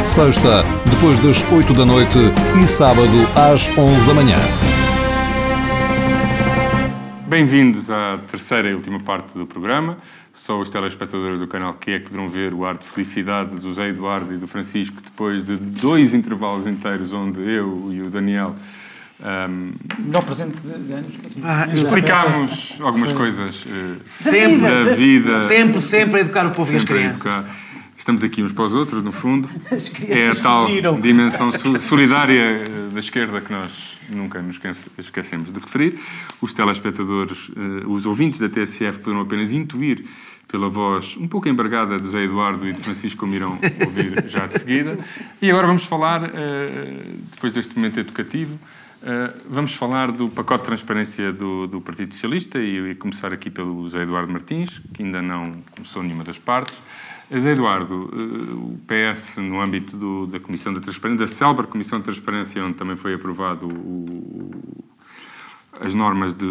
Sexta, 0.03 0.63
depois 0.89 1.19
das 1.19 1.43
8 1.51 1.73
da 1.73 1.85
noite 1.85 2.19
e 2.63 2.67
sábado 2.67 3.27
às 3.35 3.69
11 3.77 4.05
da 4.05 4.13
manhã. 4.13 4.37
Bem-vindos 7.27 7.89
à 7.89 8.17
terceira 8.29 8.69
e 8.69 8.73
última 8.73 8.99
parte 8.99 9.37
do 9.37 9.45
programa. 9.45 9.97
Só 10.37 10.59
os 10.59 10.69
telespectadores 10.69 11.39
do 11.39 11.47
canal 11.47 11.73
que 11.73 11.91
é 11.91 11.99
que 11.99 12.05
poderão 12.05 12.29
ver 12.29 12.53
o 12.53 12.63
ar 12.63 12.77
de 12.77 12.85
felicidade 12.85 13.55
do 13.55 13.73
Zé 13.73 13.89
Eduardo 13.89 14.31
e 14.31 14.37
do 14.37 14.47
Francisco 14.47 15.01
depois 15.03 15.43
de 15.43 15.57
dois 15.57 16.13
intervalos 16.13 16.67
inteiros 16.67 17.11
onde 17.11 17.41
eu 17.41 17.89
e 17.91 18.03
o 18.03 18.09
Daniel 18.11 18.55
um, 19.19 19.73
melhor 19.97 20.23
presente 20.23 20.55
de 20.59 20.93
anos 20.93 21.15
que 21.15 21.41
ah, 21.43 21.67
explicámos 21.73 22.77
algumas 22.79 23.09
foi. 23.09 23.17
coisas 23.17 23.65
uh, 23.65 23.99
sempre 24.03 24.61
da 24.61 24.93
vida. 24.93 25.47
sempre 25.47 25.81
sempre 25.81 26.17
a 26.17 26.21
educar 26.21 26.45
o 26.45 26.51
povo 26.51 26.71
e 26.71 26.75
as 26.75 26.83
crianças 26.83 27.43
estamos 27.97 28.23
aqui 28.23 28.43
uns 28.43 28.51
para 28.51 28.65
os 28.65 28.73
outros 28.73 29.03
no 29.03 29.11
fundo 29.11 29.49
é 30.07 30.29
a 30.29 30.35
tal 30.35 30.67
fugiram. 30.67 30.99
dimensão 30.99 31.49
solidária 31.79 32.63
eh, 32.63 32.89
da 32.93 32.99
esquerda 32.99 33.41
que 33.41 33.51
nós 33.51 33.97
nunca 34.09 34.41
nos 34.41 34.59
esquecemos 34.97 35.51
de 35.51 35.59
referir 35.59 35.99
os 36.41 36.53
telespectadores 36.53 37.49
uh, 37.49 37.89
os 37.91 38.05
ouvintes 38.05 38.39
da 38.39 38.47
TSF 38.47 38.99
poderão 38.99 39.21
apenas 39.21 39.51
intuir 39.51 40.05
pela 40.47 40.69
voz 40.69 41.17
um 41.17 41.27
pouco 41.27 41.49
embargada 41.49 41.99
de 41.99 42.07
Zé 42.07 42.23
Eduardo 42.23 42.67
e 42.67 42.73
de 42.73 42.81
Francisco, 42.81 43.19
como 43.19 43.35
irão 43.35 43.59
ouvir 43.85 44.29
já 44.29 44.47
de 44.47 44.57
seguida. 44.57 44.97
E 45.41 45.51
agora 45.51 45.67
vamos 45.67 45.83
falar, 45.83 46.23
eh, 46.33 47.03
depois 47.31 47.53
deste 47.53 47.75
momento 47.75 47.99
educativo, 47.99 48.57
eh, 49.03 49.33
vamos 49.49 49.73
falar 49.73 50.11
do 50.11 50.29
pacote 50.29 50.63
de 50.63 50.65
transparência 50.67 51.33
do, 51.33 51.67
do 51.67 51.81
Partido 51.81 52.13
Socialista 52.13 52.59
e, 52.59 52.91
e 52.91 52.95
começar 52.95 53.33
aqui 53.33 53.49
pelo 53.49 53.87
Zé 53.89 54.03
Eduardo 54.03 54.31
Martins, 54.31 54.81
que 54.93 55.03
ainda 55.03 55.21
não 55.21 55.43
começou 55.71 56.01
nenhuma 56.01 56.23
das 56.23 56.37
partes. 56.37 56.75
Eh, 57.29 57.39
Zé 57.39 57.51
Eduardo, 57.51 57.95
o 57.95 58.77
PS, 58.87 59.37
no 59.37 59.61
âmbito 59.61 59.97
do, 59.97 60.27
da 60.27 60.39
Comissão 60.39 60.73
da 60.73 60.79
Transparência, 60.79 61.19
da 61.19 61.27
célebre 61.27 61.67
Comissão 61.67 61.99
de 61.99 62.05
Transparência, 62.05 62.63
onde 62.63 62.75
também 62.75 62.95
foi 62.95 63.13
aprovado 63.13 63.67
o, 63.67 64.51
as 65.79 65.93
normas 65.93 66.33
de 66.33 66.47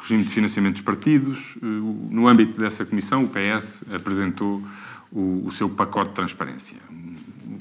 regime 0.00 0.22
de 0.22 0.28
financiamento 0.28 0.74
dos 0.74 0.82
partidos. 0.82 1.56
Eh, 1.62 1.66
no 2.10 2.28
âmbito 2.28 2.58
dessa 2.58 2.84
comissão, 2.84 3.24
o 3.24 3.28
PS 3.28 3.84
apresentou 3.92 4.62
o, 5.10 5.44
o, 5.46 5.52
seu 5.52 5.68
pacote 5.68 6.10
de 6.10 6.16
transparência, 6.16 6.76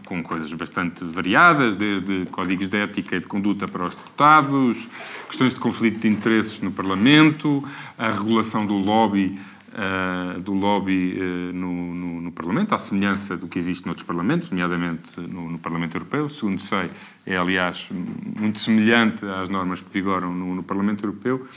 com 0.05 0.21
coisas 0.21 0.51
bastante 0.51 1.05
variadas, 1.05 1.77
desde 1.77 2.25
códigos 2.25 2.67
de 2.67 2.77
ética 2.77 3.15
e 3.15 3.19
de 3.21 3.27
conduta 3.27 3.67
para 3.67 3.85
os 3.85 3.95
deputados, 3.95 4.87
questões 5.27 5.53
de 5.53 5.59
conflito 5.59 5.99
de 5.99 6.09
interesses 6.09 6.61
no 6.61 6.71
Parlamento, 6.71 7.63
a 7.97 8.11
regulação 8.11 8.65
do 8.65 8.75
lobby 8.75 9.39
uh, 9.77 10.39
do 10.41 10.53
lobby 10.53 11.17
uh, 11.19 11.53
no, 11.53 11.71
no, 11.71 12.21
no, 12.21 12.31
Parlamento, 12.31 12.73
à 12.73 12.79
semelhança 12.79 13.37
do 13.37 13.47
que 13.47 13.59
existe 13.59 13.85
noutros 13.85 14.05
Parlamentos, 14.05 14.49
nomeadamente 14.49 15.19
no, 15.19 15.49
no, 15.49 15.59
Parlamento 15.59 15.95
Europeu. 15.95 16.27
Segundo 16.27 16.59
sei, 16.59 16.89
é 17.25 17.37
aliás 17.37 17.87
muito 17.91 18.59
semelhante 18.59 19.25
às 19.25 19.49
normas 19.49 19.79
que 19.79 19.89
vigoram 19.91 20.33
no, 20.33 20.63
Parlamento 20.63 21.05
Europeu. 21.05 21.47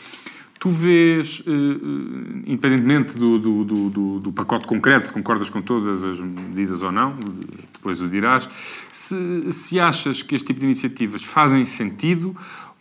Tu 0.58 0.68
vês, 0.68 1.42
eh, 1.46 1.50
eh, 1.50 2.52
independentemente 2.52 3.16
do, 3.16 3.38
do, 3.38 3.64
do, 3.64 4.20
do, 4.20 4.30
pacote 4.32 4.66
concreto, 4.66 5.08
se 5.08 5.12
concordas 5.12 5.48
com 5.48 5.62
todas 5.62 6.04
as 6.04 6.20
medidas 6.20 6.82
ou 6.82 6.92
não, 6.92 7.16
depois 7.72 7.98
o 8.02 8.06
dirás, 8.06 8.46
se, 8.92 9.50
se 9.52 9.80
achas 9.80 10.22
que 10.22 10.34
este 10.34 10.48
tipo 10.48 10.60
de 10.60 10.66
iniciativas 10.66 11.24
fazem 11.24 11.64
sentido 11.64 12.36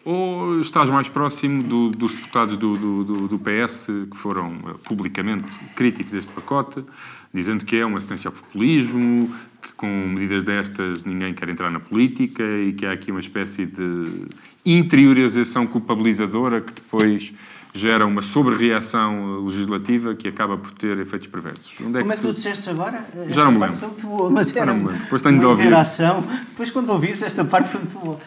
ou 0.09 0.59
estás 0.59 0.89
mais 0.89 1.07
próximo 1.07 1.61
do, 1.61 1.91
dos 1.91 2.15
deputados 2.15 2.57
do, 2.57 2.75
do, 3.03 3.27
do, 3.27 3.37
PS 3.37 3.89
que 4.09 4.17
foram 4.17 4.57
eh, 4.65 4.73
publicamente 4.83 5.47
críticos 5.75 6.11
deste 6.11 6.31
pacote, 6.31 6.83
dizendo 7.31 7.63
que 7.63 7.77
é 7.77 7.85
uma 7.85 7.99
assistência 7.99 8.29
ao 8.29 8.33
populismo, 8.33 9.31
que 9.61 9.71
com 9.73 9.87
medidas 10.07 10.43
destas 10.43 11.03
ninguém 11.03 11.35
quer 11.35 11.47
entrar 11.49 11.69
na 11.69 11.79
política 11.79 12.41
e 12.43 12.73
que 12.73 12.87
há 12.87 12.91
aqui 12.91 13.11
uma 13.11 13.19
espécie 13.19 13.67
de 13.67 14.25
interiorização 14.65 15.67
culpabilizadora 15.67 16.59
que 16.59 16.73
depois 16.73 17.31
gera 17.71 18.03
uma 18.03 18.23
sobre-reação 18.23 19.45
legislativa 19.45 20.15
que 20.15 20.27
acaba 20.27 20.57
por 20.57 20.71
ter 20.71 20.97
efeitos 20.97 21.27
perversos. 21.27 21.75
Onde 21.85 21.99
é 21.99 22.01
Como 22.01 22.13
é 22.13 22.15
que 22.15 22.23
tu, 22.23 22.33
disseste 22.33 22.67
agora? 22.67 23.05
Já 23.29 23.45
não 23.45 23.51
me 23.51 23.59
lembro. 23.59 23.77
Foi 23.77 23.87
muito 23.89 24.07
boa, 24.07 24.29
mas 24.31 24.55
era 24.55 24.65
não 24.65 24.75
me 24.75 24.85
lembro. 24.87 25.03
Depois 25.03 25.21
tenho 25.21 25.39
de 25.39 25.45
ouvir. 25.45 25.65
interação. 25.65 26.21
Depois, 26.49 26.71
quando 26.71 26.89
ouvires, 26.89 27.21
esta 27.21 27.45
parte 27.45 27.69
foi 27.69 27.81
muito 27.81 27.99
boa. 27.99 28.19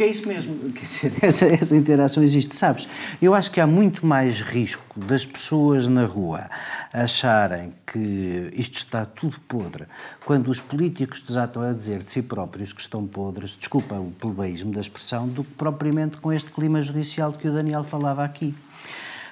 Porque 0.00 0.08
é 0.08 0.12
isso 0.12 0.26
mesmo, 0.26 0.56
dizer, 0.72 1.12
essa, 1.20 1.44
essa 1.44 1.76
interação 1.76 2.22
existe. 2.22 2.56
Sabes, 2.56 2.88
eu 3.20 3.34
acho 3.34 3.50
que 3.50 3.60
há 3.60 3.66
muito 3.66 4.06
mais 4.06 4.40
risco 4.40 4.98
das 4.98 5.26
pessoas 5.26 5.88
na 5.88 6.06
rua 6.06 6.48
acharem 6.90 7.74
que 7.86 8.50
isto 8.54 8.78
está 8.78 9.04
tudo 9.04 9.38
podre, 9.40 9.84
quando 10.24 10.50
os 10.50 10.58
políticos 10.58 11.20
desatam 11.20 11.60
a 11.60 11.74
dizer 11.74 11.98
de 11.98 12.08
si 12.08 12.22
próprios 12.22 12.72
que 12.72 12.80
estão 12.80 13.06
podres, 13.06 13.58
desculpa 13.58 13.94
o 13.96 14.10
plebeísmo 14.18 14.72
da 14.72 14.80
expressão, 14.80 15.28
do 15.28 15.44
que 15.44 15.52
propriamente 15.52 16.16
com 16.16 16.32
este 16.32 16.50
clima 16.50 16.80
judicial 16.80 17.34
que 17.34 17.46
o 17.46 17.52
Daniel 17.52 17.84
falava 17.84 18.24
aqui. 18.24 18.54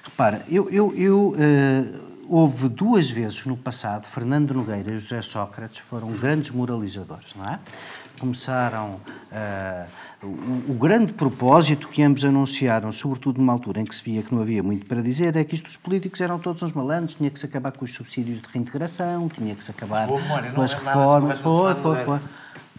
Repara, 0.03 0.45
eu, 0.47 0.69
eu, 0.69 0.93
eu 0.95 1.29
uh, 1.29 2.09
houve 2.29 2.69
duas 2.69 3.09
vezes 3.09 3.43
no 3.43 3.57
passado, 3.57 4.05
Fernando 4.05 4.53
Nogueira 4.53 4.91
e 4.91 4.97
José 4.99 5.23
Sócrates 5.23 5.79
foram 5.79 6.11
grandes 6.11 6.51
moralizadores, 6.51 7.33
não 7.35 7.45
é? 7.49 7.59
Começaram 8.19 8.99
uh, 9.31 9.87
o, 10.21 10.71
o, 10.71 10.73
grande 10.73 11.13
propósito 11.13 11.87
que 11.87 12.03
ambos 12.03 12.25
anunciaram, 12.25 12.91
sobretudo 12.91 13.39
numa 13.39 13.53
altura 13.53 13.79
em 13.79 13.85
que 13.85 13.95
se 13.95 14.03
via 14.03 14.21
que 14.21 14.33
não 14.33 14.41
havia 14.41 14.61
muito 14.61 14.85
para 14.85 15.01
dizer, 15.01 15.35
é 15.35 15.43
que 15.43 15.55
isto 15.55 15.67
os 15.67 15.77
políticos 15.77 16.19
eram 16.19 16.37
todos 16.37 16.61
uns 16.61 16.73
malandros, 16.73 17.15
tinha 17.15 17.29
que 17.29 17.39
se 17.39 17.45
acabar 17.45 17.71
com 17.71 17.85
os 17.85 17.93
subsídios 17.93 18.41
de 18.41 18.47
reintegração, 18.51 19.29
tinha 19.29 19.55
que 19.55 19.63
se 19.63 19.71
acabar 19.71 20.07
com 20.07 20.61
as 20.61 20.73
reformas. 20.73 21.39
Foi, 21.39 21.73
foi, 21.75 21.97
foi. 21.97 22.19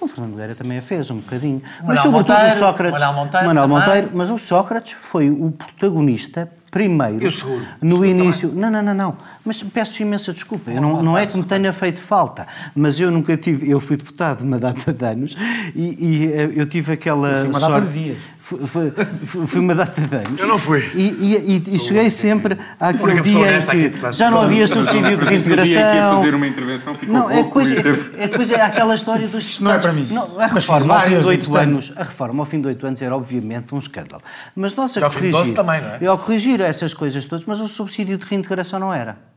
O 0.01 0.09
Fernando 0.09 0.31
Nogueira 0.31 0.55
também 0.55 0.79
a 0.79 0.83
fez 0.83 1.11
um 1.11 1.17
bocadinho. 1.17 1.63
Mas, 1.85 2.01
sobretudo, 2.01 2.33
Monteiro, 2.33 2.55
o 2.55 2.59
Sócrates. 2.59 3.01
Manuel 3.01 3.25
Monteiro, 3.25 3.47
Manuel 3.47 3.69
Monteiro 3.69 4.11
mas 4.15 4.31
o 4.31 4.39
Sócrates 4.39 4.93
foi 4.93 5.31
o 5.31 5.51
protagonista 5.51 6.51
primeiro, 6.71 7.25
eu 7.25 7.31
seguro, 7.31 7.61
no 7.83 7.97
seguro 7.97 8.07
início. 8.07 8.49
Também. 8.49 8.63
Não, 8.63 8.71
não, 8.71 8.83
não, 8.83 8.95
não. 8.95 9.17
Mas 9.45 9.63
peço 9.63 10.01
imensa 10.03 10.33
desculpa. 10.33 10.71
Eu 10.71 10.81
não, 10.81 11.03
não 11.03 11.19
é 11.19 11.27
que 11.27 11.37
me 11.37 11.45
tenha 11.45 11.73
feito 11.73 12.01
falta, 12.01 12.47
mas 12.75 13.01
eu 13.01 13.11
nunca 13.11 13.37
tive. 13.37 13.69
Eu 13.69 13.81
fui 13.81 13.97
deputado 13.97 14.43
uma 14.43 14.59
data 14.59 14.93
de 14.93 15.05
anos 15.05 15.37
e, 15.75 15.97
e 15.99 16.33
eh, 16.33 16.51
eu 16.55 16.67
tive 16.67 16.93
aquela. 16.93 17.35
Foi 17.35 17.49
uma 17.49 17.61
sorte, 17.61 17.75
data 17.75 17.87
de 17.87 18.05
dias. 18.05 18.19
Foi, 18.51 18.91
foi, 19.25 19.47
foi, 19.47 19.61
uma 19.61 19.77
data 19.77 20.01
de 20.01 20.17
anos. 20.17 20.41
Eu 20.41 20.49
não 20.49 20.59
fui. 20.59 20.81
E, 20.93 21.03
e, 21.21 21.63
e, 21.71 21.77
e 21.77 21.79
cheguei 21.79 22.11
sempre 22.11 22.59
àquele 22.81 23.21
dia 23.21 23.59
em 23.59 23.61
que 23.61 23.97
aqui, 23.97 24.13
já 24.13 24.29
não 24.29 24.41
havia 24.41 24.67
subsídio 24.67 25.17
de 25.17 25.25
reintegração. 25.25 25.81
Aqui 25.81 26.17
fazer 26.17 26.35
uma 26.35 26.47
intervenção 26.49 26.95
ficou 26.97 27.15
não, 27.15 27.31
é 27.31 27.45
coisa, 27.45 27.77
é, 27.77 28.25
é 28.25 28.29
coisa, 28.29 28.57
é 28.57 28.63
aquela 28.63 28.95
história 28.95 29.25
dos 29.25 29.35
Isto 29.37 29.63
não 29.63 29.73
é 29.73 29.79
para 29.79 29.93
mim. 29.93 30.09
Não, 30.11 30.41
a 30.41 30.49
reforma 30.49 30.95
ao 30.97 31.03
fim 31.03 31.21
de 31.21 31.27
oito 31.29 31.57
anos, 31.57 31.93
a 31.95 32.03
reforma 32.03 32.43
ao 32.43 32.47
fim 32.47 32.61
de 32.61 32.67
oito 32.67 32.87
anos 32.87 33.03
era 33.03 33.17
obviamente 33.17 33.73
um 33.73 33.79
escândalo. 33.79 34.23
Mas 34.57 34.75
nós 34.75 34.97
a 34.97 35.09
corrigir, 35.09 35.55
também, 35.55 35.81
não 35.81 35.89
é? 36.01 36.07
ao 36.07 36.19
corrigir 36.19 36.61
essas 36.61 36.93
coisas 36.93 37.25
todas, 37.27 37.45
mas 37.45 37.61
o 37.61 37.69
subsídio 37.69 38.19
de 38.19 38.25
reintegração 38.25 38.81
não 38.81 38.93
era. 38.93 39.30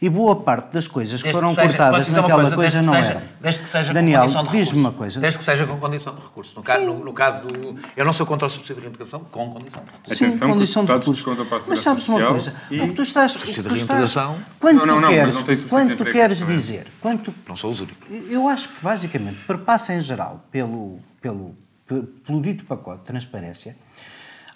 E 0.00 0.08
boa 0.08 0.36
parte 0.36 0.72
das 0.72 0.86
coisas 0.86 1.22
que 1.22 1.32
foram 1.32 1.50
que 1.50 1.56
seja, 1.56 1.68
cortadas 1.68 2.08
naquela 2.08 2.42
coisa, 2.42 2.56
coisa 2.56 2.82
não 2.82 2.92
seja, 2.94 3.10
era. 3.10 3.22
Desde 3.40 3.62
que 3.62 3.68
seja 3.68 3.92
Daniel, 3.94 4.20
com 4.20 4.26
condição 4.26 4.44
de 4.44 4.50
recurso. 4.50 4.76
uma 4.76 4.92
coisa. 4.92 5.20
Desde 5.20 5.38
que 5.38 5.44
seja 5.44 5.66
com 5.66 5.78
condição 5.78 6.14
de 6.14 6.20
recurso. 6.20 6.56
No, 6.56 6.62
caso, 6.62 6.84
no, 6.84 7.04
no, 7.04 7.12
caso 7.12 7.42
do... 7.42 7.80
Eu 7.96 8.04
não 8.04 8.12
sou 8.12 8.26
contra 8.26 8.46
o 8.46 8.50
subsídio 8.50 8.76
de 8.76 8.80
reintegração, 8.82 9.20
com 9.30 9.50
condição 9.50 9.82
de 9.82 9.90
recurso. 9.90 10.14
Sim, 10.14 10.24
Atenção, 10.26 10.50
condição 10.50 10.84
de 10.84 10.92
recurso. 10.92 11.68
Mas 11.68 11.80
sabes 11.80 12.08
uma 12.08 12.26
coisa? 12.26 12.54
E... 12.70 12.80
O 12.80 12.88
que 12.88 12.94
tu 12.94 13.02
estás... 13.02 13.32
Subsídio 13.32 13.62
de 13.62 13.68
reintegração... 13.68 14.36
Quando 14.60 14.78
não, 14.78 14.86
não, 14.86 15.00
não, 15.00 15.08
tu 15.08 15.14
queres, 15.14 15.62
não 15.62 15.68
quando 15.68 15.96
tu 15.96 16.04
queres 16.04 16.38
dizer... 16.38 16.86
Quando 17.00 17.22
tu, 17.22 17.34
não 17.48 17.56
sou 17.56 17.70
os 17.70 17.80
únicos. 17.80 18.06
Eu 18.30 18.48
acho 18.48 18.68
que, 18.68 18.82
basicamente, 18.82 19.38
perpassa 19.46 19.94
em 19.94 20.00
geral 20.00 20.44
pelo, 20.50 20.98
pelo, 21.20 21.54
pelo 21.86 22.42
dito 22.42 22.64
pacote 22.64 23.00
de 23.00 23.06
transparência 23.06 23.76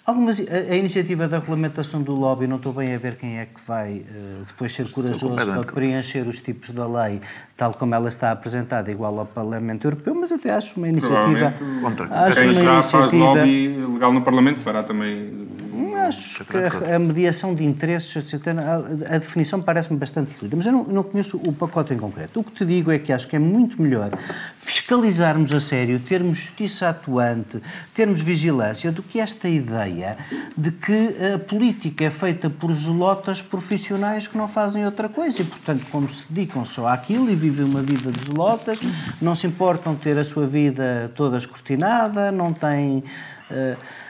Algumas, 0.03 0.39
a, 0.39 0.73
a, 0.73 0.75
iniciativa 0.75 1.27
da 1.27 1.37
regulamentação 1.37 2.01
do 2.01 2.13
lobby, 2.13 2.47
não 2.47 2.57
estou 2.57 2.73
bem 2.73 2.95
a 2.95 2.97
ver 2.97 3.17
quem 3.17 3.39
é 3.39 3.45
que 3.45 3.61
vai 3.67 3.97
uh, 3.97 4.43
depois 4.47 4.73
ser 4.73 4.89
corajoso 4.89 5.35
para 5.35 5.61
preencher 5.61 6.27
os 6.27 6.39
tipos 6.39 6.71
da 6.71 6.87
lei, 6.87 7.21
tal 7.55 7.73
como 7.75 7.93
ela 7.93 8.09
está 8.09 8.31
apresentada, 8.31 8.91
igual 8.91 9.19
ao 9.19 9.27
Parlamento 9.27 9.85
Europeu, 9.85 10.15
mas 10.15 10.31
até 10.31 10.51
acho 10.51 10.77
uma 10.77 10.89
iniciativa. 10.89 11.53
Contra. 11.81 12.07
Acho 12.09 12.39
quem 12.39 12.49
uma 12.49 12.53
já 12.55 12.73
iniciativa, 12.73 12.83
faz 12.83 13.11
lobby 13.13 13.67
legal 13.93 14.11
no 14.11 14.21
Parlamento 14.21 14.59
fará 14.59 14.81
também 14.81 15.47
acho 15.95 16.45
que 16.45 16.57
a, 16.57 16.95
a, 16.95 16.99
mediação 16.99 17.55
de 17.55 17.63
interesses, 17.63 18.15
etc., 18.15 18.47
a, 18.57 19.15
a 19.15 19.17
definição 19.17 19.61
parece-me 19.61 19.97
bastante 19.97 20.33
fluida, 20.33 20.55
mas 20.55 20.65
eu 20.65 20.71
não, 20.71 20.83
não, 20.83 21.03
conheço 21.03 21.37
o 21.37 21.53
pacote 21.53 21.93
em 21.93 21.97
concreto. 21.97 22.39
O 22.39 22.43
que 22.43 22.51
te 22.51 22.65
digo 22.65 22.91
é 22.91 22.99
que 22.99 23.13
acho 23.13 23.27
que 23.27 23.35
é 23.35 23.39
muito 23.39 23.81
melhor 23.81 24.11
fiscalizarmos 24.59 25.53
a 25.53 25.59
sério, 25.59 25.99
termos 25.99 26.37
justiça 26.37 26.89
atuante, 26.89 27.61
termos 27.93 28.21
vigilância, 28.21 28.91
do 28.91 29.01
que 29.01 29.19
esta 29.19 29.47
ideia 29.47 30.17
de 30.57 30.71
que 30.71 31.15
a 31.33 31.39
política 31.39 32.05
é 32.05 32.09
feita 32.09 32.49
por 32.49 32.73
zelotas 32.73 33.41
profissionais 33.41 34.27
que 34.27 34.37
não 34.37 34.47
fazem 34.47 34.85
outra 34.85 35.07
coisa 35.07 35.41
e, 35.41 35.45
portanto, 35.45 35.85
como 35.91 36.09
se 36.09 36.25
dedicam 36.29 36.65
só 36.65 36.87
àquilo 36.87 37.29
e 37.29 37.35
vivem 37.35 37.65
uma 37.65 37.81
vida 37.81 38.11
de 38.11 38.25
zelotas, 38.25 38.79
não 39.21 39.35
se 39.35 39.47
importam 39.47 39.95
ter 39.95 40.17
a 40.17 40.23
sua 40.23 40.45
vida 40.45 41.11
toda 41.15 41.37
escrutinada, 41.37 42.31
não 42.31 42.53
têm. 42.53 43.03
Uh, 43.49 44.00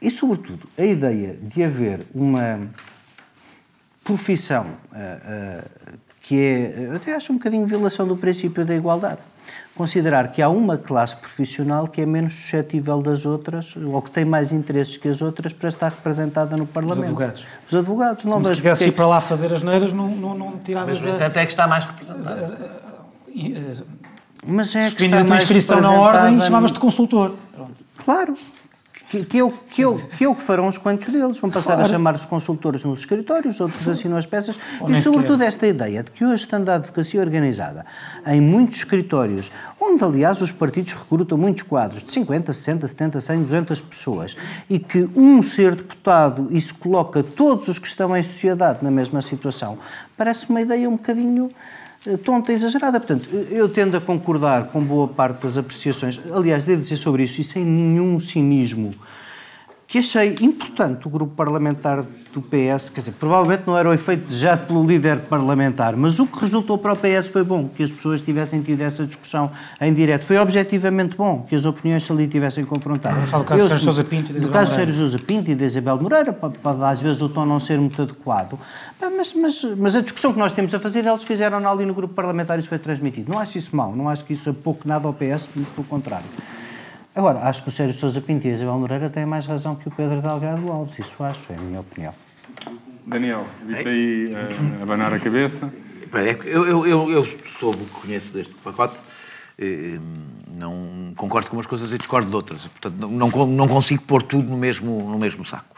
e, 0.00 0.10
sobretudo, 0.10 0.66
a 0.78 0.84
ideia 0.84 1.36
de 1.40 1.62
haver 1.62 2.06
uma 2.14 2.60
profissão 4.02 4.64
uh, 4.64 5.58
uh, 5.58 5.98
que 6.22 6.38
é, 6.38 6.86
eu 6.86 6.96
até 6.96 7.14
acho 7.14 7.32
um 7.32 7.36
bocadinho 7.36 7.66
violação 7.66 8.06
do 8.06 8.16
princípio 8.16 8.64
da 8.64 8.74
igualdade. 8.74 9.20
Considerar 9.74 10.28
que 10.28 10.40
há 10.40 10.48
uma 10.48 10.78
classe 10.78 11.16
profissional 11.16 11.88
que 11.88 12.00
é 12.00 12.06
menos 12.06 12.34
suscetível 12.34 13.02
das 13.02 13.26
outras, 13.26 13.74
ou 13.76 14.00
que 14.00 14.10
tem 14.10 14.24
mais 14.24 14.52
interesses 14.52 14.96
que 14.96 15.08
as 15.08 15.20
outras, 15.22 15.52
para 15.52 15.68
estar 15.68 15.90
representada 15.90 16.56
no 16.56 16.66
Parlamento. 16.66 17.00
Os 17.00 17.06
advogados. 17.06 17.46
Os 17.66 17.74
advogados. 17.74 18.24
Não 18.24 18.32
Como 18.32 18.44
se 18.44 18.52
quisesse 18.52 18.84
ir 18.84 18.92
para 18.92 19.06
lá 19.06 19.20
fazer 19.20 19.52
as 19.52 19.62
neiras, 19.62 19.92
não, 19.92 20.08
não, 20.08 20.34
não 20.34 20.58
tiravas... 20.58 21.02
Mas, 21.02 21.20
até 21.20 21.44
que 21.44 21.50
está 21.50 21.66
mais 21.66 21.84
representado. 21.84 22.56
Mas 24.46 24.76
é 24.76 24.90
que 24.90 25.04
está 25.04 25.24
mais 25.24 25.42
inscrição 25.42 25.80
na 25.80 25.90
ordem 25.90 26.38
e 26.38 26.42
chamavas-te 26.42 26.78
consultor. 26.78 27.34
Pronto. 27.52 27.84
Claro 27.96 28.36
que, 29.10 29.24
que, 29.24 29.38
eu, 29.38 29.50
que, 29.50 29.82
eu, 29.82 29.96
que 29.96 30.24
eu 30.24 30.34
que 30.36 30.42
farão 30.42 30.68
uns 30.68 30.78
quantos 30.78 31.12
deles. 31.12 31.38
Vão 31.40 31.50
passar 31.50 31.74
claro. 31.74 31.88
a 31.88 31.88
chamar-se 31.88 32.26
consultores 32.28 32.84
nos 32.84 33.00
escritórios, 33.00 33.60
outros 33.60 33.88
assinam 33.88 34.16
as 34.16 34.24
peças. 34.24 34.58
Ou 34.80 34.88
e, 34.88 35.02
sobretudo, 35.02 35.42
esta 35.42 35.66
ideia 35.66 36.04
de 36.04 36.12
que 36.12 36.24
hoje 36.24 36.44
estando 36.44 36.68
a 36.68 36.76
advocacia 36.76 37.20
organizada 37.20 37.84
em 38.24 38.40
muitos 38.40 38.76
escritórios, 38.76 39.50
onde, 39.80 40.04
aliás, 40.04 40.40
os 40.40 40.52
partidos 40.52 40.92
recrutam 40.92 41.36
muitos 41.36 41.64
quadros 41.64 42.04
de 42.04 42.12
50, 42.12 42.52
60, 42.52 42.86
70, 42.86 43.20
100, 43.20 43.42
200 43.42 43.80
pessoas, 43.80 44.36
e 44.68 44.78
que 44.78 45.10
um 45.16 45.42
ser 45.42 45.74
deputado, 45.74 46.46
isso 46.52 46.76
coloca 46.76 47.24
todos 47.24 47.66
os 47.66 47.80
que 47.80 47.88
estão 47.88 48.16
em 48.16 48.22
sociedade 48.22 48.78
na 48.80 48.92
mesma 48.92 49.20
situação, 49.20 49.76
parece 50.16 50.48
uma 50.48 50.60
ideia 50.60 50.88
um 50.88 50.96
bocadinho 50.96 51.50
tonta 52.24 52.52
e 52.52 52.54
exagerada. 52.54 52.98
Portanto, 52.98 53.28
eu 53.50 53.68
tendo 53.68 53.96
a 53.96 54.00
concordar 54.00 54.68
com 54.68 54.82
boa 54.82 55.08
parte 55.08 55.42
das 55.42 55.58
apreciações, 55.58 56.18
aliás, 56.32 56.64
devo 56.64 56.82
dizer 56.82 56.96
sobre 56.96 57.24
isso, 57.24 57.40
e 57.40 57.44
sem 57.44 57.64
nenhum 57.64 58.18
cinismo, 58.18 58.90
que 59.90 59.98
achei 59.98 60.36
importante 60.40 61.08
o 61.08 61.10
grupo 61.10 61.34
parlamentar 61.34 62.04
do 62.32 62.40
PS, 62.40 62.90
quer 62.90 63.00
dizer, 63.00 63.12
provavelmente 63.18 63.64
não 63.66 63.76
era 63.76 63.88
o 63.88 63.92
efeito 63.92 64.22
desejado 64.22 64.64
pelo 64.64 64.86
líder 64.86 65.22
parlamentar, 65.22 65.96
mas 65.96 66.20
o 66.20 66.28
que 66.28 66.38
resultou 66.38 66.78
para 66.78 66.92
o 66.92 66.96
PS 66.96 67.26
foi 67.26 67.42
bom, 67.42 67.68
que 67.68 67.82
as 67.82 67.90
pessoas 67.90 68.22
tivessem 68.22 68.62
tido 68.62 68.82
essa 68.82 69.04
discussão 69.04 69.50
em 69.80 69.92
direto. 69.92 70.24
Foi 70.24 70.38
objetivamente 70.38 71.16
bom 71.16 71.42
que 71.42 71.56
as 71.56 71.66
opiniões 71.66 72.08
ali 72.08 72.28
tivessem 72.28 72.64
confrontado. 72.64 73.16
Falo 73.22 73.42
do 73.42 73.48
caso 73.48 73.68
de 73.68 73.80
Sousa 73.80 74.04
Pinto 74.04 74.30
e 74.30 74.34
de 74.34 74.38
Isabel 74.38 74.52
caso 74.52 74.94
Sousa 74.94 75.18
Pinto 75.18 75.50
e 75.50 75.56
de 75.56 75.64
Isabel 75.64 76.00
Moreira, 76.00 76.32
pode, 76.32 76.56
pode, 76.58 76.84
às 76.84 77.02
vezes 77.02 77.20
o 77.20 77.28
tom 77.28 77.44
não 77.44 77.58
ser 77.58 77.80
muito 77.80 78.00
adequado, 78.00 78.56
mas, 79.00 79.34
mas, 79.34 79.64
mas 79.76 79.96
a 79.96 80.00
discussão 80.00 80.32
que 80.32 80.38
nós 80.38 80.52
temos 80.52 80.72
a 80.72 80.78
fazer, 80.78 81.04
eles 81.04 81.24
fizeram 81.24 81.68
ali 81.68 81.84
no 81.84 81.94
grupo 81.94 82.14
parlamentar 82.14 82.56
e 82.58 82.60
isso 82.60 82.68
foi 82.68 82.78
transmitido. 82.78 83.32
Não 83.32 83.40
acho 83.40 83.58
isso 83.58 83.74
mal, 83.74 83.92
não 83.96 84.08
acho 84.08 84.24
que 84.24 84.34
isso 84.34 84.48
é 84.50 84.52
pouco 84.52 84.86
nada 84.86 85.08
ao 85.08 85.12
PS, 85.12 85.48
muito 85.52 85.74
pelo 85.74 85.88
contrário. 85.88 86.26
Agora, 87.14 87.40
acho 87.40 87.62
que 87.62 87.68
o 87.68 87.72
Sérgio 87.72 87.98
Sousa 87.98 88.20
Pinto 88.20 88.46
e 88.46 88.50
a 88.50 88.54
Isabel 88.54 88.78
Moreira 88.78 89.10
têm 89.10 89.26
mais 89.26 89.46
razão 89.46 89.74
que 89.74 89.88
o 89.88 89.90
Pedro 89.90 90.22
Delgado 90.22 90.70
Alves, 90.70 90.98
isso 90.98 91.22
acho, 91.24 91.52
é 91.52 91.56
a 91.56 91.60
minha 91.60 91.80
opinião. 91.80 92.14
Daniel, 93.06 93.44
vi-te 93.66 93.88
aí 93.88 94.34
a 94.78 94.82
abanar 94.82 95.12
a 95.12 95.18
cabeça. 95.18 95.72
Eu, 96.44 96.66
eu, 96.66 96.86
eu, 96.86 97.10
eu 97.10 97.24
soube 97.46 97.82
o 97.82 97.86
que 97.86 98.00
conheço 98.00 98.32
deste 98.32 98.54
pacote, 98.54 99.00
eh, 99.58 99.98
não 100.50 101.12
concordo 101.16 101.48
com 101.48 101.56
umas 101.56 101.66
coisas 101.66 101.92
e 101.92 101.98
discordo 101.98 102.28
de 102.28 102.34
outras, 102.34 102.66
portanto 102.66 102.96
não, 103.08 103.28
não 103.46 103.68
consigo 103.68 104.02
pôr 104.02 104.22
tudo 104.22 104.48
no 104.48 104.56
mesmo, 104.56 105.08
no 105.08 105.18
mesmo 105.18 105.44
saco. 105.44 105.76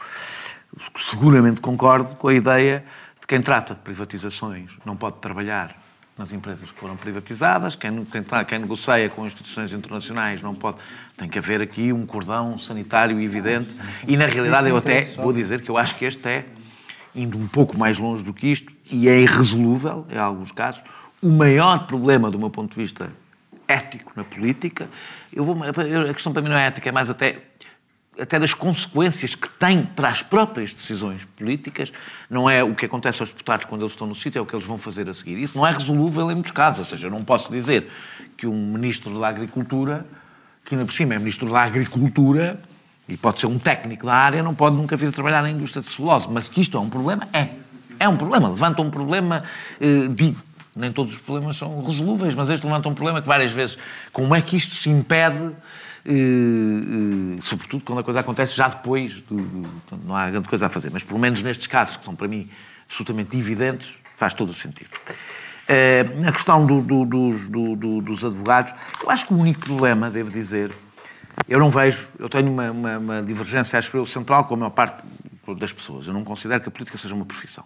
seguramente 0.97 1.61
concordo 1.61 2.15
com 2.15 2.27
a 2.27 2.33
ideia 2.33 2.83
de 3.19 3.27
quem 3.27 3.41
trata 3.41 3.73
de 3.73 3.79
privatizações 3.79 4.71
não 4.85 4.95
pode 4.95 5.17
trabalhar 5.17 5.82
nas 6.17 6.31
empresas 6.31 6.69
que 6.69 6.77
foram 6.77 6.95
privatizadas, 6.95 7.75
quem, 7.75 8.05
quem, 8.05 8.23
quem, 8.47 8.59
negocia 8.59 9.09
com 9.09 9.25
instituições 9.25 9.71
internacionais 9.71 10.41
não 10.41 10.53
pode. 10.53 10.77
Tem 11.17 11.27
que 11.27 11.39
haver 11.39 11.61
aqui 11.61 11.91
um 11.91 12.05
cordão 12.05 12.57
sanitário 12.57 13.19
evidente. 13.19 13.75
E, 14.07 14.15
na 14.15 14.27
realidade, 14.27 14.69
eu 14.69 14.77
até 14.77 15.01
vou 15.01 15.33
dizer 15.33 15.61
que 15.61 15.69
eu 15.69 15.77
acho 15.77 15.95
que 15.95 16.05
este 16.05 16.27
é, 16.27 16.45
indo 17.15 17.37
um 17.37 17.47
pouco 17.47 17.77
mais 17.77 17.97
longe 17.97 18.23
do 18.23 18.33
que 18.33 18.47
isto, 18.47 18.71
e 18.91 19.07
é 19.07 19.19
irresolúvel, 19.21 20.05
em 20.11 20.17
alguns 20.17 20.51
casos, 20.51 20.83
o 21.21 21.29
maior 21.29 21.87
problema, 21.87 22.29
do 22.29 22.37
meu 22.37 22.49
ponto 22.49 22.75
de 22.75 22.81
vista 22.81 23.09
ético 23.67 24.11
na 24.15 24.23
política. 24.23 24.89
Eu 25.31 25.45
vou, 25.45 25.57
a 25.63 26.13
questão 26.13 26.31
para 26.31 26.41
mim 26.41 26.49
não 26.49 26.57
é 26.57 26.67
ética, 26.67 26.89
é 26.89 26.91
mais 26.91 27.09
até 27.09 27.39
até 28.19 28.39
das 28.39 28.53
consequências 28.53 29.33
que 29.33 29.49
tem 29.49 29.83
para 29.83 30.09
as 30.09 30.21
próprias 30.21 30.73
decisões 30.73 31.25
políticas, 31.35 31.91
não 32.29 32.49
é 32.49 32.63
o 32.63 32.75
que 32.75 32.85
acontece 32.85 33.21
aos 33.21 33.29
deputados 33.29 33.65
quando 33.65 33.81
eles 33.81 33.93
estão 33.93 34.05
no 34.05 34.15
sítio, 34.15 34.39
é 34.39 34.41
o 34.41 34.45
que 34.45 34.55
eles 34.55 34.65
vão 34.65 34.77
fazer 34.77 35.09
a 35.09 35.13
seguir. 35.13 35.37
Isso 35.39 35.57
não 35.57 35.65
é 35.65 35.71
resolúvel 35.71 36.29
em 36.29 36.35
muitos 36.35 36.51
casos, 36.51 36.79
ou 36.79 36.85
seja, 36.85 37.07
eu 37.07 37.11
não 37.11 37.23
posso 37.23 37.51
dizer 37.51 37.89
que 38.37 38.45
um 38.45 38.71
ministro 38.71 39.19
da 39.19 39.27
Agricultura, 39.27 40.05
que 40.63 40.75
ainda 40.75 40.85
por 40.85 40.93
cima 40.93 41.15
é 41.15 41.19
ministro 41.19 41.49
da 41.49 41.63
Agricultura, 41.63 42.61
e 43.07 43.17
pode 43.17 43.39
ser 43.39 43.47
um 43.47 43.59
técnico 43.59 44.05
da 44.05 44.13
área, 44.13 44.43
não 44.43 44.55
pode 44.55 44.75
nunca 44.75 44.95
vir 44.95 45.11
trabalhar 45.11 45.41
na 45.41 45.49
indústria 45.49 45.81
de 45.81 45.89
celulose, 45.89 46.27
mas 46.29 46.47
que 46.47 46.61
isto 46.61 46.77
é 46.77 46.79
um 46.79 46.89
problema, 46.89 47.27
é. 47.33 47.49
É 47.99 48.07
um 48.07 48.17
problema, 48.17 48.49
levanta 48.49 48.81
um 48.81 48.89
problema, 48.89 49.43
eh, 49.79 50.07
digo, 50.09 50.41
nem 50.75 50.91
todos 50.91 51.13
os 51.13 51.19
problemas 51.19 51.57
são 51.57 51.83
resolúveis, 51.83 52.33
mas 52.33 52.49
este 52.49 52.65
levanta 52.65 52.89
um 52.89 52.93
problema 52.93 53.21
que 53.21 53.27
várias 53.27 53.51
vezes, 53.51 53.77
como 54.11 54.33
é 54.33 54.41
que 54.41 54.57
isto 54.57 54.75
se 54.75 54.89
impede 54.89 55.53
Uh, 56.05 57.37
uh, 57.37 57.41
sobretudo 57.41 57.83
quando 57.85 57.99
a 57.99 58.03
coisa 58.03 58.19
acontece 58.19 58.55
já 58.55 58.67
depois, 58.67 59.21
do, 59.21 59.37
do, 59.37 59.97
não 60.05 60.15
há 60.15 60.29
grande 60.29 60.49
coisa 60.49 60.65
a 60.65 60.69
fazer, 60.69 60.89
mas 60.91 61.03
pelo 61.03 61.19
menos 61.19 61.41
nestes 61.41 61.67
casos, 61.67 61.95
que 61.95 62.03
são 62.03 62.13
para 62.13 62.27
mim 62.27 62.49
absolutamente 62.85 63.37
evidentes, 63.37 63.97
faz 64.15 64.33
todo 64.33 64.49
o 64.49 64.53
sentido. 64.53 64.89
Uh, 65.63 66.27
a 66.27 66.31
questão 66.31 66.65
do, 66.65 66.81
dos 68.01 68.25
advogados, 68.25 68.73
eu 69.01 69.09
acho 69.09 69.25
que 69.27 69.33
o 69.33 69.37
único 69.37 69.61
problema, 69.61 70.09
devo 70.09 70.29
dizer, 70.29 70.71
eu 71.47 71.59
não 71.59 71.69
vejo, 71.69 72.07
eu 72.19 72.29
tenho 72.29 72.51
uma, 72.51 72.69
uma, 72.69 72.97
uma 72.97 73.21
divergência, 73.21 73.79
acho 73.79 73.95
eu, 73.95 74.05
central 74.05 74.45
com 74.45 74.55
a 74.55 74.57
maior 74.57 74.71
parte 74.71 75.01
das 75.57 75.73
pessoas. 75.73 76.07
Eu 76.07 76.13
não 76.13 76.23
considero 76.23 76.61
que 76.61 76.69
a 76.69 76.71
política 76.71 76.97
seja 76.97 77.15
uma 77.15 77.25
profissão. 77.25 77.63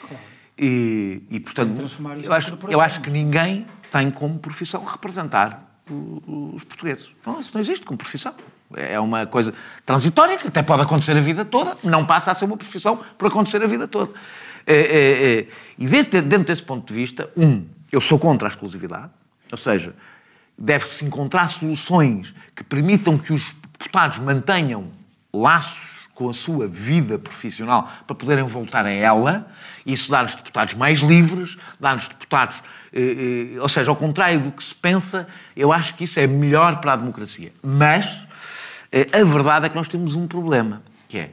Claro. 0.00 0.22
E, 0.58 1.22
e 1.30 1.40
portanto, 1.40 1.82
eu 2.22 2.32
acho, 2.32 2.58
eu 2.68 2.80
acho 2.80 3.00
que 3.00 3.10
ninguém 3.10 3.66
tem 3.92 4.10
como 4.10 4.38
profissão 4.38 4.82
representar 4.84 5.65
os 5.90 6.64
portugueses. 6.64 7.10
Então, 7.20 7.38
isso 7.40 7.52
não 7.54 7.60
existe 7.60 7.84
como 7.84 7.96
profissão. 7.96 8.34
É 8.74 8.98
uma 8.98 9.26
coisa 9.26 9.54
transitória 9.84 10.36
que 10.36 10.48
até 10.48 10.62
pode 10.62 10.82
acontecer 10.82 11.16
a 11.16 11.20
vida 11.20 11.44
toda, 11.44 11.76
não 11.84 12.04
passa 12.04 12.32
a 12.32 12.34
ser 12.34 12.44
uma 12.46 12.56
profissão 12.56 13.00
por 13.16 13.28
acontecer 13.28 13.62
a 13.62 13.66
vida 13.66 13.86
toda. 13.86 14.12
É, 14.66 14.74
é, 14.74 15.38
é. 15.38 15.46
E 15.78 15.86
dentro 15.86 16.44
desse 16.44 16.62
ponto 16.62 16.86
de 16.86 16.92
vista, 16.92 17.30
um, 17.36 17.64
eu 17.92 18.00
sou 18.00 18.18
contra 18.18 18.48
a 18.48 18.50
exclusividade, 18.50 19.10
ou 19.52 19.56
seja, 19.56 19.94
deve-se 20.58 21.04
encontrar 21.04 21.46
soluções 21.48 22.34
que 22.54 22.64
permitam 22.64 23.16
que 23.16 23.32
os 23.32 23.54
deputados 23.78 24.18
mantenham 24.18 24.88
laços 25.32 25.95
com 26.16 26.28
a 26.30 26.34
sua 26.34 26.66
vida 26.66 27.18
profissional 27.18 27.88
para 28.06 28.16
poderem 28.16 28.42
voltar 28.42 28.86
a 28.86 28.90
ela. 28.90 29.46
Isso 29.84 30.10
dá-nos 30.10 30.34
deputados 30.34 30.74
mais 30.74 31.00
livres, 31.00 31.56
dá-nos 31.78 32.08
deputados 32.08 32.60
eh, 32.92 33.54
eh, 33.54 33.60
ou 33.60 33.68
seja, 33.68 33.90
ao 33.90 33.96
contrário 33.96 34.40
do 34.40 34.50
que 34.50 34.64
se 34.64 34.74
pensa, 34.74 35.28
eu 35.54 35.70
acho 35.70 35.94
que 35.94 36.04
isso 36.04 36.18
é 36.18 36.26
melhor 36.26 36.80
para 36.80 36.94
a 36.94 36.96
democracia. 36.96 37.52
Mas 37.62 38.26
eh, 38.90 39.06
a 39.12 39.22
verdade 39.22 39.66
é 39.66 39.68
que 39.68 39.76
nós 39.76 39.86
temos 39.86 40.14
um 40.14 40.26
problema, 40.26 40.82
que 41.08 41.18
é 41.18 41.30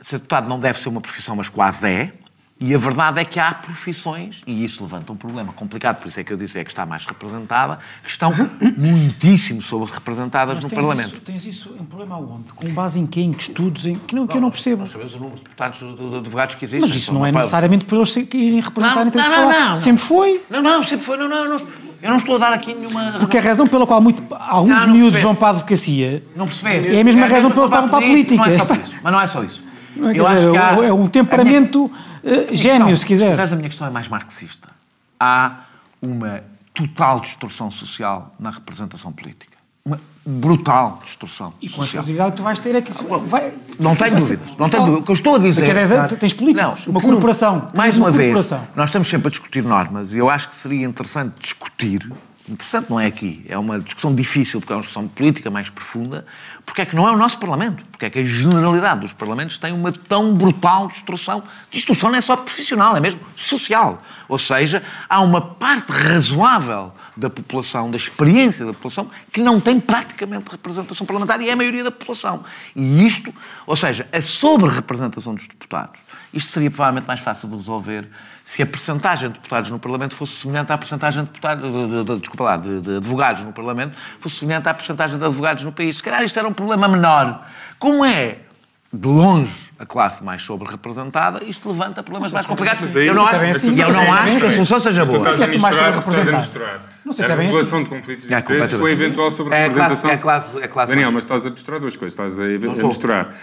ser 0.00 0.18
deputado 0.18 0.48
não 0.48 0.60
deve 0.60 0.78
ser 0.78 0.88
uma 0.88 1.00
profissão, 1.00 1.34
mas 1.34 1.48
quase 1.48 1.88
é. 1.88 2.12
E 2.60 2.74
a 2.74 2.78
verdade 2.78 3.18
é 3.18 3.24
que 3.24 3.40
há 3.40 3.54
profissões, 3.54 4.42
e 4.46 4.62
isso 4.62 4.82
levanta 4.82 5.10
um 5.10 5.16
problema 5.16 5.50
complicado, 5.50 5.98
por 5.98 6.08
isso 6.08 6.20
é 6.20 6.24
que 6.24 6.30
eu 6.30 6.36
disse 6.36 6.58
é 6.58 6.64
que 6.64 6.70
está 6.70 6.84
mais 6.84 7.06
representada, 7.06 7.78
que 8.04 8.10
estão 8.10 8.34
muitíssimo 8.76 9.62
sobre-representadas 9.62 10.60
no 10.60 10.68
tens 10.68 10.78
Parlamento. 10.78 11.14
Isso, 11.14 11.20
tens 11.20 11.46
isso, 11.46 11.74
um 11.80 11.86
problema 11.86 12.16
aonde? 12.16 12.52
Com 12.52 12.68
base 12.68 13.00
em 13.00 13.06
quê? 13.06 13.22
Em 13.22 13.32
que 13.32 13.44
estudos? 13.44 13.86
Em... 13.86 13.94
Que, 13.94 14.14
não, 14.14 14.26
que 14.26 14.36
eu 14.36 14.42
não 14.42 14.50
percebo. 14.50 14.82
Nós 14.82 14.92
sabemos 14.92 15.14
o 15.14 15.18
número 15.18 15.36
de 15.36 15.44
deputados 15.44 15.78
de 15.78 16.16
advogados 16.16 16.54
que 16.56 16.66
existem. 16.66 16.86
Mas 16.86 16.98
isso 16.98 17.14
não 17.14 17.24
é 17.24 17.32
necessariamente 17.32 17.86
por 17.86 17.96
eles 17.96 18.14
irem 18.14 18.60
representar 18.60 19.06
não, 19.06 19.10
não, 19.10 19.52
não, 19.52 19.68
não, 19.68 19.76
Sempre 19.76 20.02
foi. 20.02 20.42
Não, 20.50 20.62
não, 20.62 20.84
sempre 20.84 21.04
foi. 21.06 21.16
Não, 21.16 21.28
não, 21.28 21.48
não, 21.48 21.56
eu 22.02 22.10
não 22.10 22.16
estou 22.18 22.36
a 22.36 22.38
dar 22.38 22.52
aqui 22.52 22.74
nenhuma. 22.74 23.12
Porque 23.18 23.38
a 23.38 23.40
razão 23.40 23.66
pela 23.66 23.86
qual 23.86 24.02
muito, 24.02 24.22
alguns 24.38 24.84
não, 24.84 24.92
miúdos 24.92 25.22
vão 25.22 25.34
para 25.34 25.48
a 25.48 25.50
advocacia. 25.52 26.22
Não 26.36 26.46
percebes? 26.46 26.94
É 26.94 27.00
a 27.00 27.04
mesma 27.04 27.24
é 27.24 27.28
razão 27.28 27.50
pela 27.50 27.70
qual 27.70 27.80
vão 27.80 27.90
para 27.90 27.98
a 27.98 28.02
política. 28.02 28.36
Não 28.36 28.44
é 28.44 28.58
só 28.58 28.74
isso. 28.74 28.96
Mas 29.02 29.12
não 29.12 29.20
é 29.20 29.26
só 29.26 29.44
isso. 29.44 29.69
É, 29.96 30.18
eu 30.18 30.26
acho 30.26 30.50
que 30.52 30.56
há... 30.56 30.72
é 30.84 30.92
um 30.92 31.08
temperamento 31.08 31.90
minha... 32.22 32.56
gêmeo, 32.56 32.96
se 32.96 33.06
quiser. 33.06 33.36
Mas 33.36 33.52
a 33.52 33.56
minha 33.56 33.68
questão 33.68 33.86
é 33.86 33.90
mais 33.90 34.08
marxista. 34.08 34.68
Há 35.18 35.64
uma 36.00 36.42
total 36.74 37.20
distorção 37.20 37.70
social 37.70 38.34
na 38.38 38.50
representação 38.50 39.12
política. 39.12 39.58
Uma 39.84 39.98
brutal 40.24 41.00
distorção 41.02 41.54
E 41.60 41.68
com 41.68 41.80
a 41.80 41.84
exclusividade 41.84 42.32
que 42.32 42.36
tu 42.36 42.42
vais 42.42 42.58
ter 42.58 42.74
é 42.74 42.82
que 42.82 42.90
isso 42.90 43.04
vai... 43.26 43.52
Não 43.78 43.96
tenho 43.96 44.16
dúvidas. 44.16 44.56
Não 44.56 44.68
tenho 44.68 44.84
dúvidas. 44.84 45.02
O 45.02 45.04
que 45.04 45.10
eu 45.10 45.14
estou 45.14 45.34
a 45.36 45.38
dizer... 45.38 45.70
A 45.70 45.74
10 45.74 45.92
anos 45.92 46.12
tens 46.18 46.34
políticos, 46.34 46.86
não, 46.86 46.92
uma 46.92 47.00
corporação. 47.00 47.66
Mais 47.74 47.96
uma, 47.96 48.08
uma 48.08 48.12
vez, 48.12 48.50
nós 48.76 48.90
estamos 48.90 49.08
sempre 49.08 49.28
a 49.28 49.30
discutir 49.30 49.64
normas 49.64 50.12
e 50.12 50.18
eu 50.18 50.28
acho 50.28 50.48
que 50.50 50.54
seria 50.54 50.86
interessante 50.86 51.34
discutir 51.40 52.10
interessante 52.50 52.90
não 52.90 52.98
é 52.98 53.06
aqui, 53.06 53.44
é 53.48 53.56
uma 53.56 53.78
discussão 53.78 54.14
difícil, 54.14 54.60
porque 54.60 54.72
é 54.72 54.76
uma 54.76 54.82
discussão 54.82 55.06
política 55.06 55.50
mais 55.50 55.68
profunda, 55.68 56.26
porque 56.66 56.82
é 56.82 56.86
que 56.86 56.96
não 56.96 57.08
é 57.08 57.12
o 57.12 57.16
nosso 57.16 57.38
Parlamento, 57.38 57.84
porque 57.90 58.06
é 58.06 58.10
que 58.10 58.18
a 58.18 58.24
generalidade 58.24 59.00
dos 59.00 59.12
Parlamentos 59.12 59.58
tem 59.58 59.72
uma 59.72 59.92
tão 59.92 60.34
brutal 60.34 60.88
destrução. 60.88 61.42
Destrução 61.70 62.10
não 62.10 62.18
é 62.18 62.20
só 62.20 62.36
profissional, 62.36 62.96
é 62.96 63.00
mesmo 63.00 63.20
social. 63.36 64.02
Ou 64.28 64.38
seja, 64.38 64.82
há 65.08 65.20
uma 65.20 65.40
parte 65.40 65.90
razoável 65.92 66.92
da 67.16 67.30
população, 67.30 67.90
da 67.90 67.96
experiência 67.96 68.64
da 68.64 68.72
população, 68.72 69.10
que 69.32 69.40
não 69.40 69.60
tem 69.60 69.78
praticamente 69.78 70.50
representação 70.50 71.06
parlamentar 71.06 71.40
e 71.40 71.48
é 71.48 71.52
a 71.52 71.56
maioria 71.56 71.84
da 71.84 71.90
população. 71.90 72.44
E 72.74 73.04
isto, 73.04 73.34
ou 73.66 73.76
seja, 73.76 74.08
a 74.12 74.20
sobre-representação 74.22 75.34
dos 75.34 75.46
deputados, 75.46 76.00
isto 76.32 76.52
seria 76.52 76.70
provavelmente 76.70 77.06
mais 77.06 77.20
fácil 77.20 77.48
de 77.48 77.56
resolver 77.56 78.08
se 78.44 78.62
a 78.62 78.66
percentagem 78.66 79.28
de 79.28 79.34
deputados 79.34 79.70
no 79.70 79.78
Parlamento 79.78 80.14
fosse 80.14 80.34
semelhante 80.34 80.72
à 80.72 80.78
percentagem 80.78 81.24
de, 81.24 81.30
deputados, 81.30 81.72
de, 81.72 81.86
de, 81.86 82.04
de, 82.04 82.18
desculpa 82.18 82.44
lá, 82.44 82.56
de, 82.56 82.80
de, 82.80 82.96
advogados 82.96 83.44
no 83.44 83.52
Parlamento, 83.52 83.96
fosse 84.18 84.36
semelhante 84.36 84.68
à 84.68 84.74
percentagem 84.74 85.18
de 85.18 85.24
advogados 85.24 85.62
no 85.64 85.72
país. 85.72 85.96
Se 85.96 86.02
calhar 86.02 86.22
isto 86.22 86.38
era 86.38 86.48
um 86.48 86.52
problema 86.52 86.88
menor. 86.88 87.46
Como 87.78 88.04
é, 88.04 88.38
de 88.92 89.08
longe, 89.08 89.70
a 89.78 89.86
classe 89.86 90.24
mais 90.24 90.42
sobre-representada, 90.42 91.44
isto 91.44 91.68
levanta 91.68 92.02
problemas 92.02 92.32
mais 92.32 92.46
complicados. 92.46 92.84
Assim. 92.84 92.98
Eu 92.98 93.14
não 93.14 93.24
acho, 93.24 93.44
assim, 93.44 93.80
eu 93.80 93.92
não 93.92 94.12
acho 94.12 94.36
que 94.38 94.46
a 94.46 94.50
solução 94.50 94.80
seja 94.80 95.04
boa. 95.04 95.20
Tu 95.20 95.42
estás 95.42 95.50
a 95.50 96.36
misturar, 96.36 96.80
não 97.10 97.14
sei 97.14 97.24
se 97.24 97.32
é 97.32 97.36
bem 97.36 97.46
a 97.46 97.48
regulação 97.48 97.78
assim. 97.78 97.84
de 97.84 97.90
conflitos 97.90 98.28
de 98.28 98.34
é, 98.34 98.38
interesses 98.38 98.78
ou 98.78 98.86
a 98.86 98.90
eventual 98.90 99.30
sobre-representação. 99.32 100.10
É, 100.10 100.16
classe, 100.16 100.58
é, 100.58 100.68
classe, 100.68 100.92
Daniel, 100.92 101.10
mas 101.10 101.24
estás 101.24 101.44
a 101.44 101.50
misturar 101.50 101.80
duas 101.80 101.96
coisas. 101.96 102.12
Estás 102.12 102.38
a, 102.38 102.44
a 102.44 102.86
misturar 102.86 103.36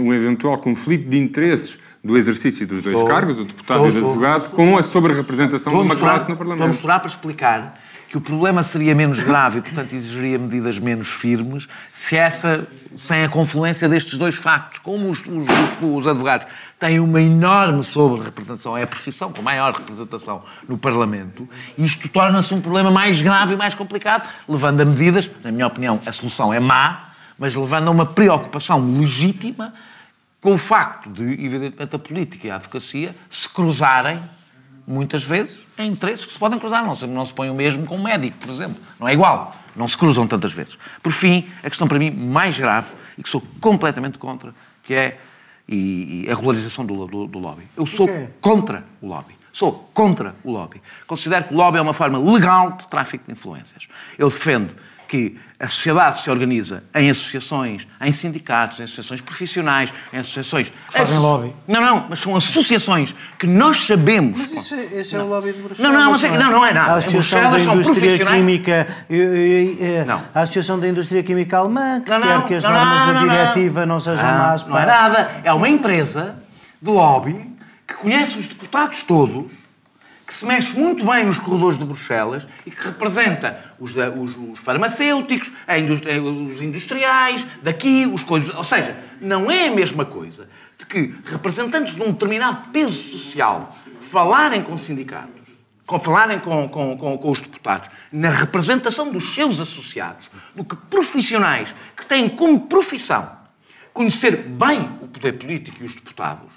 um 0.00 0.14
eventual 0.14 0.56
conflito 0.58 1.08
de 1.08 1.18
interesses 1.18 1.80
do 2.02 2.16
exercício 2.16 2.64
dos 2.64 2.80
dois 2.80 2.96
estou, 2.96 3.10
cargos, 3.10 3.40
o 3.40 3.44
deputado 3.44 3.86
estou, 3.86 4.00
e 4.00 4.04
o 4.04 4.06
advogado, 4.06 4.42
estou, 4.42 4.56
com 4.56 4.78
a 4.78 4.84
sobre-representação 4.84 5.72
de 5.72 5.84
uma 5.84 5.96
classe 5.96 6.28
no 6.28 6.36
Parlamento. 6.36 6.60
Vamos 6.60 6.76
misturar 6.76 7.00
para 7.00 7.08
explicar 7.08 7.80
que 8.08 8.16
o 8.16 8.20
problema 8.20 8.62
seria 8.62 8.94
menos 8.94 9.20
grave 9.20 9.58
e, 9.58 9.62
portanto, 9.62 9.92
exigiria 9.92 10.38
medidas 10.38 10.78
menos 10.78 11.08
firmes 11.08 11.68
se 11.92 12.16
essa, 12.16 12.66
sem 12.96 13.22
a 13.22 13.28
confluência 13.28 13.86
destes 13.86 14.18
dois 14.18 14.34
factos. 14.34 14.78
Como 14.78 15.10
os, 15.10 15.20
os, 15.20 15.44
os 15.82 16.06
advogados 16.06 16.46
têm 16.78 17.00
uma 17.00 17.20
enorme 17.20 17.84
sobre-representação, 17.84 18.76
é 18.76 18.84
a 18.84 18.86
profissão 18.86 19.30
com 19.30 19.42
maior 19.42 19.74
representação 19.74 20.42
no 20.66 20.78
Parlamento, 20.78 21.46
isto 21.76 22.08
torna-se 22.08 22.54
um 22.54 22.60
problema 22.60 22.90
mais 22.90 23.20
grave 23.20 23.54
e 23.54 23.56
mais 23.56 23.74
complicado, 23.74 24.26
levando 24.48 24.80
a 24.80 24.84
medidas, 24.86 25.30
na 25.44 25.52
minha 25.52 25.66
opinião, 25.66 26.00
a 26.06 26.12
solução 26.12 26.52
é 26.52 26.58
má, 26.58 27.10
mas 27.38 27.54
levando 27.54 27.88
a 27.88 27.90
uma 27.90 28.06
preocupação 28.06 28.80
legítima 28.98 29.74
com 30.40 30.54
o 30.54 30.58
facto 30.58 31.10
de, 31.10 31.24
evidentemente, 31.24 31.94
a 31.94 31.98
política 31.98 32.46
e 32.46 32.50
a 32.50 32.54
advocacia 32.54 33.14
se 33.28 33.48
cruzarem 33.48 34.22
muitas 34.88 35.22
vezes 35.22 35.66
em 35.78 35.90
interesses 35.90 36.24
que 36.24 36.32
se 36.32 36.38
podem 36.38 36.58
cruzar. 36.58 36.82
Não 36.82 36.94
se, 36.94 37.06
não 37.06 37.24
se 37.24 37.34
põe 37.34 37.50
o 37.50 37.54
mesmo 37.54 37.84
com 37.84 37.96
um 37.96 38.02
médico, 38.02 38.38
por 38.38 38.50
exemplo. 38.50 38.82
Não 38.98 39.06
é 39.06 39.12
igual. 39.12 39.54
Não 39.76 39.86
se 39.86 39.96
cruzam 39.96 40.26
tantas 40.26 40.50
vezes. 40.50 40.78
Por 41.02 41.12
fim, 41.12 41.46
a 41.62 41.68
questão 41.68 41.86
para 41.86 41.98
mim 41.98 42.10
mais 42.10 42.58
grave, 42.58 42.88
e 43.16 43.22
que 43.22 43.28
sou 43.28 43.42
completamente 43.60 44.18
contra, 44.18 44.54
que 44.82 44.94
é 44.94 45.20
e, 45.68 46.24
e 46.24 46.30
a 46.30 46.34
regularização 46.34 46.86
do, 46.86 47.06
do, 47.06 47.26
do 47.26 47.38
lobby. 47.38 47.64
Eu 47.76 47.86
sou 47.86 48.08
contra 48.40 48.84
o 49.02 49.06
lobby. 49.06 49.36
Sou 49.52 49.90
contra 49.92 50.34
o 50.42 50.50
lobby. 50.50 50.80
Considero 51.06 51.44
que 51.44 51.54
o 51.54 51.56
lobby 51.56 51.78
é 51.78 51.80
uma 51.80 51.92
forma 51.92 52.18
legal 52.18 52.72
de 52.72 52.86
tráfico 52.86 53.24
de 53.26 53.32
influências. 53.32 53.86
Eu 54.16 54.28
defendo 54.28 54.74
que 55.06 55.38
a 55.60 55.66
sociedade 55.66 56.20
se 56.20 56.30
organiza 56.30 56.84
em 56.94 57.10
associações, 57.10 57.86
em 58.00 58.12
sindicatos, 58.12 58.78
em 58.78 58.84
associações 58.84 59.20
profissionais, 59.20 59.92
em 60.12 60.18
associações. 60.18 60.72
Fazem 60.88 61.18
lobby. 61.18 61.52
Não, 61.66 61.80
não, 61.80 62.06
mas 62.08 62.20
são 62.20 62.36
associações 62.36 63.12
que 63.36 63.46
nós 63.46 63.78
sabemos. 63.78 64.38
Mas 64.38 64.52
isso, 64.52 64.74
esse 64.76 65.16
é 65.16 65.18
o 65.18 65.26
lobby 65.26 65.52
de 65.52 65.60
Bruxelas. 65.60 65.92
Não, 65.92 66.00
não, 66.00 66.12
mas 66.12 66.22
é, 66.22 66.38
não, 66.38 66.52
não 66.52 66.64
é 66.64 66.72
nada. 66.72 66.92
A 66.92 66.96
Associação 66.98 67.42
da 67.42 67.48
Bruxelas 67.50 67.88
Indústria. 67.88 68.26
Química, 68.26 68.86
eh, 69.10 70.04
Não. 70.06 70.22
a 70.32 70.42
Associação 70.42 70.78
da 70.78 70.88
Indústria 70.88 71.24
Química 71.24 71.58
Alemã, 71.58 72.00
que 72.02 72.10
Não, 72.10 72.20
quer 72.20 72.46
que 72.46 72.54
as 72.54 72.62
não, 72.62 72.70
normas 72.70 73.00
não, 73.00 73.06
da 73.06 73.12
não, 73.14 73.26
não. 73.26 73.28
diretiva 73.28 73.86
não 73.86 73.98
sejam 74.00 74.26
Não, 74.30 74.38
más. 74.38 74.64
Não 74.64 74.78
é 74.78 74.86
nada. 74.86 75.30
É 75.42 75.52
uma 75.52 75.68
empresa 75.68 76.36
de 76.80 76.90
lobby 76.90 77.50
que 77.84 77.94
conhece 77.94 78.38
os 78.38 78.46
deputados 78.46 79.02
todos, 79.02 79.50
que 80.28 80.34
se 80.34 80.44
mexe 80.44 80.78
muito 80.78 81.06
bem 81.06 81.24
nos 81.24 81.38
corredores 81.38 81.78
de 81.78 81.86
Bruxelas 81.86 82.46
e 82.66 82.70
que 82.70 82.84
representa 82.84 83.72
os, 83.80 83.96
os- 83.96 84.36
os 84.52 84.58
farmacêuticos, 84.58 85.50
indústria- 85.78 86.22
os 86.22 86.60
industriais, 86.60 87.46
daqui, 87.62 88.04
os 88.06 88.22
coisas. 88.22 88.54
Ou 88.54 88.62
seja, 88.62 88.94
não 89.22 89.50
é 89.50 89.68
a 89.68 89.70
mesma 89.72 90.04
coisa 90.04 90.46
de 90.78 90.84
que 90.84 91.14
representantes 91.24 91.94
de 91.96 92.02
um 92.02 92.12
determinado 92.12 92.68
peso 92.74 93.02
social 93.18 93.74
falarem 94.02 94.62
com 94.62 94.76
sindicatos, 94.76 95.32
com, 95.86 95.98
falarem 95.98 96.38
com, 96.38 96.68
com, 96.68 96.98
com, 96.98 97.16
com 97.16 97.30
os 97.30 97.40
deputados, 97.40 97.88
na 98.12 98.28
representação 98.28 99.10
dos 99.10 99.34
seus 99.34 99.60
associados, 99.62 100.26
do 100.54 100.62
que 100.62 100.76
profissionais 100.76 101.74
que 101.96 102.04
têm 102.04 102.28
como 102.28 102.60
profissão 102.60 103.30
conhecer 103.94 104.36
bem 104.36 104.82
o 105.00 105.08
poder 105.08 105.32
político 105.38 105.78
e 105.82 105.86
os 105.86 105.94
deputados 105.94 106.52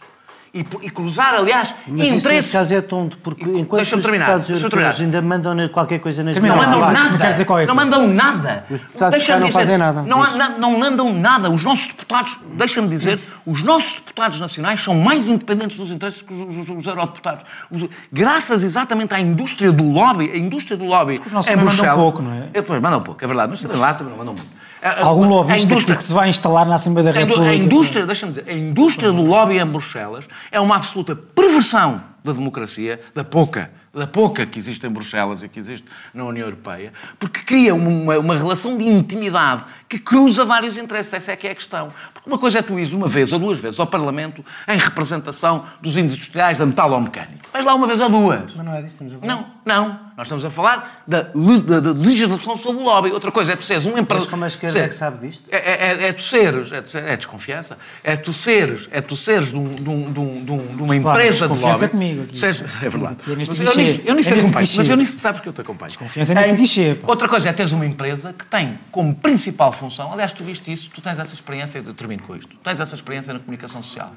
e, 0.54 0.60
e 0.82 0.89
cruzar, 0.89 1.34
aliás, 1.34 1.74
Mas 1.88 2.08
interesses. 2.08 2.24
nesse 2.26 2.52
caso 2.52 2.74
é 2.76 2.82
tonto, 2.82 3.18
porque 3.20 3.43
enquanto 3.43 3.82
deixa-me 3.82 4.02
os 4.02 4.06
deputados 4.06 4.49
europeus 4.49 4.99
ainda 5.02 5.22
mandam 5.22 5.70
qualquer 5.70 5.99
coisa 5.99 6.24
nas 6.24 6.36
Não 6.36 6.56
mandam 6.58 6.80
nada. 6.91 7.10
não 7.12 7.18
quer 7.18 7.32
dizer 7.32 7.45
qualquer 7.45 7.68
não 7.68 7.76
coisa. 7.76 7.89
mandam 7.89 8.08
nada. 8.14 8.66
Os 8.70 8.82
deputados 8.82 9.16
Deixa-me 9.18 9.34
cá 9.36 9.39
não 9.39 9.47
dizer, 9.47 9.60
fazem 9.60 9.78
nada 9.78 10.02
Não, 10.02 10.22
há- 10.22 10.32
não, 10.38 10.60
não 10.60 10.80
mandam 10.80 11.14
nada. 11.14 11.49
Os 11.49 11.64
nossos 11.64 11.88
deputados, 11.88 12.38
deixa-me 12.56 12.88
dizer, 12.89 13.18
os 13.45 13.64
nossos 13.64 13.95
deputados 13.95 14.39
nacionais 14.41 14.82
são 14.84 14.93
mais 14.95 15.30
independentes 15.30 15.78
dos 15.78 15.89
interesses 15.91 16.22
que 16.22 16.34
os, 16.34 16.68
os, 16.68 16.78
os 16.78 16.86
eurodeputados. 16.86 17.45
Os- 17.72 17.88
graças 18.12 18.64
exatamente 18.66 19.14
à 19.14 19.20
indústria 19.22 19.72
do 19.72 19.86
lobby, 19.89 20.32
a 20.34 20.38
indústria 20.38 20.76
do 20.76 20.84
lobby. 20.86 21.22
os 21.26 21.32
nossos 21.32 21.49
também 21.49 21.66
mandam 21.66 21.95
pouco, 21.95 22.22
não 22.22 22.34
é? 22.34 22.47
É, 22.54 22.62
pois, 22.62 22.82
mandam 22.82 23.02
pouco, 23.02 23.24
é 23.24 23.28
verdade. 23.28 23.52
Mas 23.52 23.78
lá 23.80 23.93
também 23.93 24.12
não 24.12 24.18
mandam 24.18 24.34
muito. 24.34 24.61
Algum 24.82 25.27
lobbyista 25.27 25.95
que 25.95 26.03
se 26.03 26.11
vai 26.11 26.29
instalar 26.29 26.65
na 26.65 26.75
Assembleia 26.75 27.11
da 27.11 27.19
República. 27.19 27.51
A 27.51 27.55
indústria, 27.55 28.05
deixa-me 28.05 28.34
dizer, 28.34 28.49
a 28.49 28.53
indústria 28.53 29.11
do 29.11 29.21
lobby 29.21 29.59
em 29.59 29.65
Bruxelas 29.65 30.25
é 30.51 30.59
uma 30.59 30.75
absoluta 30.75 31.15
perversão 31.15 32.03
da 32.23 32.34
democracia, 32.34 32.99
da 33.13 33.23
pouca, 33.23 33.71
da 33.93 34.07
pouca 34.07 34.45
que 34.45 34.57
existe 34.57 34.86
em 34.86 34.89
Bruxelas 34.89 35.43
e 35.43 35.49
que 35.49 35.59
existe 35.59 35.88
na 36.13 36.23
União 36.25 36.45
Europeia, 36.45 36.93
porque 37.19 37.41
cria 37.41 37.75
uma, 37.75 38.17
uma 38.17 38.38
relação 38.38 38.77
de 38.77 38.86
intimidade 38.86 39.65
que 39.92 40.00
cruza 40.00 40.46
vários 40.46 40.78
interesses. 40.78 41.14
Essa 41.14 41.34
é 41.34 41.36
que 41.36 41.46
é 41.46 41.52
a 41.52 41.56
questão. 41.56 41.92
Porque 42.14 42.30
uma 42.30 42.38
coisa 42.39 42.60
é 42.60 42.62
tu 42.62 42.80
ires 42.80 42.94
uma 42.94 43.08
vez 43.08 43.34
ou 43.34 43.39
duas 43.39 43.60
vezes 43.60 43.78
ao 43.78 43.86
Parlamento 43.88 44.44
em 44.66 44.78
representação 44.78 45.66
dos 45.82 45.98
industriais 45.98 46.58
da 46.58 46.66
metalomecânica. 46.66 47.50
Vais 47.52 47.66
lá 47.66 47.74
uma 47.76 47.86
vez 47.88 48.00
ou 48.00 48.10
duas. 48.10 48.54
Mas 48.56 48.66
não 48.66 48.74
é 48.74 48.82
disso 48.82 48.96
que 48.98 49.04
estamos 49.04 49.14
a 49.16 49.20
falar. 49.20 49.36
Não, 49.66 49.86
não. 49.89 50.12
Nós 50.18 50.28
estamos 50.28 50.46
a 50.46 50.50
falar 50.52 51.04
da, 51.08 51.24
da- 51.24 51.80
da 51.80 51.92
legislação 51.94 52.56
sobre 52.56 52.82
o 52.82 52.86
lobby. 52.86 53.12
Outra 53.12 53.32
coisa 53.32 53.54
é 53.54 53.56
tu 53.56 53.64
seres 53.64 53.86
um 53.86 53.92
Mas 53.94 54.02
empresário. 54.02 54.30
como 54.30 54.44
a 54.44 54.48
esquerda 54.48 54.80
é 54.80 54.88
que 54.88 54.94
sabe 54.96 55.28
disto? 55.28 55.44
É, 55.50 55.58
é, 55.58 56.08
é 56.10 56.14
tu 56.14 56.22
seres, 56.22 56.72
é, 56.72 56.82
tu 56.82 56.89
ser- 56.89 57.04
é 57.06 57.18
desconfiança, 57.18 57.78
é 58.04 58.16
tu 58.16 58.32
seres, 58.32 58.88
é 58.92 59.02
tu 59.02 59.18
seres 59.18 59.48
de, 59.50 59.56
um- 59.58 59.74
de 59.74 59.89
um- 59.89 60.12
de 60.14 60.20
um- 60.20 60.46
de 60.46 60.52
um- 60.52 60.76
de 60.78 60.84
uma 60.84 61.00
Claro, 61.00 61.20
empresa 61.20 61.48
de 61.48 61.54
desconfiança 61.54 61.86
lobby. 61.86 61.89
comigo 61.89 62.24
aqui. 62.24 62.38
Seres- 62.39 62.62
é 62.84 62.89
verdade. 62.89 63.16
É 63.28 63.30
Mas 63.30 63.30
eu 63.30 63.36
nisso, 63.76 64.02
eu 64.06 64.16
nisso 64.16 64.30
É 64.30 64.34
acompanho, 64.39 64.60
guichê. 64.60 64.78
mas 64.78 64.89
eu 64.89 64.96
nisso 64.98 65.18
sabes 65.20 65.42
que 65.42 65.50
eu 65.50 65.54
te 65.54 65.62
acompanho. 65.62 65.89
Desconfiança 65.89 66.32
é 66.34 66.36
neste 66.36 66.54
guichê. 66.56 66.98
Outra 67.04 67.28
coisa 67.28 67.50
é 67.50 67.54
teres 67.54 67.72
uma 67.72 67.86
empresa 67.86 68.32
que 68.34 68.46
tem 68.46 68.78
como 68.92 69.16
principal 69.16 69.72
função, 69.82 70.13
aliás, 70.13 70.32
tu 70.32 70.43
viste 70.43 70.71
isso, 70.71 70.89
tu 70.93 71.01
tens 71.01 71.17
essa 71.17 71.34
experiência, 71.34 71.79
eu 71.84 71.93
termino 71.93 72.21
com 72.23 72.36
isto, 72.36 72.47
tu 72.49 72.57
tens 72.57 72.79
essa 72.79 72.93
experiência 72.95 73.34
na 73.34 73.39
comunicação 73.39 73.82
social. 73.82 74.13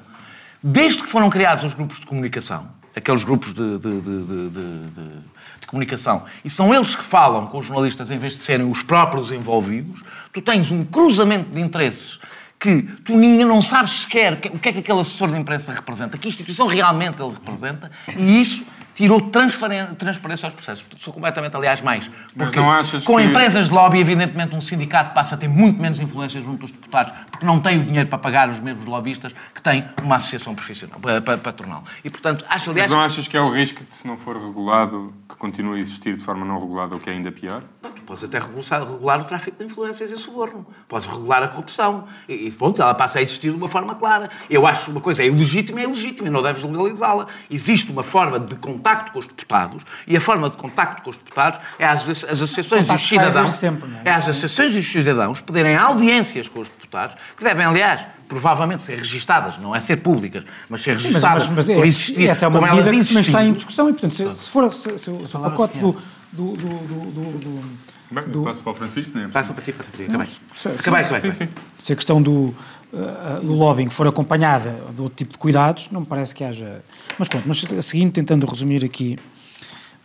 Desde 0.63 1.01
que 1.03 1.09
foram 1.09 1.29
criados 1.29 1.63
os 1.63 1.73
grupos 1.73 1.99
de 1.99 2.05
comunicação, 2.05 2.67
aqueles 2.95 3.23
grupos 3.23 3.53
de, 3.53 3.79
de- 3.79 4.01
de- 4.01 4.49
de- 4.49 5.67
comunicação, 5.67 6.23
e 6.43 6.49
são 6.49 6.73
eles 6.73 6.95
que 6.95 7.01
falam 7.03 7.47
com 7.47 7.57
os 7.57 7.65
jornalistas 7.65 8.11
em 8.11 8.19
vez 8.19 8.33
de 8.37 8.43
serem 8.43 8.69
os 8.69 8.83
próprios 8.83 9.31
envolvidos, 9.31 10.03
tu 10.31 10.39
tens 10.39 10.69
um 10.71 10.85
cruzamento 10.85 11.49
de 11.51 11.59
interesses 11.59 12.19
que 12.59 12.83
tu 13.03 13.17
ninguém 13.17 13.45
não 13.45 13.61
sabes 13.61 14.01
sequer 14.01 14.39
que- 14.39 14.49
o 14.49 14.59
que 14.59 14.69
é 14.69 14.71
que 14.73 14.79
aquele 14.79 14.99
assessor 14.99 15.27
de 15.31 15.37
imprensa 15.39 15.73
representa, 15.73 16.17
que 16.19 16.27
instituição 16.27 16.67
realmente 16.67 17.19
ele 17.21 17.33
representa, 17.33 17.89
e 18.15 18.39
isso 18.39 18.63
tirou 18.95 19.21
transparência 19.21 20.47
aos 20.47 20.53
processos. 20.53 20.81
Portanto, 20.81 21.03
Sou 21.03 21.13
completamente, 21.13 21.55
aliás, 21.55 21.81
mais. 21.81 22.09
Mas 22.35 22.49
Porque 22.49 22.59
com 23.05 23.17
que- 23.17 23.23
empresas 23.23 23.67
de 23.69 23.75
lobby, 23.75 23.99
evidentemente, 23.99 24.55
um 24.55 24.61
sindicato 24.61 25.13
passa 25.13 25.35
a 25.35 25.37
ter 25.37 25.47
muito 25.47 25.79
menos 25.79 25.99
influência 25.99 26.41
junto 26.41 26.61
dos 26.61 26.71
deputados, 26.71 27.13
porque 27.29 27.45
não 27.45 27.59
tem 27.59 27.79
o 27.79 27.83
dinheiro 27.83 28.09
para 28.09 28.17
pagar 28.17 28.49
os 28.49 28.59
mesmos 28.59 28.85
lobistas 28.85 29.35
que 29.53 29.61
tem 29.61 29.85
uma 30.01 30.15
associação 30.15 30.55
profissional, 30.55 30.99
pa- 30.99 31.21
pa- 31.21 31.37
patronal. 31.37 31.83
E, 32.03 32.09
portanto, 32.09 32.43
acho, 32.47 32.67
Mas 32.67 32.67
aliás, 32.69 32.91
não 32.91 33.01
achas 33.01 33.27
que 33.27 33.35
é 33.37 33.41
o 33.41 33.49
risco 33.51 33.83
de, 33.83 33.91
se 33.91 34.07
não 34.07 34.17
for 34.17 34.35
regulado, 34.37 35.13
que 35.29 35.35
continue 35.35 35.77
a 35.77 35.81
existir 35.81 36.15
de 36.17 36.23
forma 36.23 36.45
não 36.45 36.59
regulada, 36.59 36.95
o 36.95 36.99
que 36.99 37.09
é 37.09 37.13
ainda 37.13 37.31
pior? 37.31 37.63
Tu 37.93 38.01
podes 38.01 38.23
até 38.23 38.39
regular, 38.39 38.79
regular 38.87 39.21
o 39.21 39.23
tráfico 39.25 39.57
de 39.57 39.65
influências 39.71 40.11
e 40.11 40.17
suborno. 40.17 40.65
Podes 40.87 41.05
regular 41.07 41.43
a 41.43 41.47
corrupção. 41.47 42.05
E, 42.27 42.47
e 42.47 42.51
pronto, 42.51 42.81
ela 42.81 42.93
passa 42.93 43.19
a 43.19 43.21
existir 43.21 43.49
de 43.51 43.55
uma 43.57 43.67
forma 43.67 43.95
clara. 43.95 44.29
Eu 44.49 44.65
acho 44.65 44.85
que 44.85 44.91
uma 44.91 45.01
coisa 45.01 45.23
é 45.23 45.27
ilegítima, 45.27 45.79
é 45.81 45.83
ilegítima 45.83 46.27
e 46.27 46.31
não 46.31 46.41
deves 46.41 46.63
legalizá-la. 46.63 47.27
Existe 47.49 47.91
uma 47.91 48.03
forma 48.03 48.39
de 48.39 48.55
contacto 48.55 49.11
com 49.11 49.19
os 49.19 49.27
deputados 49.27 49.83
e 50.07 50.15
a 50.15 50.21
forma 50.21 50.49
de 50.49 50.57
contacto 50.57 51.01
com 51.03 51.09
os 51.09 51.17
deputados 51.17 51.59
é 51.79 51.85
as, 51.85 52.01
as 52.01 52.23
associações 52.41 52.87
e 52.87 52.93
os 52.93 53.01
Contacto 53.01 53.15
vai 53.15 53.25
haver 53.25 53.29
cidadãos. 53.29 53.51
sempre, 53.51 53.89
é? 54.05 54.09
é 54.09 54.13
as 54.13 54.23
associações 54.29 54.75
e 54.75 54.79
os 54.79 54.91
cidadãos 54.91 55.41
pedirem 55.41 55.75
audiências 55.75 56.47
com 56.47 56.59
os 56.59 56.69
deputados, 56.69 57.15
que 57.35 57.43
devem, 57.43 57.65
aliás, 57.65 58.05
provavelmente 58.27 58.81
ser 58.83 58.97
registadas, 58.97 59.57
não 59.59 59.75
é 59.75 59.79
ser 59.79 59.97
públicas, 59.97 60.43
mas 60.69 60.81
ser 60.81 60.95
Sim, 60.97 61.11
mas, 61.11 61.23
registadas 61.23 61.47
mas, 61.49 61.55
mas 61.55 61.65
por 61.65 61.71
esse- 61.85 62.11
existir, 62.11 62.27
essa 62.27 62.45
é 62.45 62.47
uma 62.47 62.61
medida 62.61 62.89
que 62.91 63.05
também 63.05 63.21
está 63.21 63.43
em 63.43 63.53
discussão 63.53 63.89
e, 63.89 63.93
portanto, 63.93 64.13
se, 64.15 64.29
se 64.29 64.49
for 64.49 64.71
se, 64.71 64.97
se, 64.97 65.11
o- 65.11 65.27
se 65.27 65.37
o 65.37 65.39
pacote 65.41 65.77
do, 65.79 65.95
do, 66.35 66.55
do, 66.55 66.67
do, 66.67 67.11
do- 67.11 67.37
do- 67.39 67.95
Bem, 68.11 68.23
passo 68.43 68.61
para 68.61 68.71
o 68.71 68.75
Francisco, 68.75 69.11
não 69.15 69.23
é? 69.25 69.27
Passa 69.27 69.51
para 69.53 69.63
ti, 69.63 69.71
passa 69.73 69.89
para 69.89 70.05
ti. 70.05 70.09
Acabei. 70.09 70.27
se- 70.53 70.69
Acabei, 70.69 71.03
se-. 71.03 71.31
Sim, 71.31 71.47
se 71.77 71.93
a 71.93 71.95
questão 71.95 72.21
do, 72.21 72.53
uh, 72.93 73.41
do 73.43 73.53
lobbying 73.53 73.89
for 73.89 74.07
acompanhada 74.07 74.75
de 74.93 75.01
outro 75.01 75.15
tipo 75.17 75.33
de 75.33 75.39
cuidados, 75.39 75.89
não 75.91 76.01
me 76.01 76.05
parece 76.05 76.35
que 76.35 76.43
haja. 76.43 76.83
Mas 77.17 77.27
pronto, 77.27 77.45
mas 77.47 77.65
a 77.73 77.81
seguinte, 77.81 78.13
tentando 78.13 78.45
resumir 78.45 78.85
aqui. 78.85 79.17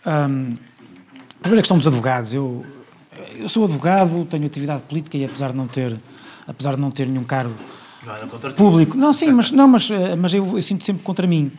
primeiro 0.02 1.58
a 1.58 1.62
questão 1.62 1.76
dos 1.76 1.86
advogados. 1.86 2.32
Eu, 2.34 2.64
eu 3.38 3.48
sou 3.48 3.64
advogado, 3.64 4.24
tenho 4.24 4.46
atividade 4.46 4.82
política 4.82 5.16
e 5.18 5.24
apesar 5.24 5.50
de 5.50 5.56
não 5.56 5.66
ter, 5.68 5.94
apesar 6.46 6.74
de 6.74 6.80
não 6.80 6.90
ter 6.90 7.06
nenhum 7.06 7.24
cargo 7.24 7.54
Não 8.04 8.52
público. 8.54 8.96
Não, 8.96 9.12
sim, 9.12 9.30
mas, 9.32 9.50
não, 9.50 9.68
mas, 9.68 9.90
eh, 9.90 10.16
mas 10.16 10.32
eu, 10.32 10.56
eu 10.56 10.62
sinto 10.62 10.84
sempre 10.84 11.02
contra 11.02 11.26
mim. 11.26 11.52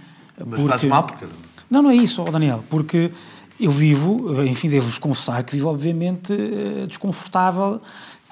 Mas 0.43 0.59
faz 0.61 0.83
mal 0.85 1.03
porque... 1.03 1.25
Não, 1.69 1.81
não 1.83 1.89
é 1.91 1.95
isso, 1.95 2.23
Daniel, 2.25 2.63
porque 2.69 3.11
eu 3.61 3.71
vivo, 3.71 4.43
enfim, 4.43 4.67
devo-vos 4.69 4.97
confessar 4.97 5.43
que 5.43 5.53
vivo, 5.55 5.69
obviamente, 5.69 6.33
eh, 6.33 6.85
desconfortável, 6.87 7.79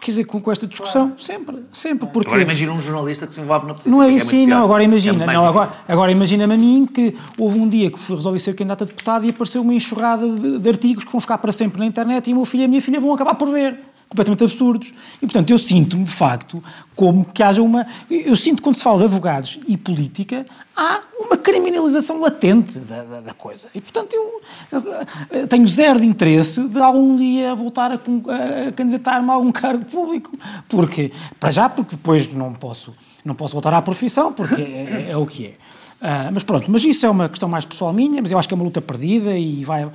quer 0.02 0.12
dizer, 0.12 0.24
com, 0.26 0.40
com 0.42 0.52
esta 0.52 0.66
discussão, 0.66 1.14
sempre, 1.18 1.58
sempre, 1.72 2.08
porque... 2.08 2.28
Agora 2.30 2.42
imagina 2.42 2.72
um 2.72 2.82
jornalista 2.82 3.28
que 3.28 3.34
se 3.34 3.42
envolve 3.42 3.66
na 3.68 3.74
política. 3.74 3.90
Não 3.90 4.02
é 4.02 4.08
que 4.10 4.14
isso, 4.18 4.28
sim, 4.30 4.46
pior. 4.46 4.58
não. 4.58 4.64
Agora 4.66 4.82
É 4.84 4.86
imagina, 4.86 5.26
mais 5.26 5.38
não, 5.38 5.44
difícil. 5.46 5.62
agora, 5.62 5.84
agora 5.88 6.12
imagina-me 6.12 6.54
a 6.54 6.58
mim 6.58 6.88
que 6.92 7.16
houve 7.38 7.60
um 7.60 7.68
dia 7.68 7.92
que 7.92 8.00
fui 8.00 8.16
resolver 8.16 8.40
ser 8.40 8.56
candidato 8.56 8.84
a 8.84 8.88
deputado 8.88 9.26
e 9.26 9.30
apareceu 9.30 9.62
uma 9.62 9.74
enxurrada 9.74 10.28
de, 10.28 10.60
de 10.60 10.70
artigos 10.70 11.04
que 11.04 11.12
vão 11.12 11.20
ficar 11.20 11.38
para 11.38 11.52
sempre 11.52 11.80
na 11.80 11.86
internet 11.86 12.30
e 12.30 12.34
o 12.34 12.36
meu 12.38 12.46
filho 12.46 12.62
e 12.62 12.66
a 12.66 12.68
minha 12.68 12.82
filha 12.82 13.00
vão 13.00 13.14
acabar 13.14 13.36
por 13.36 13.50
ver. 13.50 13.78
Completamente 14.10 14.44
absurdos. 14.44 14.92
E, 15.18 15.26
portanto, 15.28 15.52
eu 15.52 15.60
sinto-me, 15.60 16.04
de 16.04 16.10
facto, 16.12 16.64
como 16.96 17.24
que 17.24 17.44
haja 17.44 17.62
uma. 17.62 17.86
Eu 18.10 18.36
sinto 18.36 18.60
quando 18.64 18.76
se 18.76 18.82
fala 18.82 18.98
de 18.98 19.04
advogados 19.06 19.60
e 19.68 19.78
política, 19.78 20.48
há 20.76 21.02
uma 21.20 21.38
criminalização 21.38 22.20
latente 22.20 22.80
da, 22.80 23.04
da- 23.04 23.22
da 23.22 23.34
coisa. 23.36 23.68
E, 23.76 23.80
portanto, 23.80 24.16
eu, 24.16 25.48
tenho 25.48 25.68
zero 25.68 26.00
de 26.00 26.08
interesse 26.08 26.68
de 26.68 26.80
algum 26.82 27.16
dia 27.18 27.54
voltar 27.54 27.92
a, 27.92 27.96
a 27.96 28.72
candidatar-me 28.72 29.30
a 29.30 29.34
algum 29.34 29.52
cargo 29.52 29.86
público. 29.86 30.36
Porque, 30.68 31.12
para 31.40 31.52
já, 31.52 31.70
porque 31.70 31.96
depois 31.96 32.34
não 32.34 32.52
posso, 32.54 32.96
não 33.24 33.36
posso 33.36 33.54
voltar 33.54 33.76
à 33.76 33.82
profissão, 33.82 34.34
porque 34.34 34.62
é, 34.62 34.66
é- 34.66 35.12
é 35.12 35.18
o 35.18 35.26
que 35.28 35.46
é. 35.46 35.54
Ah, 36.02 36.30
mas 36.32 36.44
pronto, 36.44 36.72
mas 36.72 36.84
isso 36.86 37.06
é 37.06 37.10
uma 37.10 37.28
questão 37.28 37.50
mais 37.50 37.66
pessoal 37.66 37.92
minha, 37.92 38.22
mas 38.22 38.32
eu 38.32 38.40
acho 38.40 38.48
que 38.48 38.54
é 38.54 38.56
uma 38.56 38.64
luta 38.64 38.82
perdida 38.82 39.38
e 39.38 39.66
vai, 39.66 39.86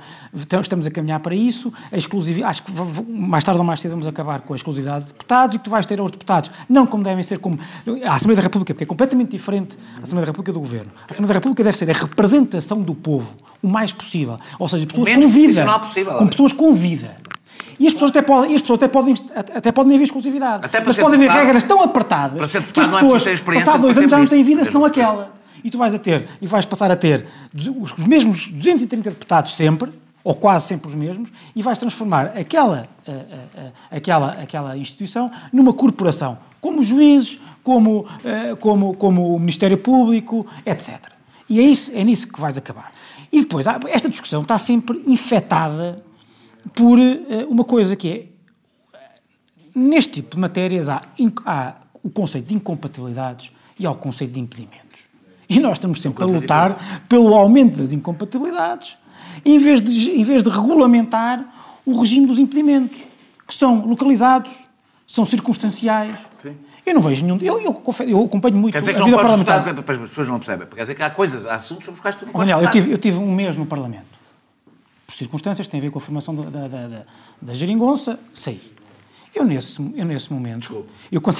estamos 0.61 0.85
a 0.85 0.91
caminhar 0.91 1.19
para 1.19 1.33
isso. 1.33 1.73
A 1.91 1.97
exclusividade, 1.97 2.51
acho 2.51 2.63
que 2.63 2.71
mais 3.11 3.43
tarde 3.43 3.59
ou 3.59 3.65
mais 3.65 3.81
cedo 3.81 3.91
vamos 3.91 4.05
acabar 4.05 4.41
com 4.41 4.53
a 4.53 4.55
exclusividade 4.55 5.05
de 5.05 5.11
deputados 5.13 5.55
e 5.55 5.57
que 5.59 5.65
tu 5.65 5.71
vais 5.71 5.83
ter 5.87 5.99
aos 5.99 6.11
deputados, 6.11 6.51
não 6.69 6.85
como 6.85 7.03
devem 7.03 7.23
ser 7.23 7.39
como 7.39 7.57
a 8.05 8.13
Assembleia 8.13 8.35
da 8.35 8.43
República, 8.43 8.73
porque 8.73 8.83
é 8.83 8.87
completamente 8.87 9.31
diferente 9.31 9.77
a 9.99 10.03
Assembleia 10.03 10.25
da 10.27 10.31
República 10.31 10.53
do 10.53 10.59
Governo. 10.59 10.91
A 11.07 11.11
Assembleia 11.11 11.27
da 11.33 11.39
República 11.39 11.63
deve 11.63 11.75
ser 11.77 11.89
a 11.89 11.93
representação 11.93 12.81
do 12.83 12.93
povo, 12.93 13.35
o 13.63 13.67
mais 13.67 13.91
possível. 13.91 14.37
Ou 14.59 14.69
seja, 14.69 14.85
pessoas 14.85 15.09
com 15.09 15.27
vida. 15.27 15.79
possível. 15.79 16.13
Com 16.17 16.27
pessoas 16.27 16.53
com 16.53 16.71
vida. 16.73 17.17
E 17.79 17.87
as 17.87 17.93
pessoas 17.93 18.11
até 18.11 18.21
podem, 18.21 18.55
as 18.55 18.61
pessoas 18.61 18.77
até 18.77 18.87
podem, 18.87 19.15
até 19.35 19.71
podem 19.71 19.95
haver 19.95 20.03
exclusividade. 20.03 20.65
Mas 20.85 20.95
podem 20.97 21.15
haver 21.15 21.27
deputado- 21.27 21.45
regras 21.45 21.63
tão 21.63 21.81
apertadas 21.83 22.51
que 22.51 22.57
as 22.79 22.87
é 22.87 22.91
pessoas, 22.91 23.25
experiência 23.25 23.65
passados 23.65 23.81
dois 23.81 23.97
anos, 23.97 24.11
já 24.11 24.17
não 24.19 24.27
têm 24.27 24.43
vida 24.43 24.63
senão 24.63 24.85
aquela. 24.85 25.33
E 25.65 25.71
tu 25.71 25.79
vais 25.79 25.95
a 25.95 25.97
ter, 25.97 26.29
e 26.39 26.45
vais 26.45 26.63
passar 26.63 26.91
a 26.91 26.95
ter 26.95 27.25
os, 27.51 27.67
os 27.97 28.05
mesmos 28.05 28.49
230 28.49 29.09
deputados 29.09 29.55
sempre, 29.55 29.91
ou 30.23 30.35
quase 30.35 30.67
sempre 30.67 30.87
os 30.87 30.93
mesmos, 30.93 31.31
e 31.55 31.61
vais 31.63 31.79
transformar 31.79 32.37
aquela, 32.37 32.87
aquela, 33.89 34.33
aquela 34.33 34.77
instituição 34.77 35.31
numa 35.51 35.73
corporação, 35.73 36.37
como 36.61 36.83
juízes, 36.83 37.39
como, 37.63 38.05
como, 38.59 38.95
como 38.95 39.35
o 39.35 39.39
Ministério 39.39 39.79
Público, 39.79 40.45
etc. 40.63 40.99
E 41.49 41.59
é, 41.59 41.63
isso, 41.63 41.91
é 41.95 42.03
nisso 42.03 42.27
que 42.27 42.39
vais 42.39 42.59
acabar. 42.59 42.91
E 43.31 43.41
depois, 43.41 43.65
esta 43.89 44.07
discussão 44.07 44.43
está 44.43 44.59
sempre 44.59 45.01
infectada 45.07 46.03
por 46.75 46.99
uma 47.49 47.63
coisa 47.63 47.95
que 47.95 48.09
é, 48.11 48.29
neste 49.75 50.13
tipo 50.13 50.35
de 50.35 50.41
matérias 50.41 50.89
há, 50.89 51.01
há 51.43 51.73
o 52.03 52.09
conceito 52.11 52.49
de 52.49 52.55
incompatibilidades 52.55 53.51
e 53.79 53.85
há 53.87 53.89
o 53.89 53.95
conceito 53.95 54.33
de 54.33 54.39
impedimentos. 54.39 55.14
E 55.49 55.59
nós 55.59 55.73
estamos 55.73 56.01
sempre 56.01 56.23
a 56.23 56.27
lutar 56.27 57.03
pelo 57.07 57.33
aumento 57.33 57.77
das 57.77 57.91
incompatibilidades, 57.91 58.97
em 59.43 59.57
vez, 59.57 59.81
de, 59.81 60.11
em 60.11 60.23
vez 60.23 60.43
de 60.43 60.49
regulamentar 60.49 61.45
o 61.85 61.99
regime 61.99 62.25
dos 62.25 62.39
impedimentos, 62.39 63.03
que 63.47 63.53
são 63.53 63.85
localizados, 63.85 64.51
são 65.05 65.25
circunstanciais. 65.25 66.17
Sim. 66.41 66.55
Eu 66.85 66.93
não 66.95 67.01
vejo 67.01 67.25
nenhum. 67.25 67.37
Eu, 67.41 67.59
eu, 67.59 67.83
eu 68.07 68.23
acompanho 68.23 68.57
muito 68.57 68.73
quer 68.73 68.79
dizer 68.79 68.93
que 68.93 69.01
a 69.01 69.05
vida 69.05 69.17
parlamentar. 69.17 69.63
Votar, 69.63 69.95
as 69.95 70.09
pessoas 70.09 70.27
não 70.27 70.37
percebem. 70.37 70.67
Quer 70.67 70.81
dizer 70.81 70.95
que 70.95 71.03
há 71.03 71.09
coisas, 71.09 71.45
há 71.45 71.55
assuntos 71.55 71.85
sobre 71.85 71.97
os 71.97 72.01
quais 72.01 72.15
tu 72.15 72.25
não 72.25 72.31
podes 72.31 72.47
Daniel, 72.47 72.65
eu 72.65 72.71
tive, 72.71 72.91
eu 72.91 72.97
tive 72.97 73.19
um 73.19 73.33
mês 73.33 73.57
no 73.57 73.65
Parlamento. 73.65 74.15
Por 75.05 75.13
circunstâncias 75.13 75.67
têm 75.67 75.79
a 75.79 75.83
ver 75.83 75.91
com 75.91 75.99
a 75.99 76.01
formação 76.01 76.35
da, 76.35 76.43
da, 76.43 76.67
da, 76.67 77.01
da 77.41 77.53
geringonça, 77.53 78.19
saí. 78.33 78.61
Eu 79.35 79.43
nesse, 79.43 79.81
eu 79.95 80.05
nesse 80.05 80.31
momento, 80.31 80.85
eu 81.11 81.19
quando, 81.19 81.37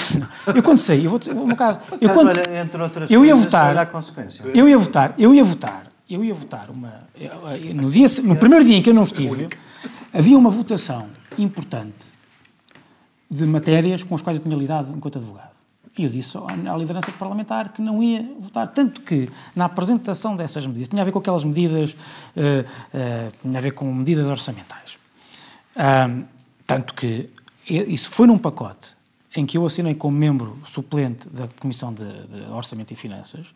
eu 0.54 0.62
quando 0.62 0.80
sei, 0.80 1.06
eu 1.06 1.10
vou 1.10 1.18
dizer, 1.18 1.34
no 1.34 1.56
caso, 1.56 1.80
eu 2.02 2.10
quando, 2.10 2.30
entre 2.30 2.82
outras 2.82 3.10
eu 3.10 3.24
ia 3.24 3.32
coisas, 3.32 3.46
votar, 3.46 3.90
eu 4.54 4.68
ia 4.68 4.78
votar, 4.78 5.16
eu 5.18 5.34
ia 5.34 5.44
votar, 5.46 5.88
eu 6.10 6.24
ia 6.24 6.34
votar 6.34 6.70
uma, 6.70 7.08
no 7.74 7.90
dia, 7.90 8.08
no 8.22 8.36
primeiro 8.36 8.66
dia 8.66 8.76
em 8.76 8.82
que 8.82 8.90
eu 8.90 8.94
não 8.94 9.04
estive, 9.04 9.48
havia 10.14 10.38
uma 10.38 10.50
votação 10.50 11.08
importante 11.38 12.14
de 13.32 13.46
matérias 13.46 14.04
com 14.04 14.14
as 14.14 14.22
quais 14.22 14.38
eu 14.38 14.44
tinha 14.44 14.58
lidado 14.58 14.94
enquanto 14.96 15.18
advogado. 15.18 15.56
E 15.98 16.04
eu 16.04 16.10
disse 16.10 16.38
à 16.38 16.78
liderança 16.78 17.10
parlamentar 17.14 17.70
que 17.70 17.82
não 17.82 18.04
ia 18.04 18.30
votar. 18.38 18.68
Tanto 18.68 19.00
que, 19.00 19.30
na 19.56 19.66
apresentação 19.66 20.36
dessas 20.36 20.68
medidas, 20.68 20.90
tinha 20.90 21.02
a 21.02 21.06
ver 21.06 21.12
com 21.14 21.20
aquelas 21.20 21.46
medidas, 21.46 21.94
uh, 21.94 21.96
uh, 21.96 23.32
tinha 23.42 23.58
a 23.58 23.62
ver 23.62 23.72
com 23.72 23.94
medidas 23.94 24.30
orçamentais. 24.30 24.98
Uh, 25.78 26.26
tanto 26.68 26.94
que 26.94 27.30
isso 27.68 28.10
foi 28.10 28.28
num 28.28 28.38
pacote 28.38 28.96
em 29.36 29.46
que 29.46 29.58
eu 29.58 29.66
assinei 29.66 29.94
como 29.94 30.18
membro 30.18 30.58
suplente 30.66 31.28
da 31.28 31.48
Comissão 31.60 31.94
de, 31.94 32.06
de, 32.06 32.50
Orçamento 32.52 32.92
e 32.92 32.96
Finanças 32.96 33.48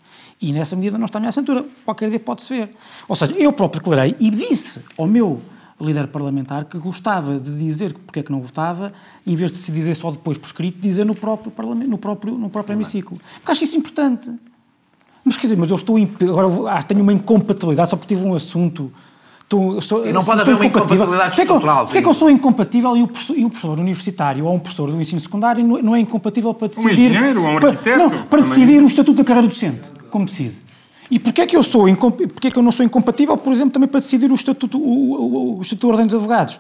e 0.41 0.51
nessa 0.51 0.76
medida 0.76 0.97
não 0.97 1.05
está 1.05 1.20
à 1.20 1.22
minha 1.22 1.30
assinatura. 1.30 1.66
Qualquer 1.86 2.10
dia 2.10 2.20
pode-se 2.20 2.49
ver. 2.53 2.76
Ou 3.07 3.16
seja, 3.16 3.32
eu 3.34 3.53
próprio 3.53 3.82
declarei 3.82 4.16
e 4.20 4.30
disse 4.30 4.82
ao 4.97 5.07
meu 5.07 5.41
líder 5.80 6.07
parlamentar 6.07 6.66
que 6.66 6.78
gostava 6.78 7.39
de 7.39 7.55
dizer 7.55 7.93
porque 7.93 8.20
é 8.20 8.24
que 8.24 8.32
não 8.32 8.41
votava, 8.41 8.91
em 9.26 9.36
vez 9.36 9.51
de 9.53 9.57
se 9.57 9.72
dizer 9.72 9.95
só 9.95 10.12
depois 10.12 10.38
por 10.38 10.47
escrito, 10.47 10.78
dizer 10.80 11.05
no 11.05 11.16
próprio 11.16 11.49
parlamento, 11.49 11.89
no 11.89 11.97
próprio, 11.97 12.38
no 12.38 12.49
próprio 12.49 12.76
hemiciclo. 12.76 13.18
Porque 13.36 13.51
acho 13.51 13.64
isso 13.64 13.78
importante. 13.78 14.30
Mas 15.24 15.38
quer 15.38 15.43
dizer, 15.43 15.57
mas 15.57 15.70
eu 15.70 15.78
estou. 15.78 15.97
Agora 16.22 16.72
ah, 16.72 16.84
tenho 16.84 17.01
uma 17.01 17.14
incompatibilidade 17.14 17.89
só 17.91 17.95
porque 17.95 18.14
tive 18.14 18.28
um 18.28 18.34
assunto 18.34 18.91
Tu, 19.50 19.82
sou, 19.82 20.04
Sim, 20.04 20.12
não 20.12 20.24
pode 20.24 20.41
haver 20.41 20.54
uma 20.54 20.66
incompatibilidade 20.68 21.30
porquê 21.30 21.41
estrutural. 21.41 21.86
Porquê 21.86 21.97
é 21.97 22.02
que 22.04 22.08
eu 22.08 22.14
sou 22.14 22.30
incompatível 22.30 22.95
e 22.95 23.02
o, 23.02 23.08
professor, 23.08 23.36
e 23.36 23.43
o 23.43 23.50
professor 23.50 23.80
universitário 23.80 24.45
ou 24.45 24.54
um 24.54 24.60
professor 24.60 24.91
do 24.91 25.02
ensino 25.02 25.20
secundário 25.20 25.66
não 25.66 25.95
é 25.95 26.00
incompatível 26.00 26.54
para 26.54 26.68
decidir... 26.68 27.10
Um 27.10 27.16
engenheiro 27.16 27.41
ou 27.41 27.47
um 27.47 27.58
arquiteto. 27.58 27.84
Para, 27.84 27.97
não, 27.97 28.24
para 28.26 28.41
decidir 28.43 28.84
o 28.84 28.86
estatuto 28.86 29.18
da 29.18 29.24
carreira 29.24 29.47
docente, 29.47 29.89
como 30.12 30.26
decide. 30.26 30.54
E 31.10 31.18
porquê 31.18 31.41
é 31.41 31.47
que 31.47 31.58
eu, 31.58 31.64
sou, 31.64 31.86
porquê 31.95 32.50
é 32.50 32.52
que 32.52 32.60
eu 32.60 32.62
não 32.62 32.72
sou 32.72 32.86
incompatível, 32.86 33.36
por 33.38 33.52
exemplo, 33.52 33.72
também 33.72 33.89
para 33.89 34.00
decidir 34.00 34.32
o 34.32 34.36
estatuto, 34.36 34.78
o, 34.78 34.84
o, 34.84 35.58
o 35.58 35.62
estatuto 35.64 35.88
da 35.88 35.93
Ordem 35.93 36.06
dos 36.06 36.14
Advogados? 36.14 36.60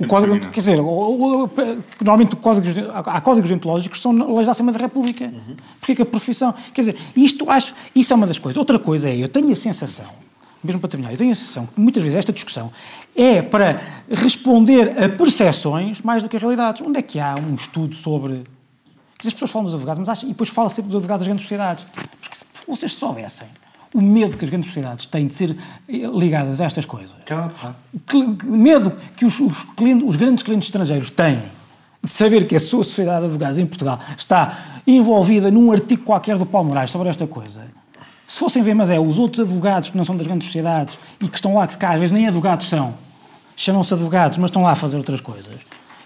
O 0.00 0.06
código, 0.08 0.40
quer 0.40 0.58
dizer, 0.58 0.80
o, 0.80 0.84
o, 0.84 1.50
normalmente 2.00 2.34
códigos, 2.34 2.74
há 2.92 3.20
códigos 3.20 3.48
deontológicos 3.48 3.98
que 3.98 4.02
são 4.02 4.34
leis 4.34 4.46
da 4.46 4.50
Assembleia 4.50 4.76
da 4.76 4.84
República. 4.84 5.26
Uhum. 5.26 5.54
Porquê 5.78 5.94
que 5.94 6.02
a 6.02 6.06
profissão... 6.06 6.52
Quer 6.74 6.80
dizer, 6.80 6.96
isto 7.14 7.48
acho... 7.48 7.72
Isso 7.94 8.12
é 8.12 8.16
uma 8.16 8.26
das 8.26 8.40
coisas. 8.40 8.58
Outra 8.58 8.80
coisa 8.80 9.08
é, 9.08 9.16
eu 9.16 9.28
tenho 9.28 9.52
a 9.52 9.54
sensação 9.54 10.06
mesmo 10.62 10.80
para 10.80 10.88
terminar, 10.88 11.12
eu 11.12 11.18
tenho 11.18 11.32
a 11.32 11.34
sensação 11.34 11.66
que 11.66 11.80
muitas 11.80 12.02
vezes 12.02 12.18
esta 12.18 12.32
discussão 12.32 12.70
é 13.16 13.42
para 13.42 13.80
responder 14.10 14.90
a 15.02 15.08
percepções 15.08 16.00
mais 16.00 16.22
do 16.22 16.28
que 16.28 16.36
a 16.36 16.40
realidades. 16.40 16.82
Onde 16.82 16.98
é 16.98 17.02
que 17.02 17.18
há 17.18 17.34
um 17.34 17.54
estudo 17.54 17.94
sobre. 17.94 18.44
Que 19.18 19.28
as 19.28 19.32
pessoas 19.32 19.50
falam 19.50 19.64
dos 19.64 19.74
advogados, 19.74 20.00
mas 20.00 20.08
acham, 20.08 20.28
e 20.28 20.32
depois 20.32 20.48
fala 20.50 20.68
sempre 20.68 20.90
dos 20.90 20.96
advogados 20.96 21.22
das 21.22 21.28
grandes 21.28 21.44
sociedades. 21.44 21.86
Porque 22.20 22.36
se 22.36 22.44
vocês 22.66 22.92
soubessem 22.92 23.46
o 23.94 24.00
medo 24.00 24.36
que 24.36 24.44
as 24.44 24.50
grandes 24.50 24.70
sociedades 24.70 25.06
têm 25.06 25.26
de 25.26 25.34
ser 25.34 25.56
eh, 25.88 25.92
ligadas 26.14 26.60
a 26.60 26.64
estas 26.64 26.86
coisas. 26.86 27.14
Claro, 27.26 27.52
claro. 27.60 27.76
Que, 28.06 28.46
medo 28.46 28.92
que 29.16 29.24
os, 29.24 29.38
os, 29.38 29.64
clientes, 29.76 30.08
os 30.08 30.16
grandes 30.16 30.42
clientes 30.42 30.68
estrangeiros 30.68 31.10
têm 31.10 31.42
de 32.02 32.10
saber 32.10 32.46
que 32.48 32.56
a 32.56 32.60
sua 32.60 32.82
sociedade 32.82 33.20
de 33.20 33.26
advogados 33.26 33.58
em 33.58 33.66
Portugal 33.66 33.98
está 34.16 34.80
envolvida 34.86 35.50
num 35.50 35.70
artigo 35.70 36.02
qualquer 36.04 36.38
do 36.38 36.46
Paulo 36.46 36.68
Moraes 36.68 36.90
sobre 36.90 37.08
esta 37.08 37.26
coisa 37.26 37.62
se 38.32 38.38
fossem 38.38 38.62
ver, 38.62 38.72
mas 38.72 38.90
é, 38.90 38.98
os 38.98 39.18
outros 39.18 39.40
advogados 39.40 39.90
que 39.90 39.96
não 39.96 40.06
são 40.06 40.16
das 40.16 40.26
grandes 40.26 40.46
sociedades 40.46 40.98
e 41.20 41.28
que 41.28 41.36
estão 41.36 41.54
lá, 41.54 41.66
que 41.66 41.84
às 41.84 42.00
vezes 42.00 42.12
nem 42.12 42.26
advogados 42.26 42.66
são, 42.66 42.94
chamam-se 43.54 43.92
advogados, 43.92 44.38
mas 44.38 44.48
estão 44.48 44.62
lá 44.62 44.70
a 44.70 44.74
fazer 44.74 44.96
outras 44.96 45.20
coisas. 45.20 45.52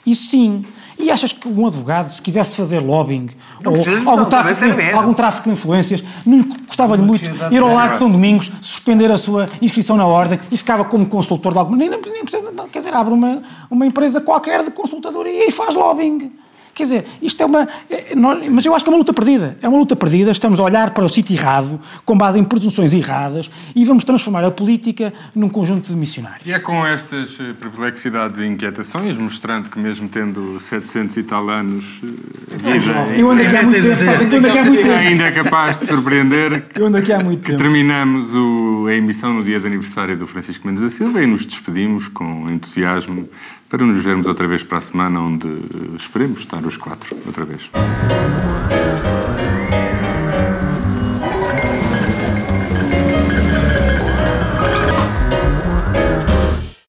Isso 0.05 0.31
sim. 0.31 0.65
E 0.99 1.09
achas 1.09 1.33
que 1.33 1.47
um 1.47 1.65
advogado, 1.65 2.11
se 2.11 2.21
quisesse 2.21 2.57
fazer 2.57 2.81
lobbying 2.81 3.29
não 3.61 3.75
ou 3.75 4.11
algum, 4.11 4.25
tráfico 4.25 4.75
de, 4.75 4.91
algum 4.91 5.15
tráfico 5.15 5.45
de 5.45 5.53
influências, 5.53 6.03
não 6.25 6.43
gostava-lhe 6.67 7.01
muito 7.01 7.31
ir 7.53 7.59
ao 7.59 7.73
lado 7.73 7.93
de 7.93 7.99
São 7.99 8.11
Domingos, 8.11 8.51
suspender 8.61 9.13
a 9.13 9.19
sua 9.19 9.49
inscrição 9.63 9.97
na 9.97 10.05
ordem 10.05 10.41
e 10.51 10.57
ficava 10.57 10.85
como 10.85 11.07
consultor 11.07 11.53
de 11.53 11.61
alguma. 11.61 11.77
Nem, 11.77 11.89
nem, 11.89 12.01
nem 12.01 12.25
precisa, 12.25 12.53
quer 12.73 12.79
dizer, 12.81 12.93
abre 12.93 13.15
uma, 13.15 13.41
uma 13.71 13.87
empresa 13.87 14.21
qualquer 14.21 14.65
de 14.65 14.73
consultadoria 14.73 15.47
e 15.47 15.53
faz 15.53 15.77
lobbying. 15.77 16.33
Quer 16.77 16.83
dizer, 16.83 17.05
isto 17.23 17.43
é 17.43 17.47
uma. 17.47 17.67
É, 17.89 18.15
nós, 18.15 18.47
mas 18.51 18.67
eu 18.67 18.75
acho 18.75 18.85
que 18.85 18.91
é 18.91 18.93
uma 18.93 18.99
luta 18.99 19.15
perdida. 19.15 19.57
É 19.63 19.69
uma 19.69 19.79
luta 19.79 19.97
perdida. 19.97 20.31
Estamos 20.31 20.61
a 20.61 20.63
olhar 20.63 20.91
para 20.91 21.07
o 21.07 21.09
sítio 21.09 21.35
errado, 21.35 21.81
com 22.05 22.19
base 22.19 22.39
em 22.39 22.45
presunções 22.45 22.93
erradas, 22.93 23.51
e 23.75 23.83
vamos 23.87 24.05
transformar 24.05 24.45
a 24.45 24.51
política 24.51 25.11
num 25.35 25.49
conjunto 25.49 25.89
de 25.89 25.97
missionários. 25.97 26.47
E 26.47 26.53
é 26.53 26.59
com 26.59 26.87
estas 26.87 27.41
eh, 27.41 27.55
perplexidades 27.59 28.43
e 28.43 28.45
inquietações, 28.45 29.17
mostrando 29.17 29.71
que, 29.71 29.79
mesmo 29.79 30.07
tendo 30.07 30.61
700 30.61 31.17
e 31.17 31.23
tal 31.23 31.49
anos, 31.49 31.87
eh, 32.03 32.57
vida. 32.79 32.93
Eu 33.17 33.31
ando 33.31 33.43
aqui 33.43 33.57
há 33.57 33.63
muito 33.63 33.83
tempo, 33.83 33.97
sabes? 33.97 34.21
Eu 34.21 34.39
ando 34.39 34.49
aqui 34.49 34.59
há 34.59 34.65
muito 34.67 34.83
tempo. 34.83 34.95
Ainda 34.95 35.25
é 35.25 35.31
capaz 35.31 35.79
de 35.79 35.87
surpreender. 35.87 36.65
Eu 36.75 36.87
ando 36.89 36.99
aqui 36.99 37.11
há 37.11 37.25
muito 37.25 37.43
tempo. 37.43 37.57
Terminamos 37.57 38.35
o, 38.35 38.87
a 38.87 38.93
emissão 38.93 39.33
no 39.33 39.43
dia 39.43 39.59
de 39.59 39.67
aniversário 39.67 40.15
do 40.15 40.27
Francisco 40.27 40.67
Mendes 40.67 40.83
da 40.83 40.91
Silva 40.91 41.23
e 41.23 41.27
nos 41.27 41.47
despedimos 41.47 42.07
com 42.09 42.51
entusiasmo 42.51 43.27
para 43.69 43.85
nos 43.85 44.03
vermos 44.05 44.27
outra 44.27 44.47
vez 44.47 44.63
para 44.63 44.79
a 44.79 44.81
semana, 44.81 45.21
onde 45.21 45.49
esperemos 45.97 46.41
estar 46.41 46.65
os 46.65 46.77
quatro 46.77 47.17
outra 47.27 47.45
vez. 47.45 47.71